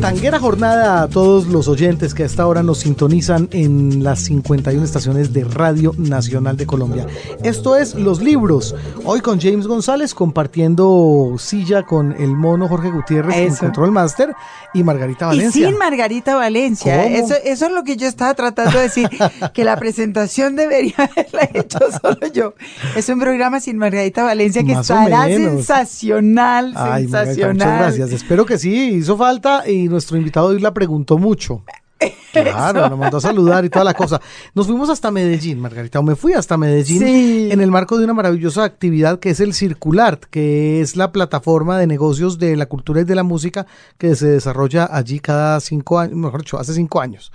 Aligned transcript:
Tanguera 0.00 0.38
jornada 0.38 1.02
a 1.02 1.08
todos 1.08 1.48
los 1.48 1.66
oyentes 1.66 2.14
que 2.14 2.22
a 2.22 2.26
esta 2.26 2.46
hora 2.46 2.62
nos 2.62 2.78
sintonizan 2.78 3.48
en 3.50 4.04
las 4.04 4.20
51 4.20 4.84
estaciones 4.84 5.32
de 5.32 5.42
Radio 5.42 5.92
Nacional 5.98 6.56
de 6.56 6.66
Colombia. 6.66 7.06
Esto 7.42 7.76
es 7.76 7.96
Los 7.96 8.22
Libros. 8.22 8.76
Hoy 9.04 9.20
con 9.20 9.40
James 9.40 9.66
González 9.66 10.14
compartiendo 10.14 11.34
silla 11.38 11.82
con 11.82 12.12
el 12.12 12.36
mono 12.36 12.68
Jorge 12.68 12.90
Gutiérrez 12.90 13.36
en 13.36 13.56
Control 13.56 13.90
Master 13.90 14.34
y 14.72 14.84
Margarita 14.84 15.26
Valencia. 15.26 15.62
Y 15.62 15.70
sin 15.70 15.78
Margarita 15.78 16.36
Valencia. 16.36 17.04
Eso, 17.06 17.34
eso 17.44 17.66
es 17.66 17.72
lo 17.72 17.82
que 17.82 17.96
yo 17.96 18.06
estaba 18.06 18.34
tratando 18.34 18.78
de 18.78 18.84
decir, 18.84 19.08
que 19.52 19.64
la 19.64 19.76
presentación 19.76 20.54
debería 20.54 20.94
haberla 20.98 21.50
hecho 21.54 21.78
solo 22.00 22.32
yo. 22.32 22.54
Es 22.94 23.08
un 23.08 23.18
programa 23.18 23.58
sin 23.58 23.76
Margarita 23.76 24.22
Valencia 24.22 24.62
que 24.62 24.72
estará 24.72 25.26
sensacional, 25.26 26.74
sensacional. 26.74 27.54
muchas 27.54 27.78
gracias. 27.78 28.12
Espero 28.12 28.46
que 28.46 28.58
sí, 28.58 28.92
hizo 28.92 29.16
falta 29.16 29.68
y 29.68 29.87
nuestro 29.88 30.16
invitado 30.16 30.48
hoy 30.48 30.60
la 30.60 30.74
preguntó 30.74 31.18
mucho. 31.18 31.64
Claro, 32.32 32.88
nos 32.88 32.98
mandó 32.98 33.16
a 33.16 33.20
saludar 33.20 33.64
y 33.64 33.70
toda 33.70 33.84
la 33.84 33.94
cosa. 33.94 34.20
Nos 34.54 34.66
fuimos 34.66 34.88
hasta 34.90 35.10
Medellín, 35.10 35.58
Margarita, 35.58 35.98
o 35.98 36.02
me 36.02 36.14
fui 36.14 36.32
hasta 36.32 36.56
Medellín 36.56 37.02
en 37.02 37.60
el 37.60 37.70
marco 37.70 37.98
de 37.98 38.04
una 38.04 38.14
maravillosa 38.14 38.64
actividad 38.64 39.18
que 39.18 39.30
es 39.30 39.40
el 39.40 39.54
Circular, 39.54 40.20
que 40.30 40.80
es 40.80 40.96
la 40.96 41.10
plataforma 41.10 41.78
de 41.78 41.86
negocios 41.86 42.38
de 42.38 42.56
la 42.56 42.66
cultura 42.66 43.00
y 43.00 43.04
de 43.04 43.14
la 43.14 43.22
música 43.22 43.66
que 43.96 44.14
se 44.14 44.28
desarrolla 44.28 44.88
allí 44.90 45.20
cada 45.20 45.58
cinco 45.60 45.98
años, 45.98 46.16
mejor 46.16 46.42
dicho, 46.42 46.58
hace 46.58 46.74
cinco 46.74 47.00
años. 47.00 47.32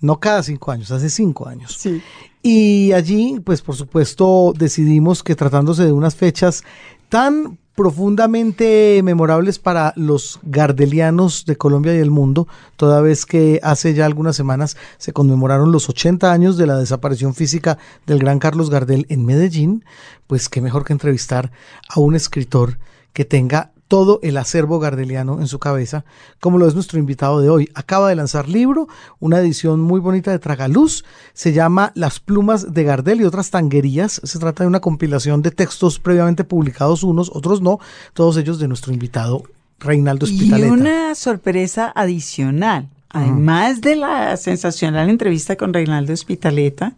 No 0.00 0.20
cada 0.20 0.42
cinco 0.42 0.72
años, 0.72 0.90
hace 0.90 1.10
cinco 1.10 1.48
años. 1.48 1.76
Sí. 1.78 2.02
Y 2.42 2.92
allí, 2.92 3.40
pues 3.44 3.60
por 3.62 3.74
supuesto, 3.74 4.52
decidimos 4.56 5.22
que 5.22 5.34
tratándose 5.34 5.84
de 5.84 5.92
unas 5.92 6.14
fechas 6.14 6.62
tan 7.08 7.58
profundamente 7.76 9.00
memorables 9.04 9.58
para 9.58 9.92
los 9.96 10.40
gardelianos 10.42 11.44
de 11.44 11.56
Colombia 11.56 11.94
y 11.94 11.98
el 11.98 12.10
mundo, 12.10 12.48
toda 12.76 13.02
vez 13.02 13.26
que 13.26 13.60
hace 13.62 13.92
ya 13.92 14.06
algunas 14.06 14.34
semanas 14.34 14.76
se 14.96 15.12
conmemoraron 15.12 15.72
los 15.72 15.88
80 15.88 16.32
años 16.32 16.56
de 16.56 16.66
la 16.66 16.78
desaparición 16.78 17.34
física 17.34 17.76
del 18.06 18.18
gran 18.18 18.38
Carlos 18.38 18.70
Gardel 18.70 19.06
en 19.10 19.26
Medellín, 19.26 19.84
pues 20.26 20.48
qué 20.48 20.62
mejor 20.62 20.84
que 20.84 20.94
entrevistar 20.94 21.52
a 21.88 22.00
un 22.00 22.16
escritor 22.16 22.78
que 23.12 23.26
tenga 23.26 23.72
todo 23.88 24.18
el 24.22 24.36
acervo 24.36 24.78
gardeliano 24.78 25.40
en 25.40 25.46
su 25.46 25.58
cabeza, 25.58 26.04
como 26.40 26.58
lo 26.58 26.66
es 26.66 26.74
nuestro 26.74 26.98
invitado 26.98 27.40
de 27.40 27.48
hoy. 27.48 27.68
Acaba 27.74 28.08
de 28.08 28.16
lanzar 28.16 28.48
libro, 28.48 28.88
una 29.20 29.38
edición 29.38 29.80
muy 29.80 30.00
bonita 30.00 30.30
de 30.30 30.38
Tragaluz, 30.38 31.04
se 31.32 31.52
llama 31.52 31.92
Las 31.94 32.20
plumas 32.20 32.72
de 32.74 32.84
Gardel 32.84 33.20
y 33.20 33.24
otras 33.24 33.50
tanguerías. 33.50 34.20
Se 34.24 34.38
trata 34.38 34.64
de 34.64 34.68
una 34.68 34.80
compilación 34.80 35.42
de 35.42 35.50
textos 35.50 35.98
previamente 35.98 36.44
publicados, 36.44 37.02
unos, 37.02 37.30
otros 37.32 37.60
no, 37.60 37.78
todos 38.12 38.36
ellos 38.36 38.58
de 38.58 38.68
nuestro 38.68 38.92
invitado 38.92 39.44
Reinaldo 39.78 40.26
Spitaleta. 40.26 40.66
Y 40.66 40.70
una 40.70 41.14
sorpresa 41.14 41.92
adicional, 41.94 42.88
además 43.08 43.80
de 43.80 43.96
la 43.96 44.36
sensacional 44.36 45.10
entrevista 45.10 45.56
con 45.56 45.72
Reinaldo 45.72 46.16
Spitaleta, 46.16 46.94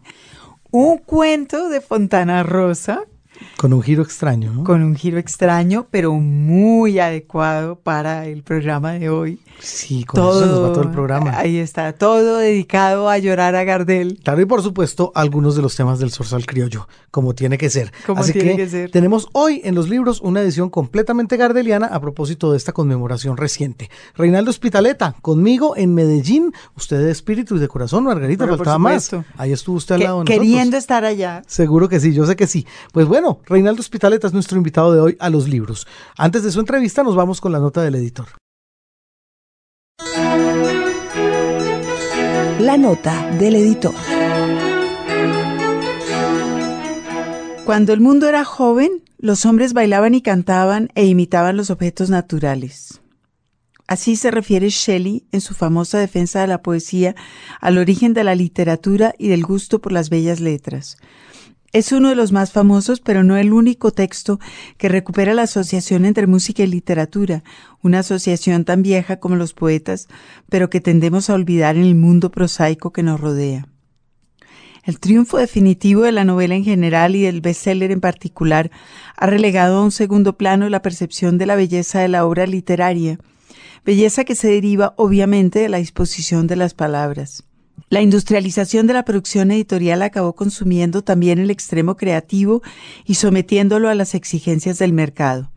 un 0.71 0.97
cuento 0.97 1.69
de 1.69 1.81
Fontana 1.81 2.43
Rosa 2.43 3.01
con 3.57 3.73
un 3.73 3.81
giro 3.81 4.03
extraño, 4.03 4.53
¿no? 4.53 4.63
Con 4.63 4.83
un 4.83 4.95
giro 4.95 5.17
extraño, 5.17 5.87
pero 5.91 6.13
muy 6.13 6.99
adecuado 6.99 7.75
para 7.77 8.25
el 8.27 8.43
programa 8.43 8.93
de 8.93 9.09
hoy. 9.09 9.39
Sí, 9.59 10.05
con 10.05 10.21
todo, 10.21 10.43
eso 10.45 10.51
nos 10.55 10.69
va 10.69 10.73
todo 10.73 10.83
el 10.83 10.91
programa. 10.91 11.37
Ahí 11.37 11.57
está, 11.57 11.91
todo 11.93 12.37
dedicado 12.37 13.09
a 13.09 13.17
llorar 13.17 13.55
a 13.55 13.65
Gardel. 13.65 14.19
Claro, 14.23 14.39
y 14.41 14.45
por 14.45 14.61
supuesto, 14.63 15.11
algunos 15.15 15.55
de 15.57 15.61
los 15.61 15.75
temas 15.75 15.99
del 15.99 16.11
Zorzal 16.11 16.45
Criollo, 16.45 16.87
como 17.11 17.35
tiene 17.35 17.57
que 17.57 17.69
ser. 17.69 17.91
Como 18.05 18.21
Así 18.21 18.31
tiene 18.31 18.51
que, 18.51 18.57
que 18.63 18.69
ser. 18.69 18.91
tenemos 18.91 19.27
hoy 19.33 19.61
en 19.65 19.75
los 19.75 19.89
libros 19.89 20.21
una 20.21 20.41
edición 20.41 20.69
completamente 20.69 21.35
gardeliana 21.35 21.87
a 21.87 21.99
propósito 21.99 22.51
de 22.51 22.57
esta 22.57 22.71
conmemoración 22.71 23.35
reciente. 23.35 23.89
Reinaldo 24.15 24.49
Hospitaleta, 24.49 25.15
conmigo 25.21 25.75
en 25.75 25.93
Medellín, 25.93 26.53
usted 26.77 27.03
de 27.03 27.11
espíritu 27.11 27.57
y 27.57 27.59
de 27.59 27.67
corazón, 27.67 28.05
Margarita, 28.05 28.45
Pero 28.45 28.55
faltaba 28.55 28.77
más. 28.79 29.11
Ahí 29.37 29.51
estuvo 29.51 29.75
usted 29.75 29.95
al 29.95 29.99
Que- 30.01 30.05
lado 30.05 30.19
de 30.19 30.23
nosotros. 30.25 30.39
queriendo 30.47 30.77
estar 30.77 31.03
allá. 31.03 31.41
Seguro 31.47 31.89
que 31.89 31.99
sí, 31.99 32.13
yo 32.13 32.25
sé 32.25 32.37
que 32.37 32.47
sí. 32.47 32.65
Pues 32.93 33.07
bueno, 33.07 33.28
Reinaldo 33.45 33.81
Hospitaleta 33.81 34.27
es 34.27 34.33
nuestro 34.33 34.57
invitado 34.57 34.93
de 34.93 34.99
hoy 34.99 35.17
a 35.19 35.29
los 35.29 35.47
libros. 35.47 35.87
Antes 36.17 36.43
de 36.43 36.51
su 36.51 36.59
entrevista 36.59 37.03
nos 37.03 37.15
vamos 37.15 37.41
con 37.41 37.51
la 37.51 37.59
nota 37.59 37.81
del 37.81 37.95
editor. 37.95 38.27
La 42.59 42.77
nota 42.77 43.29
del 43.39 43.55
editor. 43.55 43.93
Cuando 47.65 47.93
el 47.93 48.01
mundo 48.01 48.27
era 48.27 48.43
joven, 48.43 49.03
los 49.17 49.45
hombres 49.45 49.73
bailaban 49.73 50.15
y 50.15 50.21
cantaban 50.21 50.89
e 50.95 51.05
imitaban 51.05 51.55
los 51.55 51.69
objetos 51.69 52.09
naturales. 52.09 53.01
Así 53.87 54.15
se 54.15 54.29
refiere 54.29 54.69
Shelley 54.69 55.25
en 55.31 55.41
su 55.41 55.53
famosa 55.53 55.97
defensa 55.97 56.41
de 56.41 56.47
la 56.47 56.61
poesía 56.61 57.15
al 57.59 57.77
origen 57.77 58.13
de 58.13 58.23
la 58.23 58.35
literatura 58.35 59.15
y 59.17 59.29
del 59.29 59.43
gusto 59.43 59.79
por 59.79 59.91
las 59.91 60.09
bellas 60.09 60.39
letras. 60.39 60.97
Es 61.71 61.91
uno 61.91 62.09
de 62.09 62.15
los 62.15 62.31
más 62.31 62.51
famosos, 62.51 62.99
pero 62.99 63.23
no 63.23 63.37
el 63.37 63.53
único 63.53 63.91
texto 63.91 64.39
que 64.77 64.89
recupera 64.89 65.35
la 65.35 65.43
asociación 65.43 66.05
entre 66.05 66.25
música 66.25 66.63
y 66.63 66.67
literatura, 66.67 67.43
una 67.83 67.99
asociación 67.99 68.65
tan 68.65 68.81
vieja 68.81 69.19
como 69.19 69.35
los 69.35 69.53
poetas, 69.53 70.07
pero 70.49 70.71
que 70.71 70.81
tendemos 70.81 71.29
a 71.29 71.35
olvidar 71.35 71.75
en 71.75 71.83
el 71.83 71.93
mundo 71.93 72.31
prosaico 72.31 72.91
que 72.91 73.03
nos 73.03 73.19
rodea. 73.21 73.67
El 74.83 74.99
triunfo 74.99 75.37
definitivo 75.37 76.01
de 76.01 76.11
la 76.11 76.23
novela 76.23 76.55
en 76.55 76.63
general 76.63 77.15
y 77.15 77.21
del 77.21 77.41
bestseller 77.41 77.91
en 77.91 78.01
particular 78.01 78.71
ha 79.15 79.27
relegado 79.27 79.77
a 79.77 79.83
un 79.83 79.91
segundo 79.91 80.37
plano 80.37 80.67
la 80.69 80.81
percepción 80.81 81.37
de 81.37 81.45
la 81.45 81.55
belleza 81.55 81.99
de 81.99 82.07
la 82.07 82.25
obra 82.25 82.47
literaria, 82.47 83.19
belleza 83.85 84.23
que 84.23 84.33
se 84.33 84.47
deriva 84.47 84.95
obviamente 84.97 85.59
de 85.59 85.69
la 85.69 85.77
disposición 85.77 86.47
de 86.47 86.55
las 86.55 86.73
palabras. 86.73 87.43
La 87.89 88.01
industrialización 88.01 88.85
de 88.85 88.93
la 88.93 89.03
producción 89.03 89.49
editorial 89.49 90.03
acabó 90.03 90.35
consumiendo 90.35 91.03
también 91.03 91.39
el 91.39 91.49
extremo 91.49 91.97
creativo 91.97 92.61
y 93.03 93.15
sometiéndolo 93.15 93.89
a 93.89 93.95
las 93.95 94.13
exigencias 94.13 94.77
del 94.77 94.93
mercado. 94.93 95.51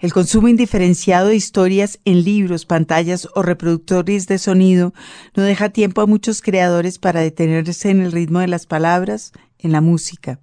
El 0.00 0.12
consumo 0.12 0.48
indiferenciado 0.48 1.28
de 1.28 1.36
historias 1.36 1.98
en 2.04 2.24
libros, 2.24 2.66
pantallas 2.66 3.26
o 3.34 3.42
reproductores 3.42 4.26
de 4.26 4.36
sonido 4.38 4.92
no 5.34 5.44
deja 5.44 5.70
tiempo 5.70 6.02
a 6.02 6.06
muchos 6.06 6.42
creadores 6.42 6.98
para 6.98 7.20
detenerse 7.20 7.88
en 7.88 8.02
el 8.02 8.12
ritmo 8.12 8.40
de 8.40 8.48
las 8.48 8.66
palabras, 8.66 9.32
en 9.58 9.72
la 9.72 9.80
música. 9.80 10.40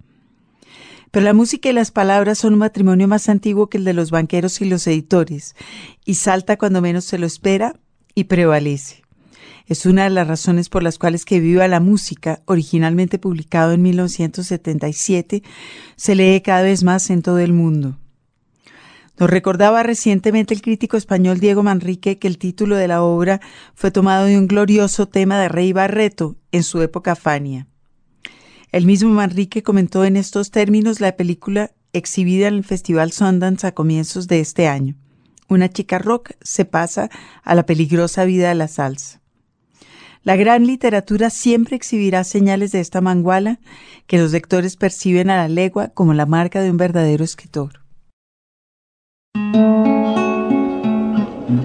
Pero 1.12 1.24
la 1.24 1.34
música 1.34 1.68
y 1.68 1.72
las 1.72 1.92
palabras 1.92 2.38
son 2.38 2.54
un 2.54 2.60
matrimonio 2.60 3.06
más 3.06 3.28
antiguo 3.28 3.68
que 3.68 3.78
el 3.78 3.84
de 3.84 3.92
los 3.92 4.10
banqueros 4.10 4.60
y 4.62 4.64
los 4.64 4.86
editores, 4.86 5.54
y 6.04 6.14
salta 6.14 6.56
cuando 6.56 6.80
menos 6.80 7.04
se 7.04 7.18
lo 7.18 7.26
espera 7.26 7.78
y 8.14 8.24
prevalece. 8.24 9.02
Es 9.70 9.86
una 9.86 10.02
de 10.02 10.10
las 10.10 10.26
razones 10.26 10.68
por 10.68 10.82
las 10.82 10.98
cuales 10.98 11.24
que 11.24 11.38
Viva 11.38 11.68
la 11.68 11.78
Música, 11.78 12.42
originalmente 12.46 13.20
publicado 13.20 13.70
en 13.70 13.82
1977, 13.82 15.44
se 15.94 16.14
lee 16.16 16.40
cada 16.40 16.62
vez 16.62 16.82
más 16.82 17.08
en 17.08 17.22
todo 17.22 17.38
el 17.38 17.52
mundo. 17.52 17.96
Nos 19.16 19.30
recordaba 19.30 19.84
recientemente 19.84 20.54
el 20.54 20.60
crítico 20.60 20.96
español 20.96 21.38
Diego 21.38 21.62
Manrique 21.62 22.18
que 22.18 22.26
el 22.26 22.36
título 22.36 22.74
de 22.74 22.88
la 22.88 23.04
obra 23.04 23.40
fue 23.76 23.92
tomado 23.92 24.24
de 24.24 24.38
un 24.38 24.48
glorioso 24.48 25.06
tema 25.06 25.38
de 25.38 25.48
Rey 25.48 25.72
Barreto 25.72 26.34
en 26.50 26.64
su 26.64 26.82
época 26.82 27.14
Fania. 27.14 27.68
El 28.72 28.86
mismo 28.86 29.10
Manrique 29.10 29.62
comentó 29.62 30.04
en 30.04 30.16
estos 30.16 30.50
términos 30.50 31.00
la 31.00 31.14
película 31.14 31.70
exhibida 31.92 32.48
en 32.48 32.54
el 32.54 32.64
Festival 32.64 33.12
Sundance 33.12 33.68
a 33.68 33.72
comienzos 33.72 34.26
de 34.26 34.40
este 34.40 34.66
año. 34.66 34.96
Una 35.46 35.68
chica 35.68 36.00
rock 36.00 36.32
se 36.40 36.64
pasa 36.64 37.08
a 37.44 37.54
la 37.54 37.66
peligrosa 37.66 38.24
vida 38.24 38.48
de 38.48 38.56
la 38.56 38.66
salsa. 38.66 39.19
La 40.22 40.36
gran 40.36 40.66
literatura 40.66 41.30
siempre 41.30 41.76
exhibirá 41.76 42.24
señales 42.24 42.72
de 42.72 42.80
esta 42.80 43.00
manguala 43.00 43.58
que 44.06 44.18
los 44.18 44.32
lectores 44.32 44.76
perciben 44.76 45.30
a 45.30 45.36
la 45.36 45.48
legua 45.48 45.88
como 45.88 46.12
la 46.12 46.26
marca 46.26 46.60
de 46.60 46.70
un 46.70 46.76
verdadero 46.76 47.24
escritor. 47.24 47.80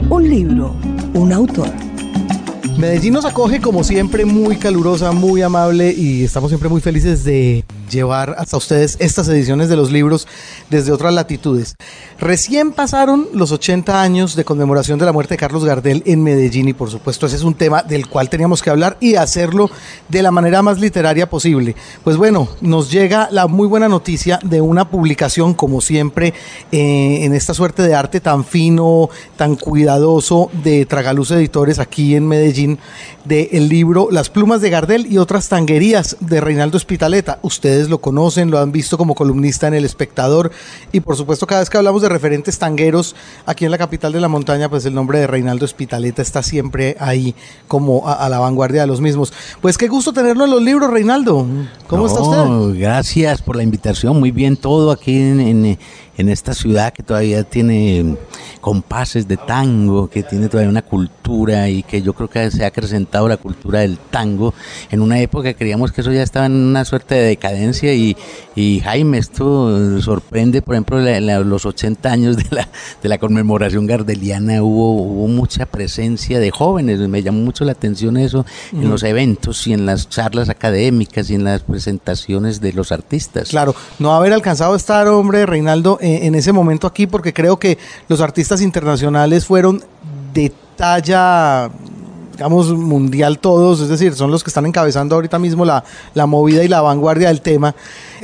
Un 0.10 0.30
libro, 0.30 0.74
un 1.14 1.34
autor. 1.34 1.70
Medellín 2.78 3.14
nos 3.14 3.26
acoge 3.26 3.60
como 3.60 3.84
siempre 3.84 4.24
muy 4.24 4.56
calurosa, 4.56 5.12
muy 5.12 5.42
amable 5.42 5.92
y 5.92 6.24
estamos 6.24 6.50
siempre 6.50 6.70
muy 6.70 6.80
felices 6.80 7.26
de 7.26 7.66
llevar 7.90 8.36
hasta 8.38 8.58
ustedes 8.58 8.98
estas 9.00 9.28
ediciones 9.28 9.70
de 9.70 9.76
los 9.76 9.92
libros 9.92 10.28
desde 10.70 10.92
otras 10.92 11.14
latitudes. 11.14 11.76
Recién 12.20 12.72
pasaron 12.72 13.28
los 13.34 13.52
80 13.52 14.02
años 14.02 14.36
de 14.36 14.46
conmemoración 14.46 15.00
de 15.00 15.06
la 15.06 15.12
muerte 15.12 15.34
de 15.34 15.38
Carlos 15.38 15.66
Gardel 15.66 16.04
en 16.06 16.24
Medellín 16.24 16.68
y 16.68 16.74
por 16.74 16.90
supuesto 16.90 17.26
ese 17.26 17.36
es 17.36 17.44
un 17.44 17.56
tema 17.56 17.84
del 17.84 18.08
cual 18.08 18.30
teníamos 18.30 18.62
que 18.62 18.70
hablar 18.70 18.98
y 19.00 19.16
hacerlo 19.16 19.70
de 20.10 20.22
la 20.22 20.32
manera 20.32 20.62
más 20.62 20.80
literaria 20.80 21.30
posible. 21.30 21.76
Pues 22.04 22.18
bueno, 22.18 22.48
nos 22.62 22.92
llega 22.92 23.30
la 23.32 23.48
muy 23.48 23.68
buena 23.68 23.90
noticia 23.90 24.40
de 24.44 24.62
una 24.62 24.90
publicación 24.90 25.54
como 25.54 25.82
siempre 25.82 26.34
eh, 26.72 27.20
en 27.24 27.34
esta 27.34 27.54
suerte 27.54 27.84
de 27.84 27.96
arte 27.96 28.20
tan 28.20 28.46
fino, 28.46 29.10
tan 29.36 29.56
cuidadoso 29.56 30.50
de 30.64 30.86
Tragaluz 30.86 31.32
Editores 31.32 31.80
aquí 31.80 32.16
en 32.16 32.28
Medellín 32.28 32.80
del 33.26 33.70
libro 33.70 34.10
Las 34.12 34.30
plumas 34.30 34.62
de 34.62 34.70
Gardel 34.70 35.12
y 35.12 35.18
otras 35.18 35.50
tanguerías 35.50 36.18
de 36.20 36.42
Reinaldo 36.42 36.78
Espitaleta. 36.78 37.40
Ustedes 37.42 37.90
lo 37.90 37.98
conocen, 37.98 38.52
lo 38.52 38.60
han 38.60 38.72
visto 38.72 38.98
como 38.98 39.16
columnista 39.16 39.68
en 39.68 39.74
El 39.74 39.86
Espectador 39.86 40.52
y 40.92 41.00
por 41.00 41.16
supuesto 41.18 41.48
cada 41.48 41.62
vez 41.62 41.70
que 41.70 41.78
hablamos 41.78 42.02
de 42.02 42.10
referentes 42.10 42.60
tangueros 42.60 43.16
aquí 43.46 43.66
en 43.66 43.72
la 43.72 43.78
capital 43.78 44.14
de 44.14 44.22
la 44.22 44.28
montaña, 44.28 44.70
pues 44.70 44.86
el 44.86 44.94
nombre 44.94 45.20
de 45.20 45.28
Reinaldo 45.28 45.66
Espitaleta 45.66 46.22
está 46.22 46.44
siempre 46.44 46.96
ahí 47.00 47.36
como 47.68 48.08
a, 48.08 48.30
la 48.30 48.40
vanguardia 48.40 48.82
de 48.82 48.88
los 48.88 49.02
mismos. 49.02 49.34
Pues 49.62 49.78
qué 49.78 49.88
gusto 49.88 50.14
tenerlo 50.14 50.46
en 50.46 50.52
los 50.52 50.62
libros, 50.62 50.92
Reinaldo. 50.92 51.46
¿Cómo 51.88 52.08
está 52.08 52.22
usted? 52.22 52.80
Gracias 52.80 53.42
por 53.42 53.56
la 53.56 53.64
invitación, 53.64 54.20
muy 54.20 54.32
bien 54.32 54.58
todo 54.58 54.92
aquí 54.92 55.18
en 55.18 55.40
en 55.40 55.78
esta 56.18 56.54
ciudad 56.54 56.94
que 56.94 57.04
todavía 57.04 57.44
tiene 57.44 58.18
compases 58.62 59.28
de 59.28 59.38
tango, 59.38 60.10
que 60.10 60.24
tiene 60.24 60.48
todavía 60.48 60.70
una 60.70 60.82
cultura 60.82 61.70
y 61.70 61.84
que 61.84 62.02
yo 62.02 62.14
creo 62.14 62.30
que 62.30 62.50
se 62.52 62.64
ha 62.64 62.68
acrecentado 62.68 63.28
la 63.28 63.38
cultura 63.38 63.80
del 63.80 63.98
tango 63.98 64.54
en 64.90 65.02
una 65.02 65.20
época 65.20 65.50
que 65.50 65.56
creíamos 65.56 65.92
que 65.92 66.02
eso 66.02 66.12
ya 66.12 66.24
estaba 66.24 66.46
en 66.46 66.54
una 66.54 66.86
suerte 66.86 67.16
de 67.16 67.28
decadencia 67.28 67.94
y, 67.94 68.16
y 68.56 68.80
Jaime, 68.80 69.18
esto 69.18 70.02
sorprende, 70.02 70.62
por 70.62 70.76
ejemplo, 70.76 71.00
los 71.44 71.66
80 71.66 72.12
años 72.12 72.38
de 72.38 72.46
la, 72.52 72.70
de 73.04 73.10
la 73.10 73.18
conmemoración 73.18 73.86
gardeliana 73.86 74.64
hubo, 74.64 74.94
hubo 74.94 75.28
mucha 75.28 75.66
presencia 75.66 76.40
de 76.40 76.52
jóvenes, 76.52 77.00
me 77.00 77.22
llamó 77.22 77.40
mucho 77.40 77.66
la 77.66 77.74
atención 77.74 78.18
eso 78.18 78.46
en 78.72 78.90
los 78.90 79.04
eventos 79.04 79.68
y 79.68 79.74
en 79.74 79.86
las 79.86 80.10
charlas 80.10 80.50
académicas 80.50 81.30
y 81.30 81.36
en 81.36 81.44
las 81.44 81.62
presentaciones 81.62 82.62
de 82.62 82.74
los 82.74 82.92
artistas. 82.92 83.50
Claro, 83.50 83.76
no 84.00 84.14
haber 84.14 84.34
alcanzado 84.34 84.74
a 84.74 84.78
estar, 84.78 85.08
hombre, 85.08 85.46
Reinaldo, 85.46 86.00
en 86.06 86.36
ese 86.36 86.52
momento 86.52 86.88
aquí 86.88 87.08
porque 87.08 87.34
creo 87.34 87.58
que 87.58 87.78
los 88.08 88.22
artistas 88.22 88.62
internacionales 88.62 89.46
fueron 89.46 89.84
de 90.34 90.52
talla 90.76 91.70
digamos, 92.36 92.74
mundial 92.74 93.40
todos, 93.40 93.80
es 93.80 93.88
decir, 93.88 94.14
son 94.14 94.30
los 94.30 94.44
que 94.44 94.50
están 94.50 94.66
encabezando 94.66 95.16
ahorita 95.16 95.40
mismo 95.40 95.64
la, 95.64 95.84
la, 96.14 96.26
movida 96.26 96.64
y 96.64 96.68
la 96.68 96.82
vanguardia 96.82 97.30
del 97.30 97.42
tema. 97.42 97.76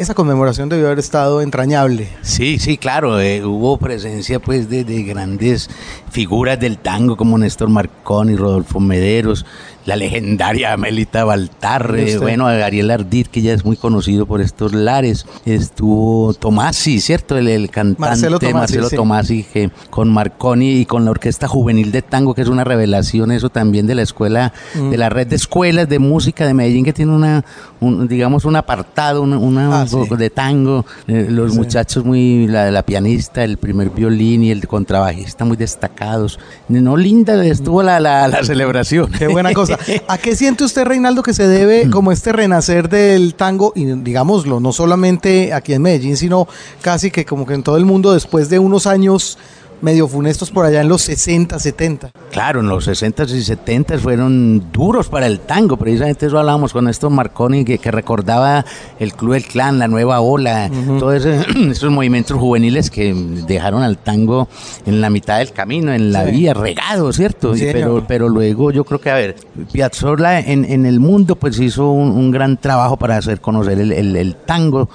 Esa 0.02 0.16
conmemoración 0.16 0.68
debió 0.68 0.88
haber 0.88 0.98
estado 0.98 1.44
entrañable. 1.44 2.10
Sí, 2.24 2.58
sí, 2.58 2.80
claro, 2.80 3.22
eh, 3.22 3.46
hubo 3.46 3.78
presencia 3.78 4.40
pues 4.40 4.68
de, 4.68 4.84
de, 4.84 5.04
grandes 5.04 5.70
figuras 6.10 6.60
del 6.60 6.80
tango 6.80 7.16
como 7.16 7.38
Néstor 7.38 7.70
Marconi, 7.70 8.36
Rodolfo 8.36 8.80
Mederos, 8.80 9.46
la 9.86 9.96
legendaria 9.96 10.78
Melita 10.78 11.24
Baltarre, 11.24 12.18
bueno, 12.18 12.48
Ariel 12.48 12.92
Ardit, 12.92 13.28
que 13.28 13.42
ya 13.42 13.54
es 13.54 13.66
muy 13.66 13.78
conocido 13.78 14.26
por 14.26 14.42
estos 14.42 14.74
lares, 14.74 15.26
estuvo 15.46 16.34
Tomasi, 16.34 17.00
¿cierto? 17.00 17.38
El, 17.38 17.70
cantante 17.70 18.00
Marcelo 18.54 18.90
Tomasi, 18.90 19.44
que 19.44 19.72
con 19.90 20.10
Marconi 20.10 20.82
y 20.82 20.86
con 20.86 21.06
la 21.06 21.12
Orquesta 21.12 21.48
Juvenil 21.48 21.92
de 21.92 22.02
Tango, 22.02 22.36
que 22.36 22.42
es 22.42 22.48
una 22.48 22.64
revelación 22.64 23.32
eso 23.32 23.50
también 23.50 23.88
de 23.88 23.96
la 23.96 24.04
escuela, 24.04 24.54
mm. 24.76 24.90
de 24.92 24.98
la 24.98 25.10
red 25.10 25.28
de 25.28 25.36
escuelas 25.36 25.90
de 25.90 26.00
música 26.00 26.46
de 26.46 26.54
Medellín, 26.54 26.86
que 26.86 26.94
tiene 26.94 27.14
una, 27.14 27.44
digamos, 28.08 28.46
un 28.46 28.56
apartado, 28.56 29.24
una, 29.24 29.82
ah, 29.82 29.86
de 29.92 30.30
tango, 30.30 30.86
eh, 31.08 31.28
los 31.30 31.54
muchachos 31.54 32.04
muy, 32.04 32.48
la, 32.48 32.72
la 32.72 32.84
pianista, 32.84 33.44
el 33.44 33.58
primer 33.58 33.90
violín 33.90 34.44
y 34.44 34.52
el 34.52 34.68
contrabajista 34.68 35.46
muy 35.46 35.58
destacados. 35.58 36.40
No, 36.68 36.98
linda 36.98 37.44
estuvo 37.46 37.84
la, 37.84 38.00
la, 38.00 38.28
la 38.28 38.44
celebración. 38.44 39.12
Qué 39.12 39.28
buena 39.28 39.54
cosa. 39.54 39.78
¿A 40.08 40.18
qué 40.18 40.36
siente 40.36 40.64
usted, 40.64 40.86
Reinaldo, 40.86 41.24
que 41.24 41.34
se 41.34 41.48
debe 41.48 41.90
como 41.90 42.12
este 42.12 42.32
renacer 42.32 42.90
del 42.90 43.36
tango, 43.36 43.74
y 43.76 43.86
digámoslo, 43.86 44.60
no 44.60 44.72
solamente 44.74 45.54
aquí 45.54 45.74
en 45.74 45.82
Medellín, 45.82 46.18
sino 46.18 46.48
casi 46.82 47.12
que 47.12 47.26
como 47.26 47.46
que 47.46 47.54
en 47.54 47.64
todo 47.64 47.78
el 47.78 47.86
mundo, 47.86 48.14
después 48.14 48.50
de 48.50 48.60
unos 48.60 48.88
años 48.88 49.38
medio 49.82 50.08
funestos 50.08 50.52
por 50.52 50.66
allá 50.66 50.82
en 50.82 50.90
los 50.90 51.02
60, 51.02 51.60
70. 51.60 52.12
Claro, 52.32 52.62
en 52.62 52.70
los 52.70 52.86
60 52.86 53.24
y 53.24 53.42
70 53.42 53.98
fueron 53.98 54.72
duros 54.72 55.10
para 55.10 55.28
el 55.28 55.40
tango, 55.40 55.78
precisamente 55.78 56.28
eso 56.28 56.40
hablábamos 56.40 56.74
con 56.74 56.88
esto 56.88 57.10
Marconi, 57.10 57.66
que, 57.66 57.78
que 57.78 57.92
recordaba 57.92 58.66
el 59.00 59.14
Club 59.14 59.34
del 59.34 59.46
Clan, 59.46 59.80
la 59.80 59.88
Nueva 59.88 60.22
Ola, 60.22 60.70
todos 61.00 61.26
esos 61.26 61.92
movimientos 61.92 62.38
juveniles 62.38 62.90
que 62.90 63.14
dejaron 63.14 63.84
al 63.84 63.98
tango 63.98 64.48
en 64.86 65.02
la 65.02 65.10
mitad 65.10 65.40
del 65.40 65.52
camino, 65.52 65.94
en 65.94 66.12
la 66.12 66.24
vía, 66.24 66.54
regado, 66.54 67.12
¿cierto? 67.12 67.54
pero, 67.58 68.06
pero 68.08 68.30
luego 68.30 68.72
yo 68.72 68.84
creo 68.84 69.02
que, 69.02 69.10
a 69.10 69.16
ver, 69.16 69.36
Piazzolla 69.72 70.40
en, 70.40 70.66
en 70.66 70.86
el 70.86 71.00
mundo 71.00 71.36
pues 71.36 71.60
hizo 71.60 71.92
un, 71.92 72.32
gran 72.32 72.56
trabajo 72.58 72.98
para 72.98 73.18
hacer 73.18 73.42
conocer 73.42 73.80
el, 73.80 73.92
el, 73.92 74.16
el 74.16 74.36
tango 74.36 74.90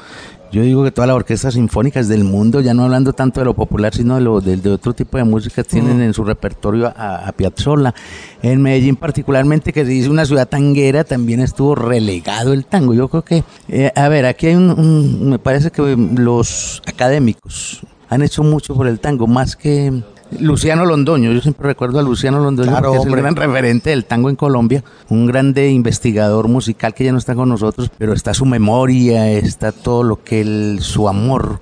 yo 0.52 0.62
digo 0.62 0.84
que 0.84 0.90
todas 0.90 1.08
las 1.08 1.16
orquestas 1.16 1.54
sinfónicas 1.54 2.08
del 2.08 2.24
mundo, 2.24 2.60
ya 2.60 2.72
no 2.72 2.84
hablando 2.84 3.12
tanto 3.12 3.40
de 3.40 3.46
lo 3.46 3.54
popular, 3.54 3.94
sino 3.94 4.14
de, 4.14 4.20
lo, 4.20 4.40
de, 4.40 4.70
otro 4.70 4.94
tipo 4.94 5.18
de 5.18 5.24
música, 5.24 5.64
tienen 5.64 6.00
en 6.00 6.14
su 6.14 6.24
repertorio 6.24 6.92
a, 6.96 7.32
Piazzolla. 7.36 7.94
En 8.42 8.62
Medellín 8.62 8.96
particularmente, 8.96 9.72
que 9.72 9.84
se 9.84 9.90
dice 9.90 10.08
una 10.08 10.24
ciudad 10.24 10.48
tanguera, 10.48 11.04
también 11.04 11.40
estuvo 11.40 11.74
relegado 11.74 12.52
el 12.52 12.64
tango. 12.64 12.94
Yo 12.94 13.08
creo 13.08 13.22
que, 13.22 13.44
eh, 13.68 13.92
a 13.94 14.08
ver, 14.08 14.26
aquí 14.26 14.46
hay 14.46 14.54
un, 14.54 15.30
me 15.30 15.38
parece 15.38 15.70
que 15.70 15.96
los 15.96 16.82
académicos 16.86 17.82
han 18.08 18.22
hecho 18.22 18.42
mucho 18.42 18.74
por 18.74 18.86
el 18.86 19.00
tango, 19.00 19.26
más 19.26 19.56
que 19.56 20.02
Luciano 20.40 20.84
Londoño, 20.84 21.32
yo 21.32 21.40
siempre 21.40 21.68
recuerdo 21.68 21.98
a 21.98 22.02
Luciano 22.02 22.40
Londoño 22.40 22.72
porque 22.80 22.98
es 22.98 23.06
el 23.06 23.16
gran 23.16 23.36
referente 23.36 23.90
del 23.90 24.04
tango 24.04 24.28
en 24.28 24.36
Colombia, 24.36 24.82
un 25.08 25.26
grande 25.26 25.70
investigador 25.70 26.48
musical 26.48 26.94
que 26.94 27.04
ya 27.04 27.12
no 27.12 27.18
está 27.18 27.34
con 27.34 27.48
nosotros, 27.48 27.90
pero 27.96 28.12
está 28.12 28.34
su 28.34 28.44
memoria, 28.44 29.30
está 29.30 29.72
todo 29.72 30.02
lo 30.02 30.22
que 30.22 30.40
él, 30.40 30.78
su 30.80 31.08
amor 31.08 31.60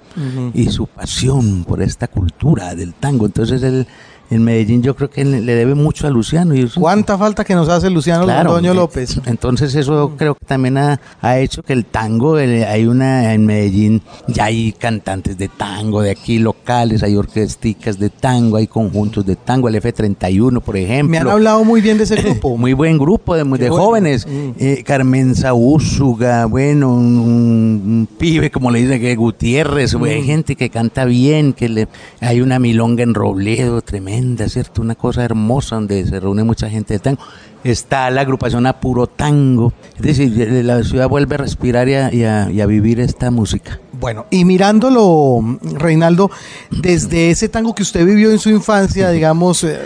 y 0.55 0.71
su 0.71 0.87
pasión 0.87 1.65
por 1.65 1.83
esta 1.83 2.09
cultura 2.09 2.75
del 2.75 2.95
tango. 2.95 3.27
Entonces 3.27 3.63
él 3.63 3.87
en 4.31 4.43
Medellín 4.43 4.83
yo 4.83 4.97
creo 4.97 5.11
que 5.11 5.25
le 5.25 5.55
debe 5.55 5.75
mucho 5.75 6.07
a 6.07 6.11
Luciano. 6.11 6.55
Y 6.55 6.69
¿Cuánta 6.69 7.19
falta 7.19 7.45
que 7.45 7.55
nos 7.55 7.69
hace 7.69 7.91
Luciano 7.91 8.25
claro, 8.25 8.61
López? 8.61 9.21
Entonces 9.27 9.75
eso 9.75 10.13
creo 10.17 10.35
que 10.35 10.45
también 10.45 10.79
ha, 10.79 10.99
hecho 11.39 11.63
que 11.63 11.73
el 11.73 11.85
tango, 11.85 12.37
hay 12.37 12.87
una 12.87 13.35
en 13.35 13.45
Medellín, 13.45 14.03
ya 14.27 14.45
hay 14.47 14.73
cantantes 14.73 15.37
de 15.37 15.49
tango 15.49 16.03
de 16.03 16.11
aquí 16.11 16.39
locales, 16.39 17.03
hay 17.03 17.17
orquesticas 17.17 17.99
de 17.99 18.11
tango, 18.11 18.57
hay 18.57 18.67
conjuntos 18.67 19.27
de 19.27 19.37
tango, 19.37 19.69
el 19.69 19.77
F31 19.77 20.61
por 20.61 20.77
ejemplo. 20.77 21.11
Me 21.11 21.19
han 21.19 21.29
hablado 21.29 21.65
muy 21.65 21.81
bien 21.81 21.99
de 21.99 22.05
ese 22.05 22.17
grupo. 22.23 22.57
muy 22.57 22.73
buen 22.73 22.99
grupo 22.99 23.37
de, 23.37 23.45
de 23.45 23.69
jóvenes. 23.69 24.27
Mm. 24.27 24.51
Eh, 24.59 24.83
Carmen 24.85 25.35
Saúsuga, 25.35 26.47
bueno, 26.47 26.95
un, 26.95 28.09
pibe 28.19 28.51
como 28.51 28.71
le 28.71 28.81
dicen 28.81 29.01
que 29.01 29.15
Gutiérrez, 29.17 29.95
hay 29.95 30.23
mm. 30.23 30.25
gente 30.25 30.57
que 30.57 30.71
canta 30.71 31.05
bien, 31.05 31.53
que 31.53 31.69
le, 31.69 31.89
hay 32.21 32.41
una 32.41 32.59
milonga 32.59 33.03
en 33.03 33.15
Robledo 33.15 33.83
tremenda 33.83 34.14
¿cierto? 34.49 34.83
Una 34.83 34.95
cosa 34.95 35.25
hermosa 35.25 35.77
donde 35.77 36.07
se 36.07 36.21
reúne 36.21 36.45
mucha 36.45 36.69
gente 36.69 36.95
de 36.95 37.01
tango. 37.01 37.21
Está 37.63 38.11
la 38.11 38.21
agrupación 38.21 38.67
Apuro 38.67 39.07
Tango. 39.07 39.73
Es 39.97 40.03
decir, 40.03 40.65
la 40.65 40.83
ciudad 40.83 41.09
vuelve 41.09 41.37
a 41.37 41.39
respirar 41.39 41.89
y 41.89 42.25
a, 42.25 42.67
vivir 42.67 43.01
esta 43.01 43.31
música. 43.31 43.81
Bueno, 43.93 44.27
y 44.31 44.45
mirándolo, 44.45 45.59
Reinaldo, 45.63 46.31
desde 46.71 47.31
ese 47.31 47.49
tango 47.49 47.75
que 47.75 47.83
usted 47.83 48.05
vivió 48.05 48.31
en 48.31 48.39
su 48.39 48.51
infancia, 48.51 49.11
digamos, 49.11 49.65
eh, 49.65 49.81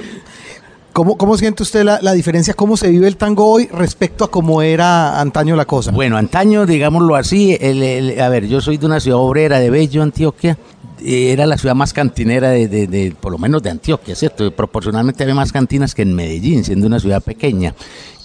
¿Cómo, 0.93 1.17
¿Cómo, 1.17 1.37
siente 1.37 1.63
usted 1.63 1.85
la, 1.85 2.01
la, 2.03 2.13
diferencia? 2.13 2.55
¿Cómo 2.55 2.77
se 2.77 2.89
vive 2.89 3.07
el 3.07 3.17
tango 3.17 3.47
hoy 3.47 3.69
respecto 3.69 4.25
a 4.25 4.31
cómo 4.33 4.63
era 4.63 5.21
antaño 5.21 5.55
la 5.55 5.65
cosa? 5.65 5.93
Bueno, 5.93 6.17
antaño, 6.17 6.67
digámoslo 6.67 7.15
así, 7.15 7.55
a 7.55 8.29
ver, 8.29 8.49
yo 8.49 8.61
soy 8.61 8.79
de 8.79 8.87
una 8.87 8.99
ciudad 8.99 9.21
obrera 9.21 9.61
de 9.61 9.71
Bello, 9.71 10.03
Antioquia, 10.03 10.59
era 11.05 11.47
la 11.47 11.57
ciudad 11.57 11.75
más 11.75 11.93
cantinera 11.93 12.51
de, 12.51 13.15
por 13.21 13.33
lo 13.33 13.39
menos 13.39 13.63
de 13.63 13.71
Antioquia, 13.71 14.15
¿cierto? 14.15 14.51
Proporcionalmente 14.51 15.23
había 15.23 15.35
más 15.35 15.53
cantinas 15.53 15.95
que 15.95 16.03
en 16.03 16.15
Medellín, 16.15 16.65
siendo 16.65 16.87
una 16.87 17.01
ciudad 17.01 17.23
pequeña. 17.23 17.75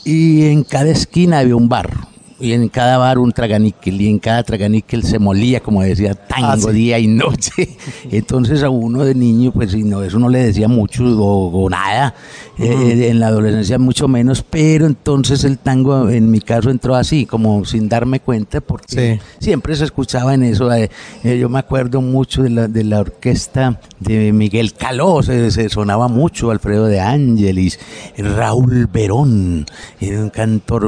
Y 0.04 0.46
en 0.46 0.64
cada 0.64 0.90
esquina 0.90 1.40
había 1.40 1.56
un 1.56 1.70
bar 1.70 2.13
y 2.40 2.54
en 2.54 2.68
cada 2.70 2.98
bar 2.98 3.20
un 3.20 3.32
traganiquel 3.32 4.02
y 4.02 4.10
en 4.10 4.20
cada 4.20 4.44
traganiquel 4.44 5.04
se 5.04 5.20
molía, 5.20 5.60
como 5.60 5.84
decía, 5.84 6.14
tango 6.16 6.70
ah, 6.70 6.72
día 6.72 7.00
y 7.00 7.08
noche. 7.08 7.70
Entonces 8.12 8.64
a 8.64 8.70
uno 8.70 9.04
de 9.04 9.16
niño, 9.16 9.52
pues 9.52 9.76
no, 9.76 10.02
eso 10.02 10.20
no 10.20 10.30
le 10.30 10.44
decía 10.44 10.68
mucho 10.68 11.04
o, 11.04 11.70
nada, 11.70 12.16
eh, 12.58 13.10
en 13.10 13.20
la 13.20 13.28
adolescencia 13.28 13.78
mucho 13.78 14.08
menos, 14.08 14.44
pero 14.48 14.86
entonces 14.86 15.44
el 15.44 15.58
tango 15.58 16.10
en 16.10 16.30
mi 16.30 16.40
caso 16.40 16.70
entró 16.70 16.96
así, 16.96 17.26
como 17.26 17.66
sin 17.66 17.90
darme 17.90 18.20
cuenta, 18.20 18.62
porque 18.62 19.20
siempre 19.40 19.76
se 19.76 19.86
escuchaba 19.86 20.34
en 20.34 20.44
eso. 20.44 20.72
Eh, 20.74 20.90
eh, 21.24 21.38
yo 21.38 21.50
me 21.50 21.60
acuerdo 21.60 22.02
mucho 22.02 22.44
de 22.44 22.50
la, 22.50 22.68
de 22.68 22.84
la 22.84 23.00
orquesta 23.00 23.80
de 24.00 24.32
Miguel 24.34 24.74
Caló, 24.74 25.22
se, 25.24 25.70
sonaba 25.70 26.08
mucho, 26.08 26.52
Alfredo 26.52 26.86
de 26.86 27.00
Ángelis, 27.00 27.80
Raúl 28.18 28.88
Verón, 28.88 29.66
era 30.00 30.20
un 30.20 30.30
cantor 30.30 30.84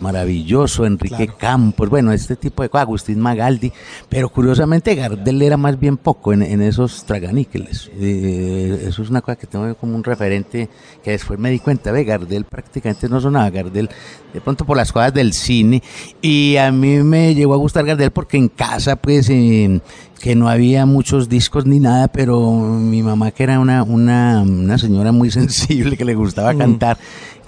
maravilloso 0.00 0.49
maravilloso, 0.50 0.84
Enrique 0.84 1.30
Campos, 1.38 1.88
bueno, 1.88 2.12
este 2.12 2.36
tipo 2.36 2.62
de 2.62 2.68
cosas, 2.68 2.82
Agustín 2.82 3.20
Magaldi, 3.20 3.72
pero 4.08 4.28
curiosamente 4.28 4.94
Gardel 4.94 5.42
era 5.42 5.56
más 5.56 5.78
bien 5.78 5.96
poco 5.96 6.32
en, 6.32 6.42
en 6.42 6.60
esos 6.62 7.04
traganíqueles. 7.04 7.90
Eh, 7.98 8.84
eso 8.86 9.02
es 9.02 9.10
una 9.10 9.20
cosa 9.20 9.36
que 9.36 9.46
tengo 9.46 9.74
como 9.76 9.94
un 9.94 10.02
referente 10.02 10.68
que 11.02 11.12
después 11.12 11.38
me 11.38 11.50
di 11.50 11.60
cuenta, 11.60 11.92
ve, 11.92 12.04
Gardel 12.04 12.44
prácticamente 12.44 13.08
no 13.08 13.20
sonaba, 13.20 13.50
Gardel 13.50 13.88
de 14.32 14.40
pronto 14.40 14.64
por 14.64 14.76
las 14.76 14.92
cosas 14.92 15.14
del 15.14 15.32
cine, 15.32 15.82
y 16.20 16.56
a 16.56 16.70
mí 16.72 17.02
me 17.02 17.34
llegó 17.34 17.54
a 17.54 17.58
gustar 17.58 17.84
Gardel 17.84 18.10
porque 18.10 18.36
en 18.36 18.48
casa, 18.48 18.96
pues, 18.96 19.28
eh, 19.30 19.80
que 20.20 20.34
no 20.34 20.48
había 20.48 20.84
muchos 20.84 21.28
discos 21.28 21.64
ni 21.64 21.80
nada, 21.80 22.08
pero 22.08 22.52
mi 22.52 23.02
mamá 23.02 23.30
que 23.30 23.42
era 23.42 23.58
una, 23.58 23.82
una, 23.82 24.42
una 24.42 24.78
señora 24.78 25.12
muy 25.12 25.30
sensible 25.30 25.96
que 25.96 26.04
le 26.04 26.14
gustaba 26.14 26.54
cantar, 26.54 26.98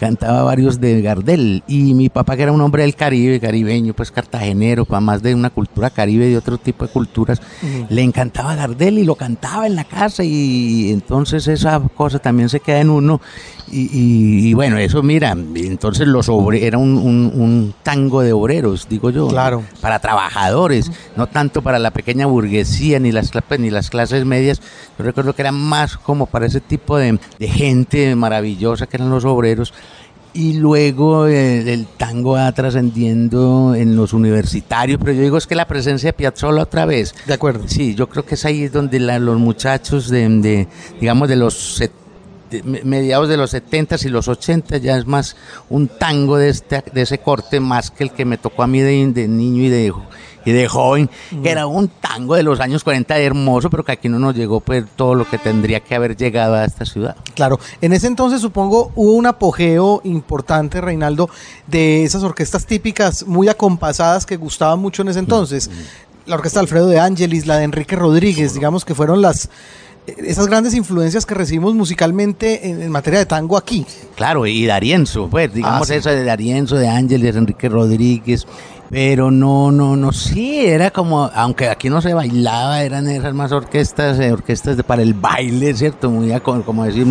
cantaba 0.03 0.43
varios 0.43 0.81
de 0.81 1.01
Gardel 1.01 1.63
y 1.69 1.95
mi 1.95 2.09
papá 2.09 2.35
que 2.35 2.43
era 2.43 2.51
un 2.51 2.61
hombre 2.61 2.83
del 2.83 2.97
Caribe, 2.97 3.39
caribeño, 3.39 3.95
pues 3.95 4.11
cartagenero, 4.11 4.85
para 4.85 4.99
más 5.01 5.23
de 5.23 5.33
una 5.33 5.49
cultura 5.49 5.91
caribe 5.91 6.27
y 6.27 6.31
de 6.31 6.39
otro 6.39 6.59
tipo 6.59 6.85
de 6.85 6.93
culturas, 6.93 7.41
le 7.89 8.03
encantaba 8.03 8.57
Gardel 8.57 8.99
y 8.99 9.05
lo 9.05 9.15
cantaba 9.15 9.65
en 9.65 9.77
la 9.77 9.85
casa 9.85 10.25
y 10.25 10.91
entonces 10.91 11.47
esa 11.47 11.79
cosa 11.95 12.19
también 12.19 12.49
se 12.49 12.59
queda 12.59 12.81
en 12.81 12.91
uno 12.91 13.21
y, 13.71 13.81
y- 13.83 14.49
y 14.49 14.55
bueno, 14.55 14.77
eso 14.79 15.03
mira, 15.03 15.31
entonces 15.33 16.07
los 16.09 16.29
obre, 16.29 16.67
era 16.67 16.79
un, 16.79 16.97
un- 16.99 17.33
un 17.35 17.75
tango 17.83 18.21
de 18.23 18.33
obreros, 18.33 18.87
digo 18.89 19.11
yo, 19.11 19.29
Claro. 19.29 19.63
para 19.81 19.99
trabajadores, 19.99 20.91
no 21.17 21.27
tanto 21.29 21.63
para 21.63 21.79
la 21.79 21.91
pequeña 21.91 22.27
burguesía 22.27 22.99
ni 22.99 23.13
las, 23.13 23.31
ni 23.59 23.71
las 23.71 23.91
clases 23.91 24.25
medias. 24.25 24.61
Yo 24.99 25.05
recuerdo 25.05 25.35
que 25.35 25.43
era 25.43 25.53
más 25.53 25.97
como 25.97 26.27
para 26.27 26.47
ese 26.47 26.61
tipo 26.61 26.97
de, 26.99 27.19
de 27.39 27.49
gente 27.49 28.15
maravillosa 28.17 28.87
que 28.87 28.97
eran 28.97 29.11
los 29.11 29.25
obreros. 29.25 29.73
Y 30.35 30.55
luego 30.55 31.27
eh, 31.27 31.75
el 31.75 31.87
tango 31.87 32.33
va 32.33 32.51
trascendiendo 32.53 33.75
en 33.75 33.97
los 33.97 34.15
universitarios, 34.15 34.99
pero 34.99 35.13
yo 35.13 35.21
digo 35.23 35.37
es 35.37 35.47
que 35.47 35.55
la 35.55 35.67
presencia 35.67 36.09
de 36.09 36.13
Piazzolla 36.15 36.63
otra 36.63 36.87
vez. 36.87 37.15
De 37.27 37.35
acuerdo. 37.35 37.65
Sí, 37.67 37.95
yo 37.95 38.09
creo 38.09 38.25
que 38.25 38.37
es 38.37 38.45
ahí 38.47 38.69
donde 38.69 38.99
la- 38.99 39.19
los 39.19 39.39
muchachos 39.39 40.09
de, 40.09 40.27
de, 40.29 40.69
digamos, 41.01 41.29
de 41.29 41.37
los 41.37 41.53
set- 41.77 41.93
de- 41.93 41.93
me- 41.93 42.02
mediados 42.63 43.29
de 43.29 43.37
los 43.37 43.51
70 43.51 43.97
y 44.05 44.09
los 44.09 44.29
80 44.29 44.79
ya 44.79 44.97
es 44.97 45.07
más 45.07 45.37
un 45.71 45.89
tango 45.89 46.37
de, 46.37 46.49
este, 46.49 46.83
de 46.93 47.03
ese 47.03 47.19
corte 47.19 47.61
más 47.61 47.91
que 47.91 48.05
el 48.05 48.13
que 48.13 48.25
me 48.25 48.39
tocó 48.39 48.63
a 48.63 48.67
mí 48.67 48.81
de, 48.81 49.07
de 49.13 49.29
niño 49.29 49.63
y 49.63 49.69
de, 49.69 49.93
y 50.45 50.53
de 50.53 50.69
joven, 50.69 51.11
que 51.43 51.51
era 51.51 51.67
un 51.67 51.89
tango 51.89 52.35
de 52.35 52.43
los 52.43 52.61
años 52.61 52.85
40 52.85 53.19
hermoso, 53.19 53.71
pero 53.71 53.85
que 53.85 53.93
aquí 53.93 54.09
no 54.09 54.19
nos 54.19 54.35
llegó 54.35 54.61
pues 54.61 54.85
todo 54.97 55.15
lo 55.15 55.29
que 55.29 55.39
tendría 55.39 55.81
que 55.81 55.95
haber 55.95 56.17
llegado 56.17 56.55
a 56.55 56.65
esta 56.65 56.85
ciudad. 56.85 57.17
Claro, 57.35 57.59
en 57.81 57.93
ese 57.93 58.07
entonces 58.07 58.41
supongo 58.41 58.93
hubo 58.95 59.13
un 59.13 59.27
apogeo 59.27 60.01
importante, 60.05 60.81
Reinaldo, 60.81 61.31
de 61.67 62.05
esas 62.05 62.23
orquestas 62.23 62.67
típicas 62.67 63.27
muy 63.27 63.49
acompasadas 63.49 64.27
que 64.27 64.37
gustaban 64.37 64.79
mucho 64.79 65.03
en 65.03 65.09
ese 65.09 65.19
entonces. 65.19 65.71
La 66.27 66.37
orquesta 66.37 66.61
de 66.61 66.65
Alfredo 66.65 66.87
de 66.87 67.01
Ángelis, 67.01 67.47
la 67.47 67.59
de 67.59 67.65
Enrique 67.65 67.97
Rodríguez, 67.97 68.55
digamos 68.55 68.85
que 68.85 68.95
fueron 68.95 69.23
las 69.23 69.51
esas 70.07 70.49
grandes 70.49 70.75
influencias 70.75 71.25
que 71.27 71.35
recibimos 71.35 71.75
musicalmente 71.75 72.69
en, 72.69 72.83
en 72.83 72.91
materia 72.91 73.21
de 73.21 73.27
tango 73.27 73.57
aquí. 73.57 73.87
Claro, 74.17 74.47
y 74.47 74.67
Darienzo, 74.67 75.29
pues, 75.29 75.53
digamos 75.55 75.83
Ah, 75.91 75.93
sí. 75.95 75.99
eso 75.99 76.11
de 76.11 76.25
Darienzo, 76.25 76.77
de 76.77 76.89
Ángeles, 76.89 77.37
Enrique 77.37 77.69
Rodríguez, 77.69 78.47
pero 78.93 79.31
no, 79.31 79.73
no, 79.73 79.97
no, 79.97 80.13
sí, 80.13 80.67
era 80.67 80.91
como, 80.91 81.31
aunque 81.35 81.71
aquí 81.71 81.89
no 81.89 82.03
se 82.03 82.13
bailaba, 82.13 82.83
eran 82.83 83.09
esas 83.09 83.33
más 83.33 83.51
orquestas, 83.51 84.21
eh, 84.21 84.31
orquestas 84.31 84.77
de, 84.77 84.85
para 84.85 85.01
el 85.01 85.15
baile, 85.15 85.73
¿cierto? 85.73 86.11
Muy, 86.11 86.31
como 86.41 86.85
decir, 86.85 87.07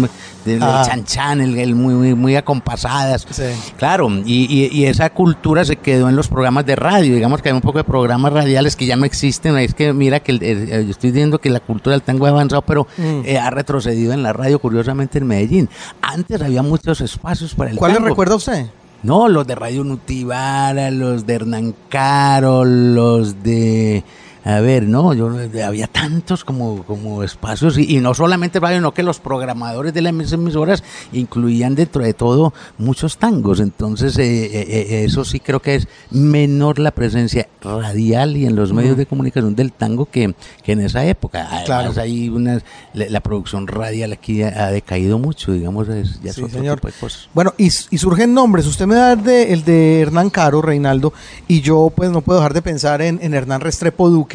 del 0.46 0.62
Ah. 0.62 0.84
chan 0.86 1.04
chan, 1.06 1.42
el, 1.42 1.58
el 1.58 1.74
muy, 1.74 1.96
muy, 1.96 2.14
muy 2.14 2.36
acompasadas. 2.36 3.26
Sí. 3.32 3.46
Claro, 3.78 4.10
y, 4.26 4.46
y- 4.46 4.70
y 4.72 4.86
esa 4.86 5.10
cultura 5.10 5.66
se 5.66 5.78
quedó 5.78 6.08
en 6.08 6.16
los 6.16 6.28
programas 6.28 6.68
de 6.68 6.76
radio, 6.76 7.16
digamos 7.16 7.42
que 7.42 7.50
hay 7.50 7.56
un 7.56 7.62
poco 7.62 7.80
de 7.80 7.84
programas 7.84 8.32
radiales 8.32 8.76
que 8.76 8.86
ya 8.86 8.96
no 8.96 9.06
existen, 9.06 9.58
es 9.58 9.74
que 9.74 9.92
mira 9.92 10.20
que 10.20 10.34
el- 10.34 10.86
yo 10.86 10.92
estoy 10.92 11.10
diciendo 11.10 11.40
que 11.40 11.50
la 11.50 11.62
cultura 11.62 11.94
del 11.96 12.04
tango 12.04 12.28
ha 12.28 12.30
avanzado, 12.30 12.62
pero 12.62 12.86
Mm. 12.98 13.22
eh, 13.26 13.40
ha 13.40 13.50
retrocedido 13.50 14.14
en 14.14 14.22
la 14.22 14.34
radio, 14.34 14.60
curiosamente 14.60 15.18
en 15.18 15.26
Medellín. 15.26 15.68
Antes 16.04 16.44
había 16.44 16.62
muchos 16.62 17.02
espacios 17.02 17.56
para 17.56 17.72
el 17.72 17.78
¿Cuál 17.78 17.94
le 17.94 17.96
tango. 17.98 18.10
recuerda 18.10 18.34
a 18.34 18.38
usted? 18.38 18.68
No, 19.04 19.28
los 19.28 19.48
de 19.48 19.56
Radio 19.56 19.84
Nutibara, 19.84 20.92
los 20.92 21.26
de 21.26 21.34
Hernán 21.34 21.76
Caro, 21.90 22.66
los 22.66 23.42
de... 23.42 24.04
A 24.44 24.60
ver, 24.60 24.88
no, 24.88 25.14
yo 25.14 25.30
había 25.64 25.86
tantos 25.88 26.44
como, 26.44 26.84
como 26.84 27.22
espacios 27.22 27.78
y, 27.78 27.98
y 27.98 28.00
no 28.00 28.16
solamente 28.16 28.60
radio, 28.60 28.78
sino 28.78 28.92
que 28.92 29.04
los 29.04 29.20
programadores 29.20 29.94
de 29.94 30.02
las 30.02 30.32
emisoras 30.32 30.84
incluían 31.14 31.76
dentro 31.76 32.02
de 32.04 32.14
todo 32.16 32.52
muchos 32.80 33.18
tangos. 33.18 33.60
Entonces, 33.60 34.18
eh, 34.18 34.46
eh, 34.46 34.66
eh, 34.70 35.04
eso 35.06 35.26
sí 35.26 35.40
creo 35.40 35.60
que 35.62 35.76
es 35.76 35.88
menor 36.10 36.80
la 36.80 36.90
presencia 36.90 37.48
radial 37.62 38.36
y 38.36 38.48
en 38.48 38.56
los 38.56 38.74
medios 38.74 38.98
de 38.98 39.06
comunicación 39.06 39.56
del 39.56 39.72
tango 39.74 40.06
que, 40.08 40.34
que 40.64 40.72
en 40.72 40.80
esa 40.82 41.06
época. 41.06 41.46
Además, 41.48 41.66
Claro. 41.66 41.94
hay 42.02 42.30
una, 42.30 42.60
la, 42.94 43.06
la 43.10 43.20
producción 43.20 43.68
radial 43.68 44.12
aquí 44.12 44.42
ha, 44.42 44.66
ha 44.66 44.72
decaído 44.72 45.20
mucho, 45.20 45.52
digamos, 45.52 45.88
es, 45.90 46.20
ya 46.22 46.32
es 46.32 46.36
Sí, 46.38 46.42
otro 46.44 46.58
señor. 46.58 46.78
tipo 46.80 46.88
de 46.88 46.94
cosas. 47.00 47.30
Bueno, 47.36 47.54
y, 47.60 47.66
y 47.68 47.98
surgen 48.00 48.34
nombres. 48.34 48.66
Usted 48.66 48.88
me 48.88 48.96
da 48.96 49.14
el 49.14 49.24
de, 49.24 49.54
el 49.54 49.64
de 49.64 50.02
Hernán 50.02 50.32
Caro, 50.32 50.64
Reinaldo, 50.64 51.14
y 51.48 51.62
yo 51.62 51.92
pues 51.96 52.10
no 52.10 52.22
puedo 52.22 52.40
dejar 52.40 52.54
de 52.56 52.62
pensar 52.64 53.04
en, 53.04 53.20
en 53.22 53.36
Hernán 53.36 53.62
Restrepo 53.62 54.10
Duque 54.10 54.31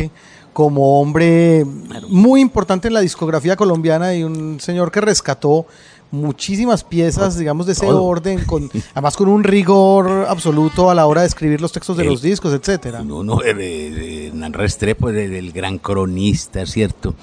como 0.53 1.01
hombre 1.01 1.65
muy 2.09 2.41
importante 2.41 2.89
en 2.89 2.95
la 2.95 3.01
discografía 3.01 3.57
colombiana 3.57 4.15
y 4.15 4.23
un 4.25 4.59
señor 4.61 4.91
que 4.91 5.01
rescató 5.03 5.67
muchísimas 6.11 6.85
piezas, 6.85 7.37
digamos, 7.37 7.67
de 7.67 7.73
ese 7.73 7.85
Todo. 7.85 8.05
orden, 8.05 8.45
con, 8.45 8.71
además 8.95 9.17
con 9.17 9.29
un 9.29 9.43
rigor 9.45 10.27
absoluto 10.29 10.89
a 10.89 10.95
la 10.95 11.05
hora 11.07 11.23
de 11.23 11.27
escribir 11.27 11.61
los 11.61 11.73
textos 11.73 11.97
de 11.97 12.05
El- 12.05 12.11
los 12.11 12.23
discos, 12.23 12.55
etcétera. 12.55 13.03
No, 13.03 13.23
no, 13.25 13.43
eh, 13.43 14.29
Hernán 14.29 14.53
Restrepo, 14.53 15.11
el, 15.11 15.17
el 15.35 15.53
gran 15.53 15.79
cronista, 15.79 16.65
¿cierto? 16.65 17.15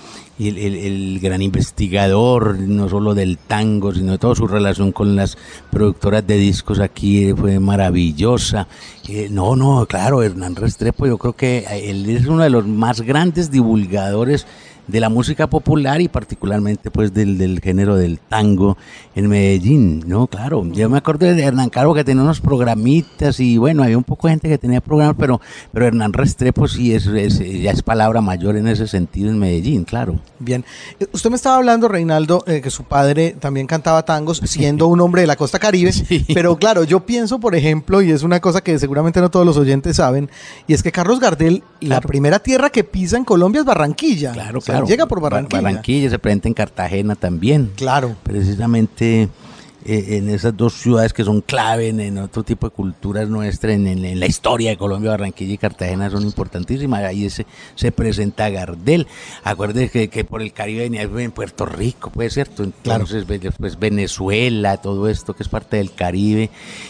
El, 0.50 0.58
el- 0.58 1.20
gran 1.20 1.42
investigador, 1.42 2.58
no 2.60 2.90
solo 2.90 3.14
del 3.14 3.38
tango, 3.38 3.94
sino 3.94 4.14
de 4.14 4.18
toda 4.18 4.36
su 4.36 4.48
relación 4.48 4.92
con 4.92 5.16
las 5.16 5.38
productoras 5.72 6.26
de 6.26 6.38
discos 6.38 6.80
aquí 6.80 7.26
eh, 7.30 7.36
fue 7.36 7.60
maravillosa. 7.60 8.68
Eh, 9.08 9.28
no, 9.32 9.56
no, 9.56 9.86
claro, 9.86 10.22
Hernán 10.24 10.56
Restrepo, 10.56 11.06
yo 11.08 11.18
creo 11.18 11.34
que 11.34 11.60
eh, 11.70 11.90
él 11.90 12.10
es 12.10 12.26
uno 12.26 12.44
de 12.44 12.50
los 12.50 12.66
más 12.68 13.02
grandes 13.02 13.52
divulgadores 13.52 14.46
de 14.86 15.00
la 15.00 15.08
música 15.08 15.48
popular 15.48 16.02
y 16.02 16.10
particularmente 16.10 16.92
pues 16.92 17.14
del, 17.14 17.62
género 17.62 17.96
del 17.96 18.20
tango 18.20 18.78
en 19.16 19.30
Medellín, 19.30 20.04
¿no? 20.08 20.28
Claro, 20.28 20.66
yo 20.74 20.90
me 20.90 20.98
acuerdo 20.98 21.26
de 21.26 21.42
Hernán 21.42 21.70
Caro 21.70 21.94
que 21.94 22.04
tenía 22.04 22.22
unos 22.22 22.42
programitas 22.42 23.40
y 23.40 23.58
bueno, 23.58 23.84
había 23.84 23.98
un 23.98 24.04
poco 24.04 24.28
de 24.28 24.34
gente 24.34 24.50
que 24.50 24.58
tenía 24.58 24.82
programas, 24.82 25.16
pero, 25.18 25.40
pero 25.72 25.86
Hernán 25.88 26.12
Restrepo 26.12 26.68
sí 26.68 26.94
es- 26.94 27.06
ya 27.06 27.72
es 27.72 27.82
palabra 27.82 28.20
mayor 28.20 28.58
en 28.58 28.68
ese 28.68 28.86
sentido 28.88 29.30
en 29.30 29.40
Medellín, 29.40 29.86
claro. 29.86 30.20
Bien. 30.40 30.66
Eh, 31.00 31.08
Usted 31.12 31.30
me 31.30 31.36
estaba 31.36 31.56
hablando, 31.58 31.88
Reinaldo, 31.88 32.44
eh, 32.48 32.60
que 32.62 32.70
su 32.70 32.84
padre 32.84 33.36
también 33.40 33.68
cantaba 33.68 34.04
tangos, 34.04 34.42
siendo 34.46 34.88
un 34.88 35.00
hombre 35.02 35.22
de 35.22 35.28
la 35.28 35.36
costa 35.36 35.60
caribe. 35.60 35.92
Sí. 36.04 36.26
Pero 36.34 36.58
claro, 36.58 36.84
yo 36.84 37.06
pienso, 37.06 37.40
por 37.40 37.56
ejemplo, 37.56 38.02
y 38.02 38.12
es 38.12 38.24
una 38.24 38.40
cosa 38.40 38.62
que 38.62 38.78
seguramente 38.80 39.22
no 39.22 39.30
todos 39.32 39.46
los 39.46 39.58
oyentes 39.58 39.96
saben, 39.98 40.30
y 40.68 40.74
es 40.74 40.84
que 40.84 40.92
Carlos 40.92 41.20
Gardel, 41.20 41.64
la 41.80 42.02
primera 42.02 42.40
tierra 42.40 42.70
que 42.70 42.84
pisa 42.84 43.16
en 43.18 43.24
Colombia 43.26 43.60
es 43.62 43.66
Barranquilla. 43.66 44.32
Claro, 44.34 44.58
O 44.60 44.62
sea, 44.62 44.74
claro. 44.76 44.88
Llega 44.88 45.06
por 45.06 45.20
Ba- 45.22 45.30
Barranquilla. 45.30 45.62
Barranquilla 45.62 46.10
se 46.10 46.20
presenta 46.20 46.48
en 46.48 46.54
Cartagena 46.54 47.16
también. 47.16 47.72
Claro. 47.76 48.16
precisamente 48.24 49.30
eh, 49.86 50.18
en 50.18 50.30
esas 50.30 50.56
dos 50.56 50.74
ciudades 50.74 51.14
que 51.14 51.24
son 51.24 51.42
clave 51.42 51.90
en, 51.90 52.00
en 52.00 52.18
otro 52.18 52.44
tipo 52.44 52.68
de 52.68 52.72
culturas 52.74 53.30
nuestras, 53.30 53.74
en, 53.74 53.88
en- 53.88 54.06
en 54.06 54.20
la 54.20 54.26
historia 54.26 54.70
de 54.72 54.78
Colombia, 54.78 55.12
Barranquilla 55.12 55.54
y 55.54 55.58
Cartagena 55.58 56.10
son 56.10 56.24
importantísimas. 56.24 57.04
Ahí 57.04 57.30
se, 57.30 57.46
se 57.76 57.92
presenta 57.92 58.50
Gardel. 58.50 59.08
Acuérdense 59.44 59.90
que, 59.90 60.08
que 60.10 60.24
por 60.24 60.42
el 60.42 60.54
Caribe 60.54 60.82
venía 60.84 61.02
en 61.04 61.32
Puerto 61.32 61.66
Rico, 61.66 62.10
pues 62.14 62.34
cierto. 62.34 62.64
Entonces, 62.64 63.26
ve- 63.28 63.40
después 63.40 63.78
Venezuela, 63.80 64.78
todo 64.78 65.08
esto 65.10 65.34
que 65.36 65.44
es 65.44 65.50
parte 65.50 65.78
del 65.78 65.92
Caribe. 65.94 66.50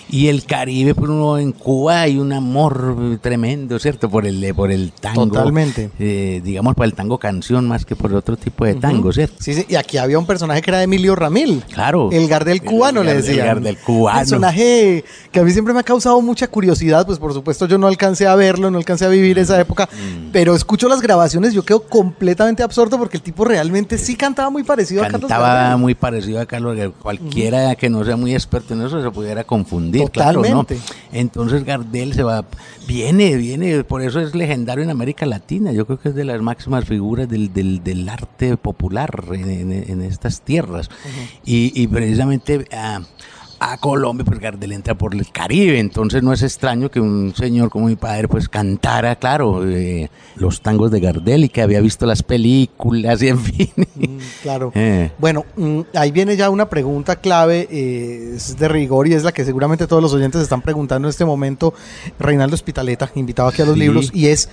Y 0.09 0.27
el 0.27 0.45
Caribe, 0.45 0.93
pues 0.95 1.09
uno 1.09 1.37
en 1.37 1.51
Cuba 1.51 2.01
hay 2.01 2.17
un 2.17 2.33
amor 2.33 3.17
tremendo, 3.21 3.79
¿cierto? 3.79 4.09
Por 4.09 4.25
el, 4.25 4.53
por 4.55 4.71
el 4.71 4.91
tango. 4.91 5.27
Totalmente. 5.27 5.89
eh, 5.99 6.41
digamos, 6.43 6.75
por 6.75 6.85
el 6.85 6.93
tango 6.93 7.17
canción 7.17 7.67
más 7.67 7.85
que 7.85 7.95
por 7.95 8.13
otro 8.13 8.37
tipo 8.37 8.65
de 8.65 8.75
tango, 8.75 9.11
¿cierto? 9.11 9.35
Sí, 9.39 9.53
sí, 9.53 9.65
y 9.69 9.75
aquí 9.75 9.97
había 9.97 10.19
un 10.19 10.25
personaje 10.25 10.61
que 10.61 10.71
era 10.71 10.83
Emilio 10.83 11.15
Ramil. 11.15 11.63
Claro. 11.73 12.09
El 12.11 12.27
Gardel 12.27 12.53
El 12.57 12.63
cubano, 12.91 13.03
le 13.03 13.13
decían. 13.15 13.39
El 13.39 13.45
Gardel 13.45 13.77
cubano. 13.77 14.19
personaje 14.19 15.03
que 15.31 15.39
a 15.39 15.43
mí 15.43 15.51
siempre 15.51 15.73
me 15.73 15.79
ha 15.79 15.83
causado 15.83 16.21
mucha 16.21 16.47
curiosidad, 16.47 17.05
pues 17.05 17.19
por 17.19 17.33
supuesto 17.33 17.65
yo 17.67 17.77
no 17.77 17.87
alcancé 17.87 18.27
a 18.27 18.35
verlo, 18.35 18.69
no 18.71 18.77
alcancé 18.77 19.05
a 19.05 19.09
vivir 19.09 19.39
esa 19.39 19.59
época, 19.59 19.87
Mm. 19.91 20.29
pero 20.31 20.55
escucho 20.55 20.87
las 20.87 21.01
grabaciones, 21.01 21.53
yo 21.53 21.63
quedo 21.63 21.83
completamente 21.83 22.63
absorto 22.63 22.97
porque 22.97 23.17
el 23.17 23.23
tipo 23.23 23.45
realmente 23.45 23.97
sí 23.97 24.15
cantaba 24.15 24.49
muy 24.49 24.63
parecido 24.63 25.01
a 25.03 25.07
Carlos 25.07 25.29
Cantaba 25.29 25.77
muy 25.77 25.95
parecido 25.95 26.39
a 26.39 26.45
Carlos 26.45 26.75
Gardel. 26.75 26.93
Cualquiera 27.01 27.75
que 27.75 27.89
no 27.89 28.03
sea 28.05 28.15
muy 28.17 28.33
experto 28.33 28.73
en 28.73 28.81
eso 28.83 29.01
se 29.01 29.09
pudiera 29.11 29.43
confundir, 29.43 30.09
claro, 30.11 30.41
¿no? 30.41 30.63
Totalmente. 30.63 30.79
Entonces 31.11 31.63
Gardel 31.63 32.13
se 32.13 32.23
va, 32.23 32.45
viene, 32.87 33.35
viene, 33.35 33.83
por 33.83 34.01
eso 34.01 34.19
es 34.19 34.35
legendario 34.35 34.83
en 34.83 34.89
América 34.89 35.25
Latina. 35.25 35.71
Yo 35.71 35.85
creo 35.85 35.99
que 35.99 36.09
es 36.09 36.15
de 36.15 36.25
las 36.25 36.41
máximas 36.41 36.85
figuras 36.85 37.27
del, 37.29 37.53
del, 37.53 37.83
del 37.83 38.07
arte 38.09 38.57
popular 38.57 39.23
en, 39.31 39.49
en- 39.49 39.71
en 39.89 40.01
estas 40.01 40.41
tierras. 40.41 40.89
y, 41.45 41.71
y 41.81 41.87
precisamente 41.87 42.65
a 43.65 43.77
Colombia, 43.77 44.25
pues 44.25 44.39
Gardel 44.41 44.73
entra 44.73 44.93
por 44.93 45.15
el 45.15 45.31
Caribe, 45.31 45.79
entonces 45.79 46.21
no 46.21 46.33
es 46.33 46.41
extraño 46.43 46.91
que 46.91 46.99
un 46.99 47.33
señor 47.33 47.69
como 47.69 47.87
mi 47.87 47.95
padre 47.95 48.27
pues 48.27 48.49
cantara, 48.49 49.15
claro, 49.15 49.65
eh, 49.65 50.09
los 50.35 50.59
tangos 50.59 50.91
de 50.91 50.99
Gardel 50.99 51.45
y 51.45 51.49
que 51.49 51.61
había 51.61 51.79
visto 51.79 52.05
las 52.05 52.23
películas 52.23 53.21
y 53.23 53.29
en 53.29 53.39
fin. 53.39 53.69
Mm, 53.95 54.17
claro. 54.41 54.71
Eh. 54.75 55.11
Bueno, 55.17 55.45
mm, 55.55 55.79
ahí 55.93 56.11
viene 56.11 56.35
ya 56.35 56.49
una 56.49 56.67
pregunta 56.69 57.15
clave, 57.15 57.69
eh, 57.71 58.33
es 58.35 58.57
de 58.57 58.67
rigor 58.67 59.07
y 59.07 59.13
es 59.13 59.23
la 59.23 59.31
que 59.31 59.45
seguramente 59.45 59.87
todos 59.87 60.01
los 60.01 60.13
oyentes 60.13 60.41
están 60.41 60.61
preguntando 60.61 61.07
en 61.07 61.11
este 61.11 61.23
momento. 61.23 61.73
Reinaldo 62.19 62.55
Hospitaleta, 62.55 63.11
invitado 63.15 63.47
aquí 63.47 63.61
a 63.61 63.65
los 63.65 63.75
Sí. 63.75 63.79
libros, 63.79 64.11
y 64.13 64.27
es, 64.27 64.49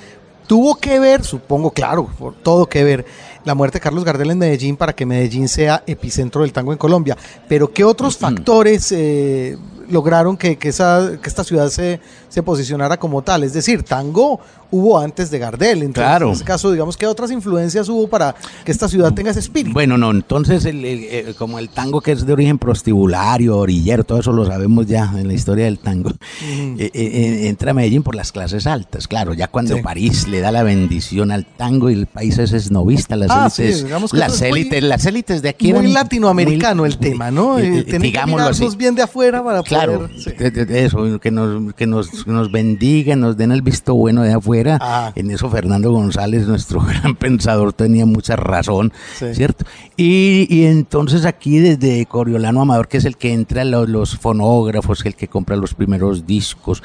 ¿tuvo 0.51 0.75
que 0.75 0.99
ver, 0.99 1.23
supongo, 1.23 1.71
claro, 1.71 2.09
por 2.19 2.35
todo 2.35 2.67
que 2.67 2.83
ver, 2.83 3.07
la 3.45 3.55
muerte 3.55 3.79
de 3.79 3.83
Carlos 3.83 4.05
Gardel 4.05 4.33
en 4.33 4.39
Medellín 4.39 4.77
para 4.77 4.93
que 4.93 5.07
Medellín 5.07 5.49
sea 5.49 5.85
epicentro 5.87 6.43
del 6.43 6.53
tango 6.53 6.73
en 6.73 6.79
Colombia? 6.79 7.17
Pero 7.47 7.73
¿qué 7.73 7.85
otros 7.85 8.17
factores 8.17 8.91
eh, 8.91 9.57
lograron 9.89 10.37
que, 10.37 10.59
que 10.59 10.71
esa, 10.71 11.13
que 11.23 11.29
esta 11.29 11.45
ciudad 11.45 11.69
se, 11.69 12.01
se 12.29 12.43
posicionara 12.43 12.99
como 12.99 13.23
tal? 13.23 13.45
Es 13.45 13.53
decir, 13.53 13.85
tango 13.85 14.41
hubo 14.71 14.99
antes 14.99 15.31
de 15.31 15.39
Gardel, 15.39 15.79
entonces 15.83 15.95
Claro. 16.05 16.27
en 16.29 16.33
ese 16.35 16.45
caso, 16.45 16.71
digamos, 16.73 16.97
¿qué 16.97 17.07
otras 17.07 17.31
influencias 17.31 17.89
hubo 17.89 18.09
para 18.09 18.35
que 18.65 18.71
esta 18.73 18.89
ciudad 18.89 19.13
tenga 19.13 19.31
ese 19.31 19.41
espíritu? 19.41 19.73
Bueno, 19.73 19.99
no, 19.99 20.11
entonces 20.11 20.65
el- 20.65 20.85
el- 20.85 21.05
eh, 21.05 21.35
como 21.39 21.59
el 21.59 21.69
tango 21.71 22.01
que 22.01 22.13
es 22.13 22.25
de 22.27 22.33
origen 22.33 22.59
prostibulario, 22.59 23.57
orillero, 23.59 24.05
todo 24.05 24.19
eso 24.21 24.33
lo 24.33 24.47
sabemos 24.47 24.87
ya 24.87 25.13
en 25.17 25.27
la 25.29 25.35
historia 25.35 25.65
del 25.65 25.79
tango, 25.79 26.11
eh, 26.11 26.75
eh, 26.79 26.91
eh, 26.95 27.49
entra 27.49 27.71
a 27.73 27.75
Medellín 27.75 28.03
por 28.03 28.15
las 28.15 28.33
clases 28.33 28.67
altas, 28.67 29.09
claro, 29.09 29.35
ya 29.35 29.49
cuando 29.49 29.77
Sí. 29.77 29.83
París 29.83 30.29
le 30.29 30.41
da 30.41 30.51
la 30.53 30.63
bendición 30.63 31.31
al 31.31 31.47
tango 31.47 31.91
y 31.91 31.95
el 31.95 32.07
país 32.07 32.39
es 32.39 32.53
esnovista, 32.53 33.17
las 33.17 33.31
Ah, 33.31 33.49
élites, 33.59 33.85
que 33.85 34.17
las 34.17 34.39
muy- 34.41 34.49
élites, 34.49 34.83
las 34.83 35.07
élites 35.07 35.43
de 35.43 35.49
aquí 35.51 35.73
muy 35.73 35.81
eran 35.81 35.93
latinoamericano 35.95 36.83
muy- 36.83 36.91
el 36.91 36.99
tema, 36.99 37.31
¿no? 37.31 37.59
eh, 37.59 37.63
tienen 37.63 37.87
que 37.87 37.99
digámoslo 37.99 38.47
así. 38.49 38.69
bien 38.77 38.95
de 38.95 39.03
afuera 39.03 39.43
para 39.43 39.63
Claro, 39.63 40.09
poder... 40.09 40.11
sí. 40.21 40.31
eso, 40.75 41.19
que 41.21 41.31
nos, 41.31 41.75
que 41.75 41.87
nos, 41.87 42.27
nos 42.27 42.51
bendigan, 42.53 43.21
nos 43.21 43.37
den 43.37 43.53
el 43.53 43.63
visto 43.63 43.95
bueno 43.95 44.23
de 44.23 44.33
afuera. 44.33 44.60
Ah. 44.81 45.13
En 45.15 45.31
eso 45.31 45.49
Fernando 45.51 45.91
González, 45.93 46.47
nuestro 46.47 46.81
gran 46.87 47.15
pensador, 47.17 47.73
tenía 47.73 48.07
mucha 48.07 48.37
razón, 48.37 48.93
Sí. 49.19 49.35
¿cierto? 49.35 49.65
Y, 49.97 50.47
y 50.51 50.65
entonces 50.67 51.25
aquí 51.25 51.59
desde 51.59 52.07
Coriolano 52.07 52.63
Amador, 52.63 52.89
que 52.89 52.99
es 52.99 53.05
el 53.05 53.17
que 53.17 53.33
entra, 53.33 53.65
los, 53.65 53.89
los 53.89 54.17
fonógrafos, 54.17 55.05
el 55.07 55.15
que 55.15 55.29
compra 55.29 55.57
los 55.57 55.75
primeros 55.75 56.27
discos, 56.27 56.83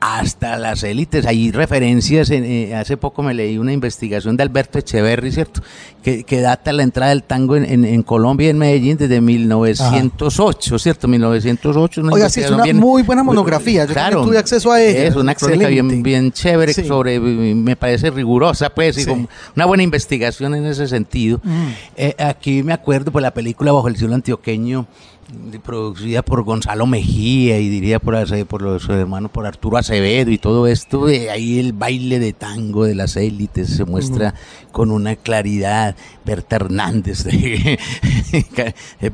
hasta 0.00 0.56
las 0.58 0.82
élites. 0.84 1.26
Hay 1.26 1.50
referencias, 1.50 2.30
en, 2.30 2.44
eh, 2.44 2.74
hace 2.76 2.96
poco 2.96 3.22
me 3.22 3.34
leí 3.34 3.58
una 3.58 3.72
investigación 3.72 4.36
de 4.36 4.44
Alberto 4.44 4.78
Echeverry, 4.78 5.32
¿cierto? 5.32 5.60
Que, 6.02 6.22
que 6.24 6.40
data 6.40 6.72
la 6.72 6.84
entrada 6.84 7.10
del 7.10 7.24
tango 7.24 7.56
en, 7.56 7.64
en- 7.64 7.84
en 7.84 8.02
Colombia 8.02 8.46
y 8.46 8.50
en 8.50 8.58
Medellín 8.58 8.96
desde 8.96 9.20
1908, 9.20 10.78
¿cierto? 10.78 11.08
1908. 11.08 12.00
una 12.02 12.12
Oiga, 12.12 12.28
sí, 12.28 12.40
es 12.40 12.50
una 12.50 12.62
bien- 12.64 12.76
muy 12.76 13.02
buena 13.02 13.22
monografía. 13.22 13.84
Yo 13.84 13.94
también 13.94 14.24
tuve 14.24 14.38
acceso 14.38 14.70
a 14.72 14.80
ella. 14.80 15.04
Es 15.04 15.16
una 15.16 15.34
crónica 15.34 15.68
bien, 15.68 15.86
Excelente. 15.86 16.08
bien 16.08 16.32
chévere, 16.32 16.72
Sí. 16.74 16.84
sobre, 16.86 17.18
me 17.20 17.76
parece 17.76 18.10
rigurosa, 18.10 18.70
pues, 18.70 18.98
y 18.98 19.04
con 19.06 19.28
una 19.56 19.64
buena 19.66 19.82
investigación 19.82 20.54
en 20.54 20.66
ese 20.66 20.86
sentido. 20.88 21.40
Mm. 21.42 21.66
Eh, 21.96 22.14
aquí 22.18 22.62
me 22.62 22.72
acuerdo 22.72 23.10
por 23.10 23.22
la 23.22 23.32
película 23.32 23.72
Bajo 23.72 23.88
el 23.88 23.96
cielo 23.96 24.14
antioqueño, 24.14 24.86
producida 25.62 26.22
por 26.22 26.42
Gonzalo 26.42 26.86
Mejía 26.86 27.58
y 27.58 27.68
diría 27.68 27.98
por, 27.98 28.16
por 28.46 28.62
los 28.62 28.88
hermanos, 28.88 29.30
por 29.30 29.46
Arturo 29.46 29.76
Acevedo 29.76 30.30
y 30.30 30.38
todo 30.38 30.66
esto, 30.66 31.08
eh, 31.08 31.30
ahí 31.30 31.58
el 31.58 31.72
baile 31.74 32.18
de 32.18 32.32
tango 32.32 32.84
de 32.84 32.94
las 32.94 33.16
élites 33.16 33.68
se 33.68 33.84
muestra 33.84 34.34
con 34.72 34.90
una 34.90 35.16
claridad. 35.16 35.96
Berta 36.24 36.56
Hernández 36.56 37.24
eh, 37.32 37.78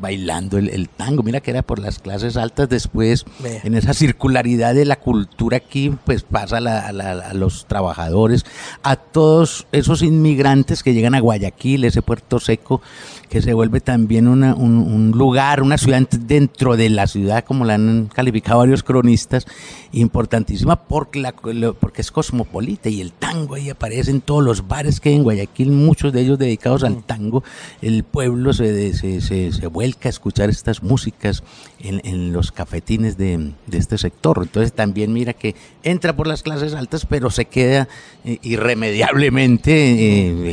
bailando 0.01 0.59
el, 0.59 0.69
el 0.69 0.89
tango, 0.89 1.23
mira 1.23 1.41
que 1.41 1.51
era 1.53 1.63
por 1.63 1.79
las 1.79 1.99
clases 2.01 2.37
altas 2.37 2.69
después, 2.69 3.25
Vea. 3.41 3.61
en 3.63 3.75
esa 3.75 3.95
circularidad 3.95 4.75
de 4.75 4.85
la 4.85 4.97
cultura 4.97 5.59
aquí, 5.59 5.93
pues 6.05 6.23
pasa 6.23 6.61
la- 6.61 6.81
a 6.89 6.93
la- 6.93 7.13
a 7.13 7.35
los 7.35 7.67
trabajadores, 7.67 8.45
a 8.83 8.97
todos 8.97 9.67
esos 9.73 10.03
inmigrantes 10.03 10.83
que 10.83 10.93
llegan 10.95 11.15
a 11.15 11.21
Guayaquil, 11.21 11.85
ese 11.85 12.03
puerto 12.03 12.41
seco, 12.41 12.83
que 13.29 13.43
se 13.43 13.53
vuelve 13.55 13.81
también 13.81 14.29
una- 14.29 14.55
un, 14.55 14.77
un 14.79 15.11
lugar, 15.13 15.63
una 15.63 15.79
ciudad 15.79 16.01
ent- 16.01 16.19
dentro 16.27 16.77
de 16.77 16.89
la 16.91 17.07
ciudad, 17.07 17.45
como 17.45 17.65
la 17.65 17.75
han 17.75 18.09
calificado 18.13 18.59
varios 18.59 18.83
cronistas, 18.83 19.47
importantísima 19.93 20.77
porque, 20.77 21.21
la- 21.21 21.33
porque 21.33 22.03
es 22.03 22.11
cosmopolita 22.11 22.89
y 22.89 23.01
el 23.01 23.13
tango 23.13 23.55
ahí 23.55 23.71
aparece 23.71 24.11
en 24.11 24.21
todos 24.21 24.43
los 24.45 24.69
bares 24.69 25.01
que 25.01 25.09
hay 25.11 25.15
en 25.17 25.23
Guayaquil, 25.23 25.71
muchos 25.71 26.13
de 26.13 26.21
ellos 26.21 26.39
dedicados 26.39 26.85
al 26.85 27.03
tango. 27.03 27.43
El 27.81 28.05
pueblo 28.05 28.53
se, 28.53 28.93
se, 28.95 29.21
se- 29.21 29.53
se 29.53 29.67
vuelca 29.67 30.09
a 30.09 30.11
escuchar 30.11 30.51
estas 30.51 30.83
músicas 30.83 31.43
en, 31.85 32.01
en 32.05 32.33
los 32.33 32.51
cafetines 32.51 33.17
de, 33.17 33.53
este 33.71 33.99
sector. 33.99 34.41
Entonces 34.43 34.73
también 34.73 35.13
mira 35.13 35.35
que 35.35 35.55
entra 35.83 36.17
por 36.17 36.27
las 36.27 36.43
clases 36.43 36.75
altas, 36.75 37.07
pero 37.07 37.31
se 37.31 37.45
queda 37.45 37.89
eh, 38.25 38.39
irremediablemente 38.43 39.73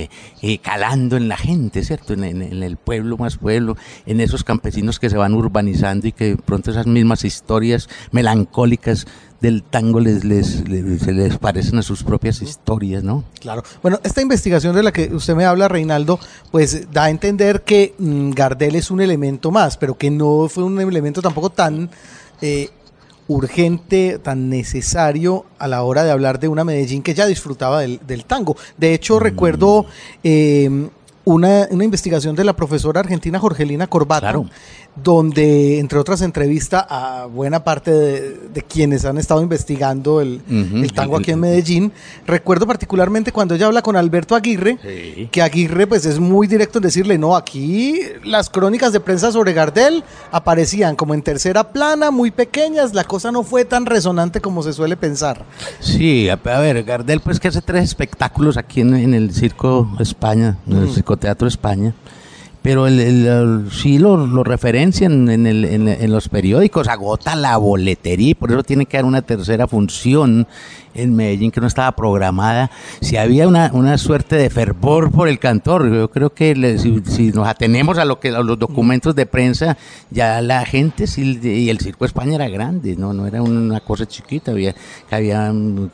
eh, 0.03 0.09
eh, 0.41 0.57
calando 0.59 1.17
en 1.17 1.27
la 1.27 1.37
gente, 1.37 1.83
¿cierto? 1.83 2.13
En 2.13 2.23
el 2.41 2.77
pueblo 2.77 3.17
más 3.17 3.37
pueblo, 3.37 3.77
en 4.05 4.19
esos 4.19 4.43
campesinos 4.43 4.99
que 4.99 5.09
se 5.09 5.17
van 5.17 5.33
urbanizando 5.33 6.07
y 6.07 6.11
que 6.11 6.35
de 6.35 6.37
pronto 6.37 6.71
esas 6.71 6.87
mismas 6.87 7.23
historias 7.23 7.87
melancólicas 8.11 9.07
del 9.41 9.63
tango 9.63 9.99
les, 9.99 10.23
les, 10.23 10.67
les- 10.69 11.01
se 11.01 11.11
les 11.11 11.37
parecen 11.39 11.79
a 11.79 11.81
sus 11.81 12.03
propias 12.03 12.41
historias, 12.41 13.03
¿no? 13.03 13.23
Claro. 13.39 13.63
Bueno, 13.81 13.99
esta 14.03 14.21
investigación 14.21 14.75
de 14.75 14.83
la 14.83 14.91
que 14.91 15.13
usted 15.13 15.35
me 15.35 15.45
habla, 15.45 15.67
Reinaldo, 15.67 16.19
pues 16.51 16.91
da 16.91 17.05
a 17.05 17.09
entender 17.09 17.63
que 17.63 17.95
mm, 17.97 18.31
Gardel 18.31 18.75
es 18.75 18.91
un 18.91 19.01
elemento 19.01 19.49
más, 19.49 19.77
pero 19.77 19.97
que 19.97 20.11
no 20.11 20.47
fue 20.47 20.63
un 20.63 20.79
elemento 20.79 21.21
tampoco 21.23 21.49
tan 21.49 21.89
eh, 22.41 22.69
urgente, 23.27 24.19
tan 24.21 24.49
necesario 24.49 25.45
a 25.57 25.67
la 25.67 25.83
hora 25.83 26.03
de 26.03 26.11
hablar 26.11 26.39
de 26.39 26.47
una 26.47 26.63
Medellín 26.63 27.01
que 27.01 27.13
ya 27.13 27.25
disfrutaba 27.25 27.81
del, 27.81 27.99
del 28.05 28.25
tango. 28.25 28.55
De 28.77 28.93
hecho, 28.93 29.19
recuerdo 29.19 29.85
eh, 30.23 30.89
una, 31.23 31.67
una 31.71 31.83
investigación 31.85 32.35
de 32.35 32.43
la 32.43 32.55
profesora 32.55 32.99
argentina 32.99 33.39
Jorgelina 33.39 33.87
Corbata, 33.87 34.21
Claro. 34.31 34.45
Donde, 34.95 35.79
entre 35.79 35.97
otras, 35.99 36.21
entrevista 36.21 36.85
a 36.89 37.25
buena 37.25 37.63
parte 37.63 37.91
de, 37.91 38.37
de 38.53 38.61
quienes 38.61 39.05
han 39.05 39.17
estado 39.17 39.41
investigando 39.41 40.19
el, 40.21 40.41
tango 40.93 41.17
aquí 41.17 41.31
en 41.31 41.35
el- 41.37 41.41
Medellín. 41.51 41.91
Recuerdo 42.27 42.67
particularmente 42.67 43.31
cuando 43.31 43.55
ella 43.55 43.67
habla 43.67 43.81
con 43.81 43.95
Alberto 43.95 44.35
Aguirre, 44.35 44.77
Sí. 44.81 45.29
que 45.31 45.41
Aguirre 45.41 45.87
pues 45.87 46.05
es 46.05 46.19
muy 46.19 46.45
directo 46.47 46.79
en 46.79 46.83
decirle, 46.83 47.17
no, 47.17 47.35
aquí 47.35 47.99
las 48.23 48.49
crónicas 48.49 48.91
de 48.93 48.99
prensa 48.99 49.31
sobre 49.31 49.53
Gardel 49.53 50.03
aparecían 50.31 50.95
como 50.95 51.13
en 51.13 51.21
tercera 51.21 51.71
plana, 51.71 52.11
muy 52.11 52.29
pequeñas, 52.31 52.93
la 52.93 53.05
cosa 53.05 53.31
no 53.31 53.43
fue 53.43 53.65
tan 53.65 53.85
resonante 53.85 54.41
como 54.41 54.61
se 54.61 54.73
suele 54.73 54.97
pensar. 54.97 55.45
Sí, 55.79 56.27
a, 56.29 56.33
a 56.33 56.59
ver, 56.59 56.83
Gardel 56.83 57.21
pues 57.21 57.39
que 57.39 57.47
hace 57.47 57.61
tres 57.61 57.85
espectáculos 57.85 58.57
aquí 58.57 58.81
en, 58.81 58.93
en 58.95 59.13
el 59.13 59.33
Circo 59.33 59.89
España, 59.99 60.57
en 60.67 60.77
el 60.77 60.91
Circoteatro 60.93 61.47
España, 61.47 61.93
pero 62.61 62.87
el, 62.87 62.99
el- 62.99 63.25
el- 63.27 63.71
sí 63.71 63.97
lo, 63.97 64.27
lo 64.27 64.43
referencian 64.43 65.29
en, 65.29 65.47
el- 65.47 65.65
en- 65.65 65.87
en 65.87 66.11
los 66.11 66.29
periódicos, 66.29 66.87
agota 66.87 67.35
la 67.35 67.57
boletería 67.57 68.29
y 68.29 68.33
por 68.35 68.51
eso 68.51 68.63
tiene 68.63 68.85
que 68.85 68.97
haber 68.97 69.05
una 69.05 69.21
tercera 69.21 69.67
función 69.67 70.47
en 70.93 71.15
Medellín 71.15 71.51
que 71.51 71.61
no 71.61 71.67
estaba 71.67 71.93
programada. 71.93 72.69
Si 72.99 73.15
había 73.15 73.47
una, 73.47 73.71
una 73.73 73.97
suerte 73.97 74.35
de 74.35 74.49
fervor 74.49 75.09
por 75.09 75.29
el 75.29 75.39
cantor, 75.39 75.89
yo 75.89 76.09
creo 76.11 76.31
que 76.33 76.53
le- 76.53 76.77
si, 76.79 77.01
si 77.05 77.31
nos 77.31 77.47
atenemos 77.47 77.97
a 77.97 78.03
lo 78.03 78.19
que 78.19 78.27
a 78.29 78.41
los 78.41 78.59
documentos 78.59 79.15
de 79.15 79.25
prensa, 79.25 79.77
ya 80.09 80.41
la 80.41 80.65
gente 80.65 81.07
sí, 81.07 81.39
y 81.41 81.69
el 81.69 81.79
Circo 81.79 82.03
España 82.05 82.35
era 82.35 82.49
grande, 82.49 82.97
no, 82.97 83.13
no 83.13 83.25
era 83.25 83.41
una 83.41 83.79
cosa 83.79 84.05
chiquita, 84.05 84.51
había, 84.51 84.75
había 85.09 85.51
mm, 85.53 85.89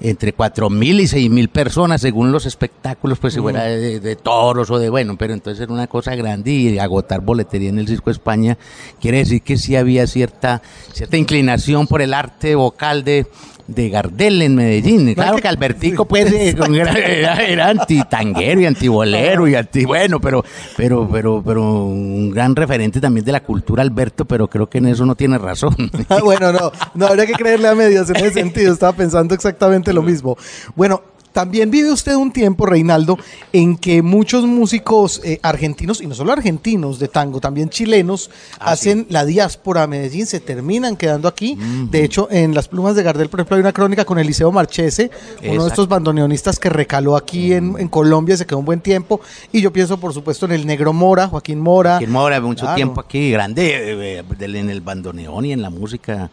entre 0.00 0.32
cuatro 0.32 0.70
mil 0.70 1.00
y 1.00 1.06
seis 1.06 1.30
mil 1.30 1.48
personas 1.50 2.00
según 2.00 2.32
los 2.32 2.46
espectáculos, 2.46 3.18
pues 3.18 3.34
si 3.34 3.40
fuera 3.40 3.64
de, 3.64 4.00
de 4.00 4.16
toros 4.16 4.70
o 4.70 4.78
de 4.78 4.88
bueno, 4.88 5.16
pero 5.18 5.34
entonces 5.34 5.62
era 5.62 5.72
una 5.72 5.86
cosa 5.86 5.99
grande 6.02 6.50
y 6.50 6.78
agotar 6.78 7.20
boletería 7.20 7.68
en 7.70 7.78
el 7.78 7.86
Circo 7.88 8.10
España 8.10 8.56
quiere 9.00 9.18
decir 9.18 9.42
que 9.42 9.56
sí 9.56 9.76
había 9.76 10.06
cierta, 10.06 10.62
cierta 10.92 11.16
inclinación 11.16 11.86
por 11.86 12.02
el 12.02 12.14
arte 12.14 12.54
vocal 12.54 13.04
de 13.04 13.26
de 13.66 13.88
Gardel 13.88 14.42
en 14.42 14.56
Medellín. 14.56 15.14
Claro 15.14 15.36
que- 15.36 15.46
Albertico 15.46 16.04
pues 16.04 16.32
eh, 16.32 16.56
era, 16.74 16.92
era, 16.92 17.34
era 17.36 17.68
antitanguero 17.68 18.60
y 18.60 18.66
antibolero 18.66 19.46
y 19.46 19.54
anti 19.54 19.84
bueno, 19.84 20.20
pero 20.20 20.44
pero 20.76 21.08
pero 21.08 21.40
pero 21.44 21.84
un 21.84 22.30
gran 22.30 22.56
referente 22.56 23.00
también 23.00 23.24
de 23.24 23.30
la 23.30 23.44
cultura 23.44 23.82
Alberto, 23.82 24.24
pero 24.24 24.48
creo 24.48 24.68
que 24.68 24.78
en 24.78 24.86
eso 24.86 25.06
no 25.06 25.14
tiene 25.14 25.38
razón. 25.38 25.76
Ah, 26.08 26.18
bueno, 26.22 26.52
no, 26.52 26.72
no 26.94 27.06
habría 27.06 27.26
que 27.26 27.34
creerle 27.34 27.68
a 27.68 27.74
medias 27.76 28.10
en 28.10 28.16
ese 28.16 28.32
sentido, 28.32 28.72
estaba 28.72 28.92
pensando 28.92 29.36
exactamente 29.36 29.92
lo 29.92 30.02
mismo. 30.02 30.36
Bueno, 30.74 31.02
también 31.32 31.70
vive 31.70 31.92
usted 31.92 32.14
un 32.16 32.32
tiempo, 32.32 32.66
Reinaldo, 32.66 33.18
en 33.52 33.76
que 33.76 34.02
muchos 34.02 34.44
músicos 34.46 35.20
eh, 35.24 35.38
argentinos, 35.42 36.00
y 36.00 36.06
no 36.06 36.14
solo 36.14 36.32
argentinos 36.32 36.98
de 36.98 37.08
tango, 37.08 37.40
también 37.40 37.68
chilenos, 37.70 38.30
Ah, 38.58 38.72
hacen 38.72 39.06
la 39.08 39.24
diáspora 39.24 39.84
a 39.84 39.86
Medellín, 39.86 40.26
se 40.26 40.40
terminan 40.40 40.96
quedando 40.96 41.28
aquí. 41.28 41.56
De 41.90 42.04
hecho, 42.04 42.28
en 42.30 42.54
Las 42.54 42.68
Plumas 42.68 42.94
de 42.96 43.02
Gardel, 43.02 43.28
por 43.28 43.40
ejemplo, 43.40 43.56
hay 43.56 43.60
una 43.60 43.72
crónica 43.72 44.04
con 44.04 44.18
Eliseo 44.18 44.50
Marchese, 44.52 45.10
uno 45.48 45.62
de 45.64 45.68
estos 45.68 45.88
bandoneonistas 45.88 46.58
que 46.58 46.68
recaló 46.68 47.16
aquí 47.16 47.52
en, 47.52 47.76
en 47.78 47.88
Colombia, 47.88 48.36
se 48.36 48.46
quedó 48.46 48.58
un 48.58 48.64
buen 48.64 48.80
tiempo. 48.80 49.20
Y 49.52 49.60
yo 49.60 49.72
pienso, 49.72 49.98
por 49.98 50.12
supuesto, 50.12 50.46
en 50.46 50.52
el 50.52 50.66
Negro 50.66 50.92
Mora, 50.92 51.28
Joaquín 51.28 51.60
Mora. 51.60 51.92
Joaquín 51.92 52.10
Mora, 52.10 52.40
mucho 52.40 52.60
Claro. 52.62 52.76
tiempo 52.76 53.00
aquí, 53.00 53.30
grande 53.30 54.18
eh, 54.18 54.18
eh, 54.20 54.24
en 54.40 54.70
el 54.70 54.80
bandoneón 54.80 55.44
y 55.44 55.52
en 55.52 55.62
la 55.62 55.70
música. 55.70 56.30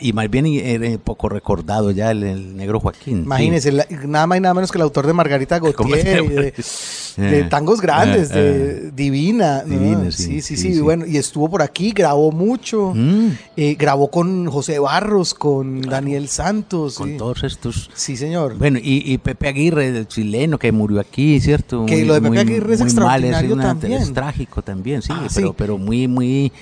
Y 0.00 0.12
más 0.12 0.30
bien 0.30 0.46
eh, 0.46 0.98
poco 1.02 1.28
recordado 1.28 1.90
ya 1.90 2.10
el, 2.10 2.22
el 2.22 2.56
negro 2.56 2.80
Joaquín. 2.80 3.24
Imagínese, 3.24 3.72
la- 3.72 3.86
nada 4.06 4.26
más 4.26 4.38
y 4.38 4.40
nada 4.40 4.54
menos 4.54 4.70
que 4.72 4.78
el 4.78 4.82
autor 4.82 5.06
de 5.06 5.12
Margarita 5.12 5.58
¿Cómo 5.60 5.72
se 5.72 6.02
Gautier, 6.02 6.16
llama? 6.22 6.30
de, 6.30 6.42
de 7.16 7.40
Eh, 7.40 7.44
tangos 7.50 7.80
grandes, 7.80 8.30
eh, 8.32 8.34
de 8.34 8.90
Divina. 8.92 9.62
Divina, 9.64 10.10
sí, 10.10 10.40
sí, 10.40 10.40
sí, 10.42 10.56
sí, 10.56 10.56
sí, 10.56 10.74
sí. 10.74 10.80
Bueno, 10.80 11.04
y 11.06 11.16
estuvo 11.16 11.48
por 11.50 11.62
aquí, 11.62 11.92
grabó 11.92 12.32
mucho. 12.32 12.92
Mm, 12.94 13.28
eh, 13.56 13.76
grabó 13.78 14.10
con 14.10 14.46
José 14.46 14.78
Barros, 14.78 15.34
con 15.34 15.80
Daniel 15.82 16.28
Santos. 16.28 16.96
con 16.96 17.10
sí. 17.10 17.16
todos 17.16 17.42
estos. 17.44 17.90
Sí, 17.94 18.16
señor. 18.16 18.56
Bueno, 18.58 18.78
y, 18.78 19.02
y 19.12 19.18
Pepe 19.18 19.48
Aguirre, 19.48 19.88
el 19.88 20.06
chileno 20.08 20.58
que 20.58 20.72
murió 20.72 21.00
aquí, 21.00 21.40
¿cierto? 21.40 21.84
Que 21.86 22.04
lo 22.04 22.14
de 22.14 22.22
Pepe 22.22 22.38
Aguirre 22.38 22.74
es 22.74 22.80
muy 22.80 22.92
mal, 22.94 23.24
extraordinario 23.24 23.54
una- 23.54 23.62
también. 23.64 23.92
Es 24.02 24.12
trágico 24.12 24.62
también, 24.62 25.02
sí, 25.02 25.08
Ah, 25.12 25.26
pero, 25.34 25.48
sí. 25.48 25.54
pero 25.56 25.78
muy, 25.78 26.08
muy... 26.08 26.52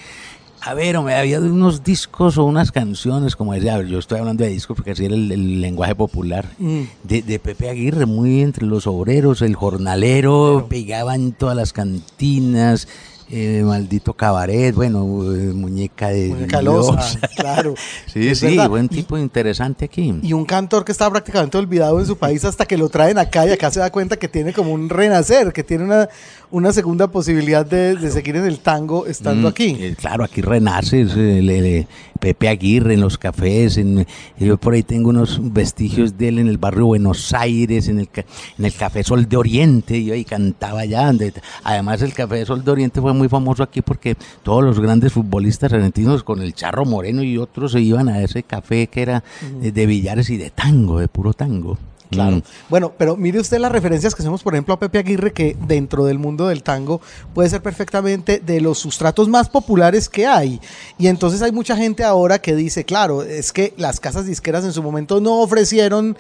A 0.63 0.75
ver, 0.75 0.97
hombre, 0.97 1.15
había 1.15 1.41
unos 1.41 1.83
discos 1.85 2.37
o 2.37 2.45
unas 2.45 2.71
canciones, 2.71 3.35
como 3.35 3.55
decía, 3.55 3.81
yo 3.83 3.99
estoy 3.99 4.19
hablando 4.19 4.45
de 4.45 4.51
discos 4.51 4.77
porque 4.77 4.91
así 4.91 5.07
era 5.07 5.15
el, 5.15 5.33
el 5.33 5.61
lenguaje 5.61 5.95
popular, 5.95 6.47
Mm. 6.59 6.81
de, 7.03 7.23
de 7.23 7.39
Pepe 7.39 7.71
Aguirre, 7.71 8.05
muy 8.05 8.43
entre 8.43 8.67
los 8.67 8.87
obreros, 8.87 9.41
el 9.41 9.55
jornalero, 9.57 10.67
pegaba 10.69 11.15
en 11.15 11.33
todas 11.33 11.57
las 11.57 11.73
cantinas, 11.73 12.89
eh, 13.31 13.63
maldito 13.65 14.13
cabaret, 14.15 14.75
bueno, 14.75 15.01
eh, 15.35 15.53
muñeca 15.55 16.09
de 16.09 16.29
Muñeca 16.29 16.61
Dios. 16.61 16.87
losa, 16.89 17.19
claro. 17.37 17.75
Sí, 18.07 18.35
sí, 18.35 18.47
verdad. 18.57 18.69
buen 18.69 18.87
Y- 18.87 18.89
tipo 18.89 19.17
interesante 19.19 19.85
aquí. 19.85 20.15
Y 20.23 20.33
un 20.33 20.45
cantor 20.45 20.85
que 20.85 20.93
estaba 20.93 21.11
prácticamente 21.13 21.57
olvidado 21.59 22.01
en 22.01 22.07
su 22.07 22.17
país 22.17 22.45
hasta 22.45 22.67
que 22.67 22.77
lo 22.77 22.89
traen 22.89 23.19
acá 23.19 23.47
y 23.47 23.51
acá 23.51 23.71
se 23.71 23.81
da 23.81 23.91
cuenta 23.91 24.17
que 24.17 24.29
tiene 24.29 24.53
como 24.53 24.73
un 24.73 24.89
renacer, 24.89 25.53
que 25.53 25.63
tiene 25.63 25.85
una, 25.85 26.09
una 26.51 26.73
segunda 26.73 27.09
posibilidad 27.09 27.65
de, 27.65 27.97
de 27.97 28.11
seguir 28.11 28.37
en 28.37 28.47
el 28.47 28.59
tango 28.61 29.07
estando 29.07 29.49
Mm, 29.49 29.51
aquí. 29.53 29.77
eh, 29.79 29.95
claro, 29.99 30.25
aquí 30.25 30.41
renace 30.41 31.03
es, 31.03 31.13
el- 31.13 31.49
el- 31.51 31.87
Pepe 32.21 32.49
Aguirre 32.51 32.93
en 32.93 33.01
los 33.01 33.17
cafés. 33.17 33.79
En, 33.79 34.07
yo 34.39 34.59
por 34.59 34.75
ahí 34.75 34.83
tengo 34.83 35.09
unos 35.09 35.41
vestigios 35.55 36.19
de 36.19 36.29
él 36.29 36.39
en 36.39 36.49
el 36.49 36.59
barrio 36.59 36.85
Buenos 36.85 37.33
Aires, 37.33 37.89
en 37.89 37.99
el, 38.01 38.11
en 38.59 38.65
el 38.67 38.75
Café 38.75 39.03
Sol 39.05 39.27
de 39.27 39.39
Oriente. 39.39 40.05
Yo 40.05 40.13
ahí 40.13 40.25
cantaba 40.27 40.81
allá. 40.81 41.11
de- 41.15 41.33
además, 41.65 42.03
el 42.03 42.13
Café 42.13 42.45
Sol 42.45 42.63
de 42.63 42.71
Oriente 42.73 43.01
fue 43.01 43.15
muy 43.15 43.20
famoso 43.29 43.63
aquí 43.63 43.83
porque 43.83 44.17
todos 44.43 44.65
los 44.65 44.81
grandes 44.81 45.13
futbolistas 45.13 45.73
argentinos, 45.73 46.23
con 46.23 46.43
el 46.43 46.55
Charro 46.55 46.85
Moreno 46.85 47.23
y 47.23 47.39
otros, 47.39 47.73
se 47.73 47.81
iban 47.81 48.09
a 48.09 48.21
ese 48.23 48.43
café 48.43 48.87
que 48.87 49.03
era 49.03 49.25
de, 49.61 49.73
de 49.73 49.87
billares 49.87 50.31
y 50.31 50.37
de 50.37 50.51
tango, 50.51 50.99
de 50.99 51.09
puro 51.09 51.33
tango. 51.33 51.79
Claro. 52.11 52.37
Mm. 52.37 52.43
Bueno, 52.69 52.93
pero 52.97 53.17
mire 53.17 53.39
usted 53.39 53.59
las 53.59 53.73
referencias 53.73 54.15
que 54.15 54.23
hacemos, 54.23 54.43
por 54.43 54.55
ejemplo, 54.55 54.75
a 54.75 54.79
Pepe 54.79 54.99
Aguirre, 54.99 55.33
que 55.33 55.57
dentro 55.67 56.05
del 56.05 56.19
mundo 56.19 56.49
del 56.49 56.63
tango 56.63 57.01
puede 57.35 57.49
ser 57.49 57.63
perfectamente 57.63 58.41
de 58.45 58.61
los 58.61 58.79
sustratos 58.79 59.29
más 59.29 59.49
populares 59.49 60.09
que 60.09 60.27
hay. 60.27 60.61
Y 60.99 61.07
entonces 61.07 61.41
hay 61.43 61.53
mucha 61.53 61.77
gente 61.77 62.03
ahora 62.03 62.41
que 62.41 62.57
dice, 62.57 62.85
claro, 62.85 63.23
es 63.23 63.53
que 63.53 63.75
las 63.77 64.01
casas 64.01 64.27
disqueras 64.27 64.65
en 64.65 64.73
su 64.73 64.83
momento 64.83 65.21
no 65.21 65.41
ofrecieron 65.41 66.17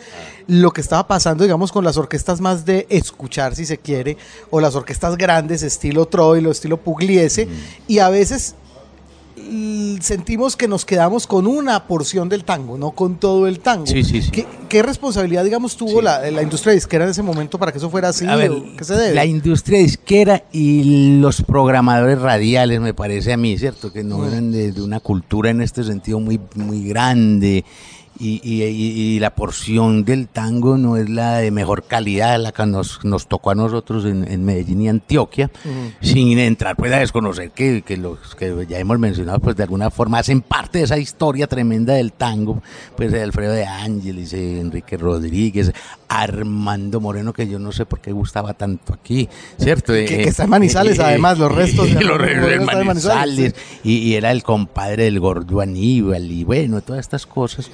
lo 0.46 0.70
que 0.72 0.80
estaba 0.80 1.06
pasando, 1.06 1.44
digamos, 1.44 1.72
con 1.72 1.84
las 1.84 1.96
orquestas 1.96 2.40
más 2.40 2.64
de 2.64 2.86
escuchar, 2.88 3.56
si 3.56 3.66
se 3.66 3.78
quiere, 3.78 4.16
o 4.50 4.60
las 4.60 4.76
orquestas 4.76 5.16
grandes, 5.16 5.62
estilo 5.62 6.06
Troilo, 6.06 6.50
estilo 6.50 6.76
Pugliese, 6.76 7.48
y 7.88 7.98
a 7.98 8.08
veces 8.08 8.54
sentimos 10.00 10.56
que 10.56 10.68
nos 10.68 10.84
quedamos 10.84 11.26
con 11.26 11.46
una 11.46 11.86
porción 11.86 12.28
del 12.28 12.44
tango, 12.44 12.78
no 12.78 12.92
con 12.92 13.16
todo 13.16 13.46
el 13.46 13.60
tango. 13.60 13.86
Sí, 13.86 14.02
sí, 14.04 14.22
sí. 14.22 14.30
¿Qué, 14.30 14.46
qué 14.68 14.82
responsabilidad, 14.82 15.44
digamos, 15.44 15.76
tuvo 15.76 15.98
Sí. 15.98 16.04
la, 16.04 16.30
la 16.30 16.42
industria 16.42 16.72
disquera 16.74 17.04
en 17.04 17.10
ese 17.10 17.22
momento 17.22 17.58
para 17.58 17.72
que 17.72 17.78
eso 17.78 17.90
fuera 17.90 18.08
así? 18.08 18.26
A 18.26 18.36
ver, 18.36 18.52
¿Qué 18.76 18.84
se 18.84 18.94
debe? 18.94 19.14
la 19.14 19.24
industria 19.26 19.78
disquera 19.78 20.44
y 20.52 21.18
los 21.20 21.42
programadores 21.42 22.20
radiales, 22.20 22.80
me 22.80 22.94
parece 22.94 23.32
a 23.32 23.36
mí, 23.36 23.58
¿cierto? 23.58 23.92
Que 23.92 24.02
no 24.04 24.26
eran 24.26 24.52
de, 24.52 24.72
de 24.72 24.82
una 24.82 25.00
cultura 25.00 25.50
en 25.50 25.60
este 25.60 25.84
sentido 25.84 26.20
muy, 26.20 26.40
muy 26.54 26.84
grande. 26.88 27.64
Y, 28.20 28.40
y- 28.44 28.62
y- 28.62 29.18
la 29.18 29.34
porción 29.34 30.04
del 30.04 30.28
tango 30.28 30.76
no 30.76 30.98
es 30.98 31.08
la 31.08 31.38
de 31.38 31.50
mejor 31.50 31.84
calidad, 31.84 32.38
la 32.38 32.52
que 32.52 32.66
nos, 32.66 33.02
nos 33.04 33.26
tocó 33.26 33.50
a 33.50 33.54
nosotros 33.54 34.04
en, 34.04 34.30
en 34.30 34.44
Medellín 34.44 34.82
y 34.82 34.88
Antioquia, 34.90 35.50
sin 36.02 36.38
entrar 36.38 36.76
pues 36.76 36.92
a 36.92 36.98
desconocer 36.98 37.50
que, 37.52 37.80
que 37.82 37.96
los 37.96 38.34
que 38.36 38.66
ya 38.68 38.78
hemos 38.78 38.98
mencionado, 38.98 39.38
pues 39.38 39.56
de 39.56 39.62
alguna 39.62 39.90
forma 39.90 40.18
hacen 40.18 40.42
parte 40.42 40.78
de 40.78 40.84
esa 40.84 40.98
historia 40.98 41.46
tremenda 41.46 41.94
del 41.94 42.12
tango, 42.12 42.62
pues 42.94 43.10
de 43.10 43.22
Alfredo 43.22 43.52
de 43.54 43.64
Ángeles, 43.64 44.32
eh, 44.34 44.60
Enrique 44.60 44.98
Rodríguez, 44.98 45.72
Armando 46.08 47.00
Moreno, 47.00 47.32
que 47.32 47.48
yo 47.48 47.58
no 47.58 47.72
sé 47.72 47.86
por 47.86 48.00
qué 48.00 48.12
gustaba 48.12 48.52
tanto 48.52 48.92
aquí, 48.92 49.28
¿cierto? 49.58 49.92
Que- 49.94 50.04
que 50.04 50.22
está 50.24 50.44
en 50.44 50.50
Manizales, 50.50 50.98
además, 51.00 51.38
los 51.38 51.50
restos 51.52 51.92
de 51.94 52.00
los 52.04 52.18
restos 52.18 52.50
de 52.50 52.84
Manizales, 52.84 53.54
y, 53.82 53.94
y 53.98 54.14
era 54.14 54.30
el 54.30 54.42
compadre 54.42 55.04
del 55.04 55.20
gordo 55.20 55.60
Aníbal, 55.60 56.30
y 56.30 56.44
bueno, 56.44 56.80
todas 56.82 57.00
estas 57.00 57.26
cosas. 57.26 57.70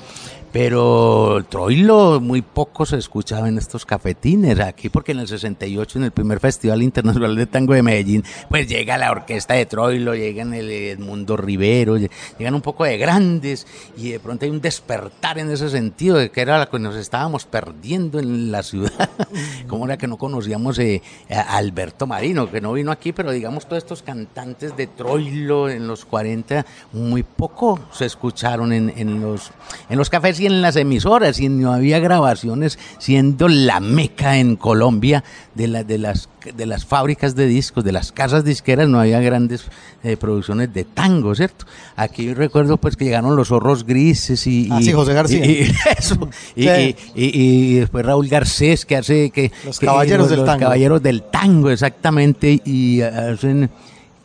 Pero 0.59 1.45
Troilo 1.51 2.19
muy 2.19 2.41
poco 2.41 2.87
se 2.87 2.97
escuchaba 2.97 3.47
en 3.47 3.59
estos 3.59 3.85
cafetines 3.85 4.59
aquí, 4.59 4.89
porque 4.89 5.13
en 5.13 5.19
el 5.19 5.29
68, 5.29 5.99
en 5.99 6.05
el 6.07 6.13
primer 6.13 6.41
Festival 6.41 6.81
Internacional 6.83 7.37
de 7.37 7.45
Tango 7.45 7.75
de 7.75 7.83
Medellín, 7.83 8.25
pues 8.49 8.67
llega 8.67 8.97
la 8.97 9.11
orquesta 9.11 9.53
de 9.53 9.67
Troilo, 9.67 10.15
llegan 10.15 10.55
el 10.55 10.71
Edmundo 10.71 11.37
Rivero, 11.37 11.99
lle- 11.99 12.11
llegan 12.39 12.55
un 12.55 12.63
poco 12.63 12.85
de 12.85 12.97
grandes, 12.97 13.67
y 13.99 14.09
de 14.13 14.19
pronto 14.19 14.47
hay 14.47 14.51
un 14.51 14.63
despertar 14.63 15.39
en 15.39 15.51
ese 15.51 15.69
sentido, 15.69 16.17
de 16.17 16.31
que 16.31 16.41
era 16.41 16.57
la 16.59 16.71
que 16.71 16.79
nos 16.79 16.97
estábamos 16.97 17.45
perdiendo 17.45 18.19
en 18.19 18.51
la 18.51 18.63
ciudad, 18.63 19.11
como 19.69 19.85
era 19.85 19.99
que 19.99 20.07
no 20.07 20.17
conocíamos 20.17 20.79
eh, 20.79 21.03
a 21.29 21.59
Alberto 21.59 22.07
Marino, 22.07 22.51
que 22.51 22.63
no 22.63 22.73
vino 22.73 22.91
aquí, 22.93 23.13
pero 23.13 23.31
digamos 23.31 23.67
todos 23.67 23.83
estos 23.83 24.03
cantantes 24.03 24.75
de 24.75 24.87
Troilo 24.87 25.69
en 25.69 25.87
los 25.87 26.07
40, 26.07 26.65
muy 26.95 27.23
poco 27.25 27.79
se 27.93 28.07
escucharon 28.07 28.73
en, 28.73 28.91
en 28.97 29.21
los, 29.21 29.51
en 29.91 29.99
los 29.99 30.09
cafés 30.09 30.41
en 30.47 30.63
las 30.63 30.77
emisoras, 30.77 31.39
y 31.41 31.49
no 31.49 31.73
había 31.73 31.99
grabaciones, 31.99 32.79
siendo 32.99 33.49
la 33.49 33.81
meca 33.81 34.39
en 34.39 34.57
Colombia 34.57 35.23
de, 35.55 35.69
la, 35.69 35.85
de, 35.85 35.99
las, 35.99 36.29
de 36.57 36.67
las 36.67 36.85
fábricas 36.87 37.35
de 37.37 37.47
discos, 37.47 37.85
de 37.85 37.93
las 37.93 38.13
casas 38.13 38.45
disqueras, 38.45 38.89
no 38.89 39.01
había 39.01 39.21
grandes 39.21 39.65
eh, 40.03 40.17
producciones 40.17 40.73
de 40.73 40.85
tango, 40.85 41.35
¿cierto? 41.35 41.67
Aquí 41.97 42.33
recuerdo 42.35 42.77
pues 42.79 42.97
que 42.97 43.05
llegaron 43.05 43.37
los 43.37 43.49
zorros 43.49 43.85
grises 43.85 44.47
y... 44.47 44.69
Ah, 44.71 44.79
y- 44.81 44.85
sí, 44.85 44.93
José 44.93 45.13
García. 45.13 45.45
y- 45.45 45.51
y 45.63 45.73
eso, 45.99 46.29
y, 46.55 46.63
Sí. 46.65 47.75
después 47.81 48.05
Raúl 48.07 48.29
Garcés, 48.29 48.87
que 48.87 48.97
hace 48.97 49.31
que... 49.31 49.53
Los 49.65 49.79
que- 49.81 49.87
caballeros 49.87 50.29
del 50.31 50.39
los 50.41 50.47
tango. 50.47 50.61
caballeros 50.61 51.03
del 51.03 51.23
tango, 51.23 51.71
exactamente, 51.71 52.61
y 52.65 53.01
hacen 53.03 53.71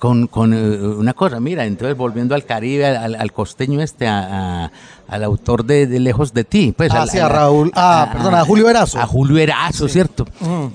con, 0.01 0.25
con 0.25 0.51
eh, 0.51 0.57
una 0.79 1.13
cosa, 1.13 1.39
mira, 1.39 1.63
entonces 1.63 1.95
volviendo 1.95 2.33
al 2.33 2.43
Caribe, 2.43 2.87
al, 2.87 3.13
al 3.13 3.31
costeño 3.31 3.81
este, 3.81 4.07
a- 4.07 4.63
a- 4.65 4.71
al 5.07 5.23
autor 5.23 5.63
de, 5.63 5.85
de 5.85 5.99
Lejos 5.99 6.33
de 6.33 6.43
ti, 6.43 6.73
pues 6.75 6.91
Ah, 6.91 7.03
al- 7.03 7.09
sí, 7.11 7.19
a 7.19 7.29
Raúl- 7.29 7.71
ah, 7.75 8.09
perdón, 8.11 8.33
a 8.33 8.43
Julio 8.43 8.67
Erazo. 8.67 8.97
A 8.99 9.05
Julio 9.05 9.37
Erazo, 9.37 9.87
¿cierto? 9.87 10.25
Mm. 10.39 10.65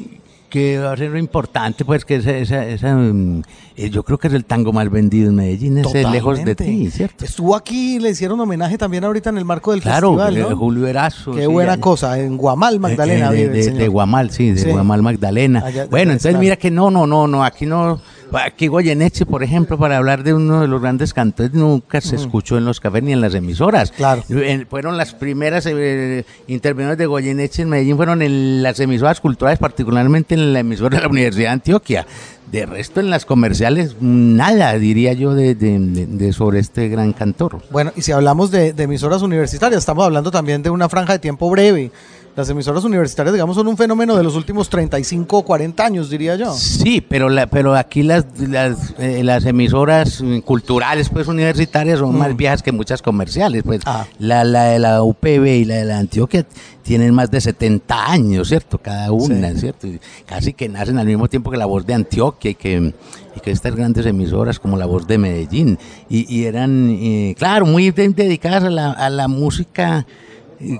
Que 0.48 0.78
va 0.78 0.92
a 0.92 0.96
ser 0.96 1.10
lo 1.10 1.18
importante, 1.18 1.84
pues 1.84 2.04
que 2.04 2.14
esa, 2.16 2.30
esa, 2.36 2.64
esa, 2.66 2.94
mm, 2.94 3.42
eh, 3.76 3.90
yo 3.90 4.02
creo 4.02 4.18
que 4.18 4.28
es 4.28 4.34
el 4.34 4.44
tango 4.44 4.72
más 4.72 4.90
vendido 4.90 5.28
en 5.30 5.36
Medellín, 5.36 5.78
ese 5.78 6.04
Lejos 6.08 6.44
de 6.44 6.54
ti, 6.54 6.90
¿cierto? 6.90 7.24
Estuvo 7.24 7.54
aquí, 7.54 7.98
le 7.98 8.10
hicieron 8.10 8.38
homenaje 8.40 8.78
también 8.78 9.04
ahorita 9.04 9.30
en 9.30 9.38
el 9.38 9.44
marco 9.44 9.72
del 9.72 9.82
Claro, 9.82 10.16
festival, 10.16 10.36
eh, 10.36 10.46
¿no? 10.50 10.56
Julio 10.56 10.86
Erazo. 10.86 11.32
Qué 11.32 11.42
sí, 11.42 11.46
buena 11.46 11.78
cosa, 11.78 12.18
en 12.18 12.36
Guamal, 12.36 12.80
Magdalena, 12.80 13.30
Eh, 13.30 13.32
eh, 13.32 13.36
vive 13.36 13.42
de, 13.42 13.46
el 13.48 13.52
de- 13.54 13.62
señor. 13.64 13.78
de 13.80 13.88
Guamal, 13.88 14.30
sí, 14.30 14.50
de 14.50 14.58
Sí. 14.58 14.70
Guamal 14.70 15.02
Magdalena. 15.02 15.62
Allá- 15.64 15.86
bueno, 15.86 16.12
entonces 16.12 16.38
mira 16.38 16.56
que 16.56 16.70
no, 16.70 16.90
no, 16.90 17.06
no, 17.06 17.26
no, 17.28 17.44
aquí 17.44 17.66
no, 17.66 18.00
aquí 18.32 18.66
Goyeneche, 18.66 19.26
por 19.26 19.42
ejemplo, 19.42 19.78
para 19.78 19.96
hablar 19.98 20.22
de 20.24 20.34
uno 20.34 20.60
de 20.60 20.68
los 20.68 20.80
grandes 20.80 21.12
cantores, 21.14 21.52
nunca 21.52 22.00
se 22.00 22.16
escuchó 22.16 22.58
en 22.58 22.64
los 22.64 22.80
cafés 22.80 23.02
ni 23.02 23.12
en 23.12 23.20
las 23.20 23.34
emisoras. 23.34 23.92
Claro. 23.92 24.22
Fueron 24.68 24.96
las 24.96 25.14
primeras 25.14 25.66
eh, 25.66 26.24
intervenciones 26.48 26.98
de 26.98 27.06
Goyeneche 27.06 27.62
en 27.62 27.68
Medellín, 27.70 27.96
fueron 27.96 28.22
en 28.22 28.62
las 28.62 28.80
emisoras 28.80 29.20
culturales, 29.20 29.58
particularmente 29.58 30.34
en 30.34 30.52
la 30.52 30.60
emisora 30.60 30.96
de 30.96 31.02
la 31.04 31.08
Universidad 31.08 31.48
de 31.48 31.52
Antioquia. 31.52 32.06
De 32.50 32.64
resto, 32.64 33.00
en 33.00 33.10
las 33.10 33.24
comerciales, 33.26 33.96
nada, 34.00 34.72
diría 34.74 35.12
yo, 35.14 35.34
de, 35.34 35.54
de- 35.56 36.32
sobre 36.32 36.60
este 36.60 36.88
gran 36.88 37.12
cantor. 37.12 37.60
Bueno, 37.70 37.92
y 37.96 38.02
si 38.02 38.12
hablamos 38.12 38.52
de, 38.52 38.72
de 38.72 38.84
emisoras 38.84 39.22
universitarias, 39.22 39.80
estamos 39.80 40.04
hablando 40.04 40.30
también 40.30 40.62
de 40.62 40.70
una 40.70 40.88
franja 40.88 41.14
de 41.14 41.18
tiempo 41.18 41.50
breve, 41.50 41.90
las 42.36 42.48
emisoras 42.50 42.84
universitarias, 42.84 43.32
digamos, 43.32 43.56
son 43.56 43.66
un 43.66 43.76
fenómeno 43.78 44.14
de 44.14 44.22
los 44.22 44.36
últimos 44.36 44.68
35 44.68 45.38
o 45.38 45.42
40 45.42 45.84
años, 45.84 46.10
diría 46.10 46.36
yo. 46.36 46.52
Sí, 46.52 47.00
pero 47.00 47.30
la, 47.30 47.46
pero 47.46 47.74
aquí 47.74 48.02
las, 48.02 48.26
las, 48.38 48.94
eh, 48.98 49.24
las 49.24 49.46
emisoras 49.46 50.22
culturales 50.44 51.08
pues 51.08 51.28
universitarias 51.28 51.98
son 51.98 52.16
más 52.18 52.36
viejas 52.36 52.62
que 52.62 52.72
muchas 52.72 53.00
comerciales. 53.00 53.62
Pues 53.64 53.80
Ah. 53.86 54.06
la, 54.18 54.44
la 54.44 54.64
de 54.64 54.78
la 54.78 55.02
UPB 55.02 55.46
y 55.46 55.64
la 55.64 55.76
de 55.76 55.84
la 55.86 55.98
Antioquia 55.98 56.44
tienen 56.82 57.14
más 57.14 57.30
de 57.30 57.40
70 57.40 58.10
años, 58.12 58.48
¿cierto? 58.48 58.78
Cada 58.78 59.10
una, 59.12 59.52
Sí. 59.52 59.60
¿cierto? 59.60 59.86
Y 59.86 59.98
casi 60.26 60.52
que 60.52 60.68
nacen 60.68 60.98
al 60.98 61.06
mismo 61.06 61.28
tiempo 61.28 61.50
que 61.50 61.56
la 61.56 61.66
voz 61.66 61.86
de 61.86 61.94
Antioquia 61.94 62.50
y 62.50 62.54
que, 62.54 62.92
y 63.34 63.40
que 63.40 63.50
estas 63.50 63.74
grandes 63.74 64.04
emisoras 64.06 64.60
como 64.60 64.76
la 64.76 64.84
voz 64.86 65.06
de 65.06 65.16
Medellín. 65.18 65.78
Y, 66.10 66.32
y 66.32 66.44
eran, 66.44 66.90
eh, 66.90 67.34
claro, 67.38 67.64
muy 67.66 67.90
de- 67.90 68.08
dedicadas 68.10 68.62
a 68.64 68.70
la, 68.70 68.92
a 68.92 69.08
la 69.10 69.26
música 69.26 70.06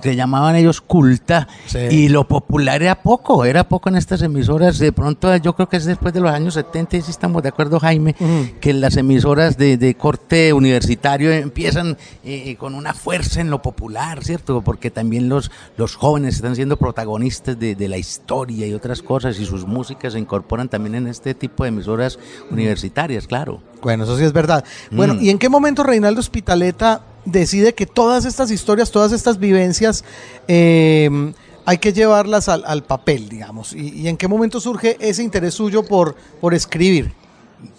que 0.01 0.15
llamaban 0.15 0.55
ellos 0.55 0.81
culta 0.81 1.47
Sí. 1.65 1.79
y 1.91 2.09
lo 2.09 2.27
popular 2.27 2.81
era 2.81 2.95
poco, 3.01 3.45
era 3.45 3.67
poco 3.67 3.89
en 3.89 3.95
estas 3.95 4.21
emisoras. 4.21 4.79
De 4.79 4.91
pronto, 4.91 5.35
yo 5.37 5.53
creo 5.55 5.69
que 5.69 5.77
es 5.77 5.85
después 5.85 6.13
de 6.13 6.19
los 6.19 6.31
años 6.31 6.53
70, 6.55 6.97
y 6.97 7.01
si 7.01 7.11
estamos 7.11 7.43
de 7.43 7.49
acuerdo, 7.49 7.79
Jaime, 7.79 8.15
que 8.59 8.73
las 8.73 8.97
emisoras 8.97 9.57
de, 9.57 9.77
de 9.77 9.95
corte 9.95 10.53
universitario 10.53 11.31
empiezan 11.31 11.97
eh, 12.23 12.55
con 12.57 12.75
una 12.75 12.93
fuerza 12.93 13.41
en 13.41 13.49
lo 13.49 13.61
popular, 13.61 14.23
¿cierto? 14.23 14.61
Porque 14.61 14.89
también 14.91 15.29
los, 15.29 15.51
los 15.77 15.95
jóvenes 15.95 16.35
están 16.35 16.55
siendo 16.55 16.77
protagonistas 16.77 17.59
de, 17.59 17.75
de 17.75 17.87
la 17.87 17.97
historia 17.97 18.65
y 18.67 18.73
otras 18.73 19.01
cosas, 19.01 19.39
y 19.39 19.45
sus 19.45 19.65
músicas 19.65 20.13
se 20.13 20.19
incorporan 20.19 20.69
también 20.69 20.95
en 20.95 21.07
este 21.07 21.33
tipo 21.33 21.63
de 21.63 21.69
emisoras 21.69 22.17
universitarias, 22.51 23.27
claro. 23.27 23.61
Bueno, 23.81 24.03
eso 24.05 24.17
sí 24.17 24.23
es 24.23 24.33
verdad. 24.33 24.63
Bueno, 24.91 25.13
Mm. 25.15 25.23
¿y 25.23 25.29
en 25.29 25.37
qué 25.37 25.49
momento 25.49 25.83
Reinaldo 25.83 26.21
Spitaleta 26.21 27.01
decide 27.27 27.73
que 27.73 27.85
todas 27.85 28.25
estas 28.25 28.51
historias, 28.51 28.91
todas 28.91 29.11
estas 29.11 29.37
vivencias, 29.37 30.03
eh, 30.47 31.33
hay 31.65 31.77
que 31.79 31.91
llevarlas 31.91 32.47
al, 32.47 32.83
papel, 32.83 33.27
digamos? 33.27 33.73
¿Y, 33.73 34.07
en 34.07 34.15
qué 34.15 34.27
momento 34.27 34.61
surge 34.61 34.95
ese 34.99 35.21
interés 35.21 35.53
suyo 35.53 35.83
por, 35.83 36.15
por 36.39 36.53
escribir? 36.53 37.11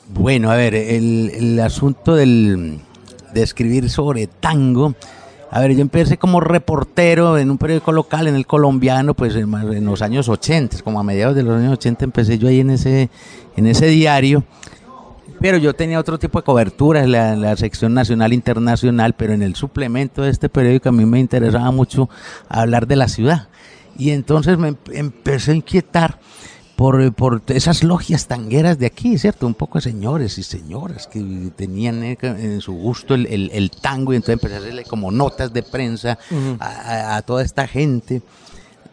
Bueno, 0.08 0.50
a 0.50 0.56
ver, 0.56 0.74
el, 0.74 1.32
el 1.34 1.60
asunto 1.60 2.14
del, 2.14 2.80
de 3.32 3.42
escribir 3.42 3.88
sobre 3.88 4.26
tango. 4.26 4.94
A 5.50 5.60
ver, 5.60 5.74
yo 5.74 5.80
empecé 5.80 6.18
como 6.18 6.40
reportero 6.40 7.38
en 7.38 7.50
un 7.50 7.56
periódico 7.56 7.92
local, 7.92 8.26
en 8.26 8.34
el 8.34 8.46
colombiano, 8.46 9.14
pues 9.14 9.34
en, 9.34 9.54
en 9.54 9.84
los 9.86 10.02
años 10.02 10.28
80, 10.28 10.82
como 10.82 11.00
a 11.00 11.02
mediados 11.02 11.34
de 11.34 11.42
los 11.42 11.56
años 11.56 11.72
80 11.72 12.04
empecé 12.04 12.36
yo 12.36 12.48
ahí 12.48 12.60
en 12.60 12.70
ese, 12.70 13.08
en 13.56 13.66
ese 13.66 13.86
diario. 13.86 14.44
Pero 15.40 15.56
yo 15.58 15.74
tenía 15.74 16.00
otro 16.00 16.18
tipo 16.18 16.38
de 16.40 16.44
cobertura, 16.44 17.06
la, 17.06 17.36
la 17.36 17.56
sección 17.56 17.94
nacional 17.94 18.32
internacional, 18.32 19.14
pero 19.14 19.32
en 19.32 19.42
el 19.42 19.54
suplemento 19.54 20.22
de 20.22 20.30
este 20.30 20.48
periódico 20.48 20.88
a 20.88 20.92
mí 20.92 21.04
me 21.06 21.20
interesaba 21.20 21.70
mucho 21.70 22.08
hablar 22.48 22.86
de 22.86 22.96
la 22.96 23.08
ciudad. 23.08 23.48
Y 23.96 24.10
entonces 24.10 24.58
me 24.58 24.68
em- 24.68 24.76
empecé 24.92 25.52
a 25.52 25.54
inquietar 25.54 26.18
por, 26.76 27.12
por 27.14 27.42
esas 27.48 27.82
logias 27.82 28.26
tangueras 28.28 28.78
de 28.78 28.86
aquí, 28.86 29.18
¿cierto? 29.18 29.46
Un 29.48 29.54
poco 29.54 29.78
de 29.78 29.82
señores 29.82 30.38
y 30.38 30.44
señoras 30.44 31.08
que 31.08 31.50
tenían 31.56 32.04
eh, 32.04 32.16
en 32.22 32.60
su 32.60 32.72
gusto 32.72 33.14
el, 33.14 33.26
el- 33.26 33.50
el 33.52 33.70
tango 33.72 34.12
y 34.12 34.16
entonces 34.16 34.34
empecé 34.34 34.54
a 34.54 34.58
hacerle 34.58 34.84
como 34.84 35.10
notas 35.10 35.52
de 35.52 35.62
prensa 35.64 36.18
a 36.60 37.22
toda 37.22 37.42
esta 37.42 37.66
gente 37.66 38.22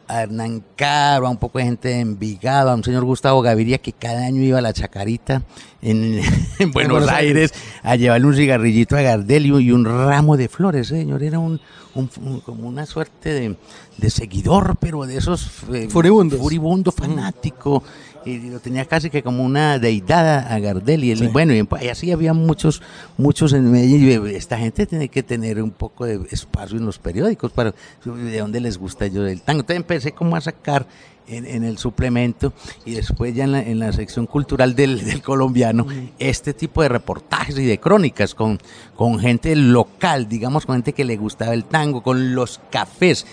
a 0.07 0.21
Hernán 0.23 0.63
Caro, 0.75 1.27
a 1.27 1.29
un 1.29 1.37
poco 1.37 1.59
de 1.59 1.65
gente 1.65 1.87
de 1.89 1.99
Envigado, 1.99 2.69
a 2.69 2.75
un 2.75 2.83
señor 2.83 3.03
Gustavo 3.05 3.41
Gaviria 3.41 3.77
que 3.79 3.91
cada 3.93 4.25
año 4.25 4.41
iba 4.41 4.59
a 4.59 4.61
la 4.61 4.73
Chacarita 4.73 5.43
en, 5.81 6.19
en 6.59 6.71
Buenos 6.71 7.07
Aires 7.09 7.53
a 7.83 7.95
llevarle 7.95 8.27
un 8.27 8.35
cigarrillito 8.35 8.95
a 8.97 9.01
Gardel 9.01 9.45
y, 9.45 9.71
un- 9.71 9.85
ramo 9.85 10.37
de 10.37 10.47
flores, 10.49 10.91
¿eh, 10.91 10.99
señor. 10.99 11.23
Era 11.23 11.39
un, 11.39 11.59
un- 11.95 12.09
un- 12.21 12.39
como 12.41 12.67
una 12.67 12.85
suerte 12.85 13.33
de, 13.33 13.55
de 13.97 14.09
seguidor, 14.09 14.77
pero 14.79 15.05
de 15.05 15.17
esos 15.17 15.49
eh, 15.73 15.87
Furibundos. 15.89 16.39
furibundo, 16.39 16.91
fanático. 16.91 17.83
Y 18.25 18.39
lo 18.49 18.59
tenía 18.59 18.85
casi 18.85 19.09
que 19.09 19.21
como 19.21 19.43
una 19.43 19.77
deidad 19.77 20.51
a 20.51 20.59
Gardel. 20.59 21.03
Y, 21.03 21.11
él, 21.11 21.29
bueno, 21.29 21.53
y, 21.53 21.67
y 21.81 21.87
así 21.89 22.11
había 22.11 22.33
muchos, 22.33 22.81
muchos 23.17 23.53
en 23.53 23.71
Medellín. 23.71 24.25
Esta 24.27 24.57
gente 24.57 24.85
tiene 24.87 25.09
que 25.09 25.21
tener 25.21 25.61
un 25.61 25.71
poco 25.71 26.05
de 26.05 26.19
espacio 26.31 26.77
en 26.77 26.85
los 26.85 26.97
periódicos 26.97 27.51
para 27.51 27.73
de 28.03 28.39
dónde 28.39 28.59
les 28.59 28.77
gusta 28.77 29.07
yo 29.07 29.25
el 29.27 29.41
tango. 29.41 29.61
Entonces 29.61 29.77
empecé 29.77 30.11
como 30.11 30.35
a 30.35 30.41
sacar 30.41 30.87
en, 31.27 31.45
en 31.45 31.63
el 31.63 31.77
suplemento 31.77 32.53
y 32.85 32.93
después 32.93 33.33
ya 33.35 33.45
en 33.45 33.51
la, 33.51 33.61
en 33.61 33.79
la 33.79 33.91
sección 33.93 34.25
cultural 34.25 34.75
del, 34.75 35.03
del 35.03 35.21
colombiano 35.21 35.87
este 36.19 36.53
tipo 36.53 36.81
de 36.81 36.89
reportajes 36.89 37.57
y 37.57 37.65
de 37.65 37.79
crónicas 37.79 38.35
con, 38.35 38.59
con 38.95 39.19
gente 39.19 39.55
local, 39.55 40.27
digamos, 40.27 40.65
con 40.65 40.75
gente 40.75 40.93
que 40.93 41.05
le 41.05 41.17
gustaba 41.17 41.53
el 41.53 41.65
tango, 41.65 42.03
con 42.03 42.35
los 42.35 42.59
cafés. 42.69 43.25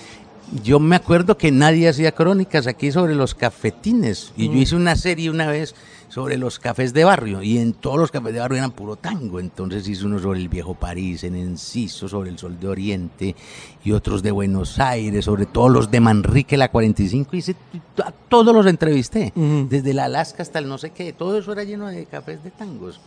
Yo 0.62 0.78
me 0.78 0.96
acuerdo 0.96 1.38
que 1.38 1.50
nadie 1.50 1.88
hacía 1.88 2.12
crónicas 2.12 2.66
aquí 2.66 2.92
sobre 2.92 3.14
los 3.14 3.34
cafetines 3.34 4.32
y 4.36 4.48
yo 4.48 4.54
hice 4.54 4.76
una 4.76 4.96
serie 4.96 5.30
una 5.30 5.46
vez 5.46 5.74
sobre 6.08 6.36
los 6.36 6.58
cafés 6.58 6.92
de 6.92 7.04
barrio 7.04 7.42
y 7.42 7.56
en 7.56 7.72
todos 7.72 7.96
los 7.98 8.10
cafés 8.10 8.34
de 8.34 8.40
barrio 8.40 8.58
eran 8.58 8.72
puro 8.72 8.96
tango. 8.96 9.40
Entonces 9.40 9.88
hice 9.88 10.04
uno 10.04 10.18
sobre 10.18 10.40
el 10.40 10.50
viejo 10.50 10.74
París, 10.74 11.24
en 11.24 11.36
Enciso, 11.36 12.06
sobre 12.06 12.28
el 12.28 12.38
Sol 12.38 12.60
de 12.60 12.68
Oriente 12.68 13.34
y 13.82 13.92
otros 13.92 14.22
de 14.22 14.30
Buenos 14.30 14.78
Aires, 14.78 15.24
sobre 15.24 15.46
todos 15.46 15.70
los 15.70 15.90
de 15.90 16.00
Manrique, 16.00 16.58
la 16.58 16.68
45. 16.70 17.34
Hice, 17.34 17.56
a 18.04 18.12
todos 18.12 18.54
los 18.54 18.66
entrevisté, 18.66 19.32
Ujú. 19.34 19.68
desde 19.70 19.94
la 19.94 20.04
Alaska 20.04 20.42
hasta 20.42 20.58
el 20.58 20.68
no 20.68 20.76
sé 20.76 20.90
qué. 20.90 21.14
Todo 21.14 21.38
eso 21.38 21.50
era 21.52 21.64
lleno 21.64 21.86
de 21.86 22.04
cafés 22.04 22.44
de 22.44 22.50
tangos. 22.50 23.00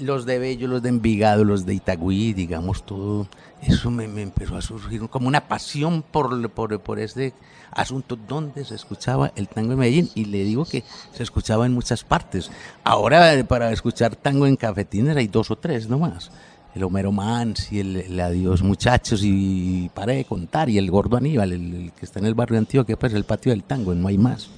Los 0.00 0.24
de 0.24 0.38
Bello, 0.38 0.68
los 0.68 0.82
de 0.82 0.88
Envigado, 0.88 1.44
los 1.44 1.66
de 1.66 1.74
Itagüí, 1.74 2.32
digamos, 2.32 2.86
todo 2.86 3.26
eso 3.62 3.90
me, 3.90 4.08
me 4.08 4.22
empezó 4.22 4.56
a 4.56 4.62
surgir 4.62 5.08
como 5.08 5.28
una 5.28 5.48
pasión 5.48 6.02
por, 6.02 6.48
por, 6.50 6.80
por 6.80 6.98
este 6.98 7.34
asunto 7.70 8.16
donde 8.16 8.64
se 8.64 8.74
escuchaba 8.74 9.32
el 9.36 9.48
tango 9.48 9.72
en 9.72 9.78
Medellín 9.78 10.10
y 10.14 10.24
le 10.26 10.44
digo 10.44 10.64
que 10.64 10.84
se 11.12 11.22
escuchaba 11.22 11.66
en 11.66 11.72
muchas 11.72 12.04
partes. 12.04 12.50
Ahora 12.84 13.34
eh, 13.34 13.44
para 13.44 13.72
escuchar 13.72 14.16
tango 14.16 14.46
en 14.46 14.56
cafetines 14.56 15.16
hay 15.16 15.26
dos 15.26 15.50
o 15.50 15.56
tres 15.56 15.88
nomás. 15.88 16.30
El 16.74 16.84
Homero 16.84 17.10
Mansi, 17.10 17.80
el, 17.80 17.96
el 17.96 18.20
Adiós 18.20 18.62
Muchachos 18.62 19.22
y 19.24 19.90
para 19.92 20.12
de 20.12 20.24
contar, 20.24 20.70
y 20.70 20.78
el 20.78 20.88
Gordo 20.88 21.16
Aníbal, 21.16 21.52
el, 21.52 21.92
que 21.98 22.06
está 22.06 22.20
en 22.20 22.26
el 22.26 22.34
barrio 22.34 22.58
Antioquia, 22.58 22.96
pues 22.96 23.12
el 23.12 23.24
patio 23.24 23.50
del 23.50 23.64
tango, 23.64 23.92
no 23.92 24.06
hay 24.06 24.18
más. 24.18 24.50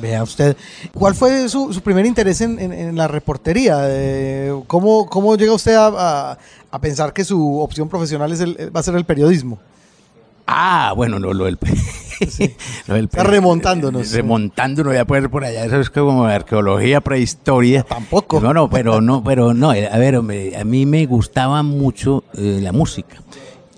Vea 0.00 0.22
usted, 0.22 0.56
¿cuál 0.94 1.14
fue 1.14 1.48
su, 1.48 1.72
su 1.72 1.80
primer 1.82 2.06
interés 2.06 2.40
en, 2.40 2.58
en- 2.58 2.72
en 2.72 2.96
la 2.96 3.08
reportería? 3.08 3.78
Eh, 3.88 4.52
¿cómo, 4.66 5.06
¿Cómo 5.06 5.36
llega 5.36 5.52
usted 5.52 5.74
a, 5.74 5.86
a- 6.32 6.38
a 6.70 6.80
pensar 6.80 7.12
que 7.12 7.24
su 7.24 7.60
opción 7.60 7.88
profesional 7.88 8.32
es 8.32 8.40
el- 8.40 8.74
va 8.74 8.80
a 8.80 8.82
ser 8.82 8.94
el 8.96 9.04
periodismo? 9.04 9.58
Ah, 10.46 10.92
bueno, 10.96 11.18
lo, 11.18 11.32
lo 11.34 11.44
del... 11.44 11.58
lo 12.86 12.94
del 12.94 13.04
Está 13.04 13.22
remontándonos. 13.24 14.10
Remontándonos, 14.12 14.94
ya 14.94 15.04
puede 15.04 15.28
por 15.28 15.44
allá, 15.44 15.64
eso 15.64 15.80
es 15.80 15.88
como 15.90 16.24
arqueología, 16.24 17.00
prehistoria. 17.00 17.84
Tampoco. 17.84 18.40
No, 18.40 18.52
no, 18.52 18.68
pero 18.68 19.00
no, 19.00 19.22
pero 19.22 19.54
no, 19.54 19.72
eh, 19.72 19.88
a 19.90 19.98
ver, 19.98 20.16
hombre, 20.16 20.56
a 20.56 20.64
mí 20.64 20.84
me 20.86 21.06
gustaba 21.06 21.62
mucho 21.62 22.24
eh, 22.34 22.58
la 22.60 22.72
música. 22.72 23.22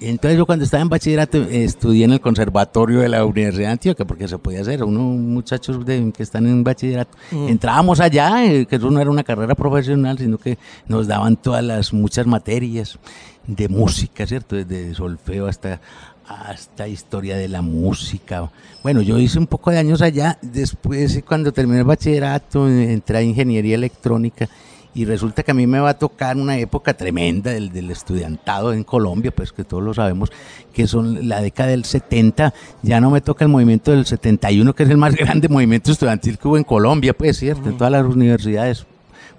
Entonces 0.08 0.36
yo 0.38 0.46
cuando 0.46 0.64
estaba 0.64 0.82
en 0.82 0.88
bachillerato 0.88 1.38
estudié 1.42 2.04
en 2.04 2.12
el 2.12 2.20
conservatorio 2.20 3.00
de 3.00 3.08
la 3.08 3.24
Universidad 3.24 3.66
de 3.68 3.72
Antioquia, 3.72 4.04
porque 4.04 4.28
se 4.28 4.38
podía 4.38 4.60
hacer, 4.60 4.82
unos 4.84 5.18
muchachos 5.18 5.84
de- 5.84 6.12
que 6.16 6.22
están 6.22 6.46
en 6.46 6.62
bachillerato, 6.64 7.16
entrábamos 7.48 8.00
allá, 8.00 8.44
eh, 8.44 8.66
que 8.66 8.76
eso 8.76 8.90
no 8.90 9.00
era 9.00 9.10
una 9.10 9.24
carrera 9.24 9.54
profesional, 9.54 10.18
sino 10.18 10.38
que 10.38 10.58
nos 10.88 11.06
daban 11.06 11.36
todas 11.36 11.64
las 11.64 11.92
muchas 11.92 12.26
materias 12.26 12.98
de 13.46 13.68
música, 13.68 14.26
¿cierto? 14.26 14.56
Desde 14.56 14.94
solfeo 14.94 15.46
hasta, 15.46 15.80
hasta 16.26 16.88
historia 16.88 17.36
de 17.36 17.48
la 17.48 17.60
música. 17.62 18.50
Bueno, 18.82 19.02
yo 19.02 19.18
hice 19.18 19.38
un 19.38 19.46
poco 19.46 19.70
de 19.70 19.78
años 19.78 20.00
allá, 20.02 20.38
después 20.40 21.22
cuando 21.26 21.52
terminé 21.52 21.78
el 21.80 21.84
bachillerato 21.84 22.68
entré 22.68 23.18
a 23.18 23.22
ingeniería 23.22 23.74
electrónica 23.74 24.48
y 24.94 25.04
resulta 25.04 25.42
que 25.42 25.50
a 25.50 25.54
mí 25.54 25.66
me 25.66 25.80
va 25.80 25.90
a 25.90 25.98
tocar 25.98 26.36
una 26.36 26.56
época 26.58 26.94
tremenda 26.94 27.50
del, 27.50 27.72
del 27.72 27.90
estudiantado 27.90 28.72
en 28.72 28.84
Colombia, 28.84 29.32
pues 29.32 29.52
que 29.52 29.64
todos 29.64 29.82
lo 29.82 29.92
sabemos, 29.92 30.30
que 30.72 30.86
son 30.86 31.28
la 31.28 31.40
década 31.40 31.70
del 31.70 31.84
70, 31.84 32.54
ya 32.82 33.00
no 33.00 33.10
me 33.10 33.20
toca 33.20 33.44
el 33.44 33.50
movimiento 33.50 33.90
del 33.90 34.06
71, 34.06 34.74
que 34.74 34.82
es 34.84 34.90
el 34.90 34.96
más 34.96 35.14
grande 35.16 35.48
movimiento 35.48 35.92
estudiantil 35.92 36.38
que 36.38 36.48
hubo 36.48 36.56
en 36.56 36.64
Colombia, 36.64 37.12
pues 37.12 37.38
cierto, 37.38 37.68
en 37.68 37.76
todas 37.76 37.92
las 37.92 38.04
universidades 38.04 38.86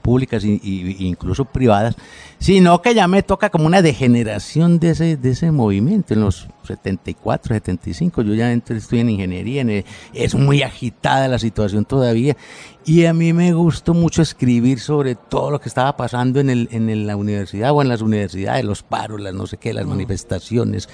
públicas 0.06 0.44
e 0.44 0.60
incluso 1.00 1.46
privadas, 1.46 1.96
sino 2.38 2.80
que 2.84 2.94
ya 2.94 3.08
me 3.08 3.24
toca 3.24 3.50
como 3.50 3.66
una 3.66 3.82
degeneración 3.82 4.78
de 4.80 4.92
ese, 4.92 5.18
de 5.18 5.32
ese 5.32 5.50
movimiento 5.52 6.14
en 6.14 6.22
los 6.22 6.48
74, 6.64 7.56
75. 7.56 8.22
Yo 8.22 8.36
ya 8.36 8.52
entré, 8.52 8.78
estoy 8.78 9.00
en 9.00 9.10
ingeniería, 9.10 9.62
en 9.62 9.70
el- 9.72 9.86
es 10.14 10.36
muy 10.36 10.62
agitada 10.62 11.28
la 11.28 11.40
situación 11.40 11.86
todavía. 11.86 12.38
Y 12.86 13.06
a 13.06 13.14
mí 13.14 13.34
me 13.34 13.52
gustó 13.54 13.96
mucho 13.96 14.22
escribir 14.22 14.80
sobre 14.80 15.16
todo 15.16 15.50
lo 15.50 15.60
que 15.60 15.70
estaba 15.70 15.98
pasando 15.98 16.40
en, 16.40 16.52
el, 16.52 16.68
en 16.72 17.08
la 17.08 17.16
universidad 17.16 17.72
o 17.72 17.82
en 17.82 17.88
las 17.90 18.02
universidades, 18.02 18.64
los 18.64 18.84
paros, 18.84 19.20
las 19.20 19.34
no 19.34 19.48
sé 19.48 19.58
qué, 19.58 19.74
las 19.74 19.88
manifestaciones, 19.88 20.88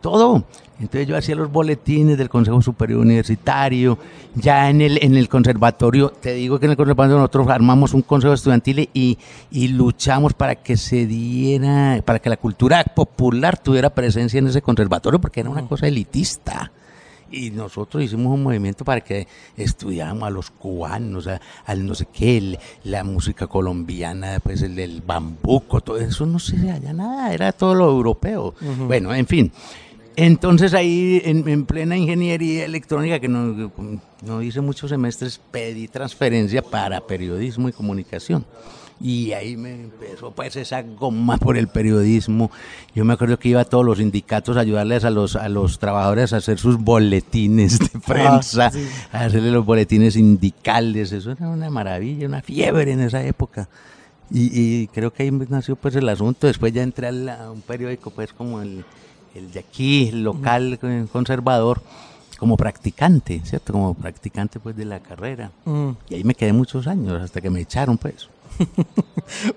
todo. 0.00 0.44
Entonces 0.80 1.06
yo 1.06 1.16
hacía 1.16 1.34
los 1.34 1.52
boletines 1.52 2.16
del 2.16 2.30
Consejo 2.30 2.62
Superior 2.62 3.00
Universitario, 3.00 3.98
ya 4.34 4.70
en 4.70 4.80
el, 4.80 4.98
en 5.02 5.14
el 5.14 5.28
conservatorio, 5.28 6.08
te 6.08 6.32
digo 6.32 6.58
que 6.58 6.64
en 6.64 6.70
el 6.70 6.76
conservatorio 6.78 7.18
nosotros 7.18 7.48
armamos 7.48 7.92
un 7.92 8.00
consejo 8.00 8.32
estudiantil 8.32 8.88
y, 8.94 9.18
y 9.50 9.68
luchamos 9.68 10.32
para 10.32 10.54
que 10.54 10.78
se 10.78 11.04
diera, 11.06 12.00
para 12.02 12.18
que 12.18 12.30
la 12.30 12.38
cultura 12.38 12.82
popular 12.84 13.58
tuviera 13.58 13.90
presencia 13.90 14.38
en 14.38 14.46
ese 14.46 14.62
conservatorio, 14.62 15.20
porque 15.20 15.40
era 15.40 15.50
una 15.50 15.66
cosa 15.66 15.86
elitista. 15.86 16.72
Y 17.30 17.50
nosotros 17.50 18.02
hicimos 18.02 18.34
un 18.34 18.42
movimiento 18.42 18.84
para 18.84 19.00
que 19.00 19.26
estudiáramos 19.56 20.24
a 20.24 20.30
los 20.30 20.50
cubanos, 20.50 21.26
a- 21.26 21.40
al 21.64 21.86
no 21.86 21.94
sé 21.94 22.06
qué, 22.12 22.38
el- 22.38 22.58
la 22.84 23.04
música 23.04 23.46
colombiana, 23.46 24.40
pues 24.40 24.62
el 24.62 24.74
del 24.74 25.00
bambuco, 25.00 25.80
todo 25.80 25.98
eso 25.98 26.26
no 26.26 26.38
se 26.38 26.56
halla 26.56 26.92
nada, 26.92 27.32
era 27.32 27.52
todo 27.52 27.74
lo 27.74 27.88
europeo. 27.90 28.54
Bueno, 28.86 29.14
en 29.14 29.26
fin. 29.26 29.52
Entonces 30.16 30.74
ahí 30.74 31.22
en, 31.24 31.48
en 31.48 31.64
plena 31.64 31.96
ingeniería 31.96 32.64
electrónica, 32.64 33.20
que 33.20 33.28
no, 33.28 33.70
no 34.22 34.42
hice 34.42 34.60
muchos 34.60 34.90
semestres, 34.90 35.40
pedí 35.50 35.88
transferencia 35.88 36.62
para 36.62 37.00
periodismo 37.00 37.68
y 37.68 37.72
comunicación. 37.72 38.44
Y 39.02 39.32
ahí 39.32 39.56
me 39.56 39.72
empezó 39.72 40.30
pues 40.32 40.56
esa 40.56 40.82
goma 40.82 41.38
por 41.38 41.56
el 41.56 41.68
periodismo. 41.68 42.50
Yo 42.94 43.04
me 43.06 43.14
acuerdo 43.14 43.38
que 43.38 43.48
iba 43.48 43.62
a 43.62 43.64
todos 43.64 43.84
los 43.84 43.96
sindicatos 43.96 44.58
a 44.58 44.60
ayudarles 44.60 45.04
a 45.04 45.10
los, 45.10 45.36
a 45.36 45.48
los 45.48 45.78
trabajadores 45.78 46.34
a 46.34 46.36
hacer 46.36 46.58
sus 46.58 46.76
boletines 46.76 47.78
de 47.78 47.98
prensa, 47.98 48.70
sí. 48.70 48.86
a 49.10 49.20
hacerle 49.24 49.52
los 49.52 49.64
boletines 49.64 50.14
sindicales. 50.14 51.12
Eso 51.12 51.30
era 51.32 51.48
una 51.48 51.70
maravilla, 51.70 52.26
una 52.26 52.42
fiebre 52.42 52.92
en 52.92 53.00
esa 53.00 53.24
época. 53.24 53.68
Y, 54.30 54.50
y 54.82 54.86
creo 54.88 55.12
que 55.12 55.22
ahí 55.22 55.30
nació 55.30 55.76
pues 55.76 55.96
el 55.96 56.06
asunto. 56.08 56.46
Después 56.46 56.72
ya 56.74 56.82
entré 56.82 57.06
a, 57.06 57.12
la- 57.12 57.44
a 57.46 57.50
un 57.50 57.62
periódico 57.62 58.10
pues 58.10 58.34
como 58.34 58.60
el, 58.60 58.84
el 59.34 59.50
de 59.50 59.60
aquí, 59.60 60.08
el 60.08 60.22
local 60.24 60.78
eh, 60.82 61.06
conservador, 61.10 61.80
como 62.38 62.58
practicante, 62.58 63.40
¿cierto? 63.44 63.72
Como 63.72 63.94
practicante 63.94 64.60
pues 64.60 64.76
de 64.76 64.84
la 64.84 65.00
carrera. 65.00 65.50
Mm. 65.64 65.88
Y 66.10 66.14
ahí 66.16 66.24
me 66.24 66.34
quedé 66.34 66.52
muchos 66.52 66.86
años 66.86 67.20
hasta 67.22 67.40
que 67.40 67.48
me 67.48 67.60
echaron 67.62 67.96
pues. 67.96 68.28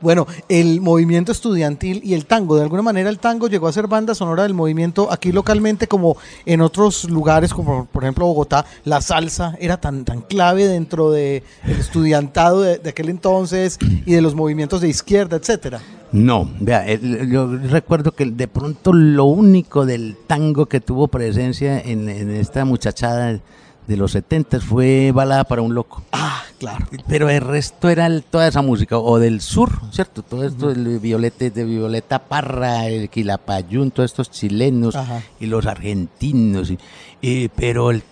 Bueno, 0.01 0.27
el 0.49 0.81
movimiento 0.81 1.31
estudiantil 1.31 2.01
y 2.03 2.13
el 2.13 2.25
tango, 2.25 2.55
de 2.55 2.61
alguna 2.63 2.83
manera 2.83 3.09
el 3.09 3.17
tango 3.19 3.47
llegó 3.47 3.67
a 3.67 3.73
ser 3.73 3.87
banda 3.87 4.13
sonora 4.13 4.43
del 4.43 4.53
movimiento 4.53 5.11
aquí 5.11 5.31
localmente 5.31 5.87
como 5.87 6.15
en 6.45 6.61
otros 6.61 7.09
lugares, 7.09 7.53
como 7.53 7.85
por 7.85 8.03
ejemplo 8.03 8.25
Bogotá, 8.27 8.65
la 8.85 9.01
salsa 9.01 9.55
era 9.59 9.77
tan, 9.77 10.05
tan 10.05 10.21
clave 10.21 10.67
dentro 10.67 11.09
del 11.11 11.41
estudiantado 11.65 12.61
de, 12.61 12.77
de 12.77 12.89
aquel 12.91 13.09
entonces 13.09 13.79
y 14.05 14.13
de 14.13 14.21
los 14.21 14.35
movimientos 14.35 14.81
de 14.81 14.89
izquierda, 14.89 15.37
etcétera. 15.37 15.81
No, 16.11 16.47
vea, 16.59 16.85
el- 16.87 17.31
yo 17.31 17.47
recuerdo 17.57 18.11
que 18.11 18.25
de 18.25 18.47
pronto 18.47 18.93
lo 18.93 19.25
único 19.25 19.85
del 19.87 20.15
tango 20.27 20.67
que 20.67 20.79
tuvo 20.81 21.07
presencia 21.07 21.79
en, 21.79 22.07
en 22.09 22.29
esta 22.29 22.63
muchachada 22.65 23.39
de 23.87 23.97
los 23.97 24.11
70 24.11 24.59
fue 24.61 25.11
Balada 25.11 25.43
para 25.45 25.61
un 25.63 25.73
Loco. 25.73 26.03
Ah, 26.11 26.43
claro. 26.59 26.85
Pero 27.07 27.29
el 27.29 27.41
resto 27.41 27.89
era 27.89 28.05
el- 28.05 28.23
toda 28.23 28.47
esa 28.47 28.61
música, 28.61 28.97
o 28.97 29.19
del 29.19 29.41
sur, 29.41 29.71
¿cierto? 29.91 30.21
Todo 30.23 30.45
esto, 30.45 30.71
el 30.71 30.99
Violeta, 30.99 31.49
de 31.49 31.63
Violeta 31.65 32.19
Parra, 32.19 32.87
el 32.87 33.09
Quilapayún, 33.09 33.91
todos 33.91 34.11
estos 34.11 34.31
chilenos 34.31 34.95
Ajá. 34.95 35.21
y 35.39 35.45
los 35.47 35.65
argentinos. 35.65 36.71
y- 36.71 36.77
y- 37.21 37.47
pero 37.49 37.91
el 37.91 38.03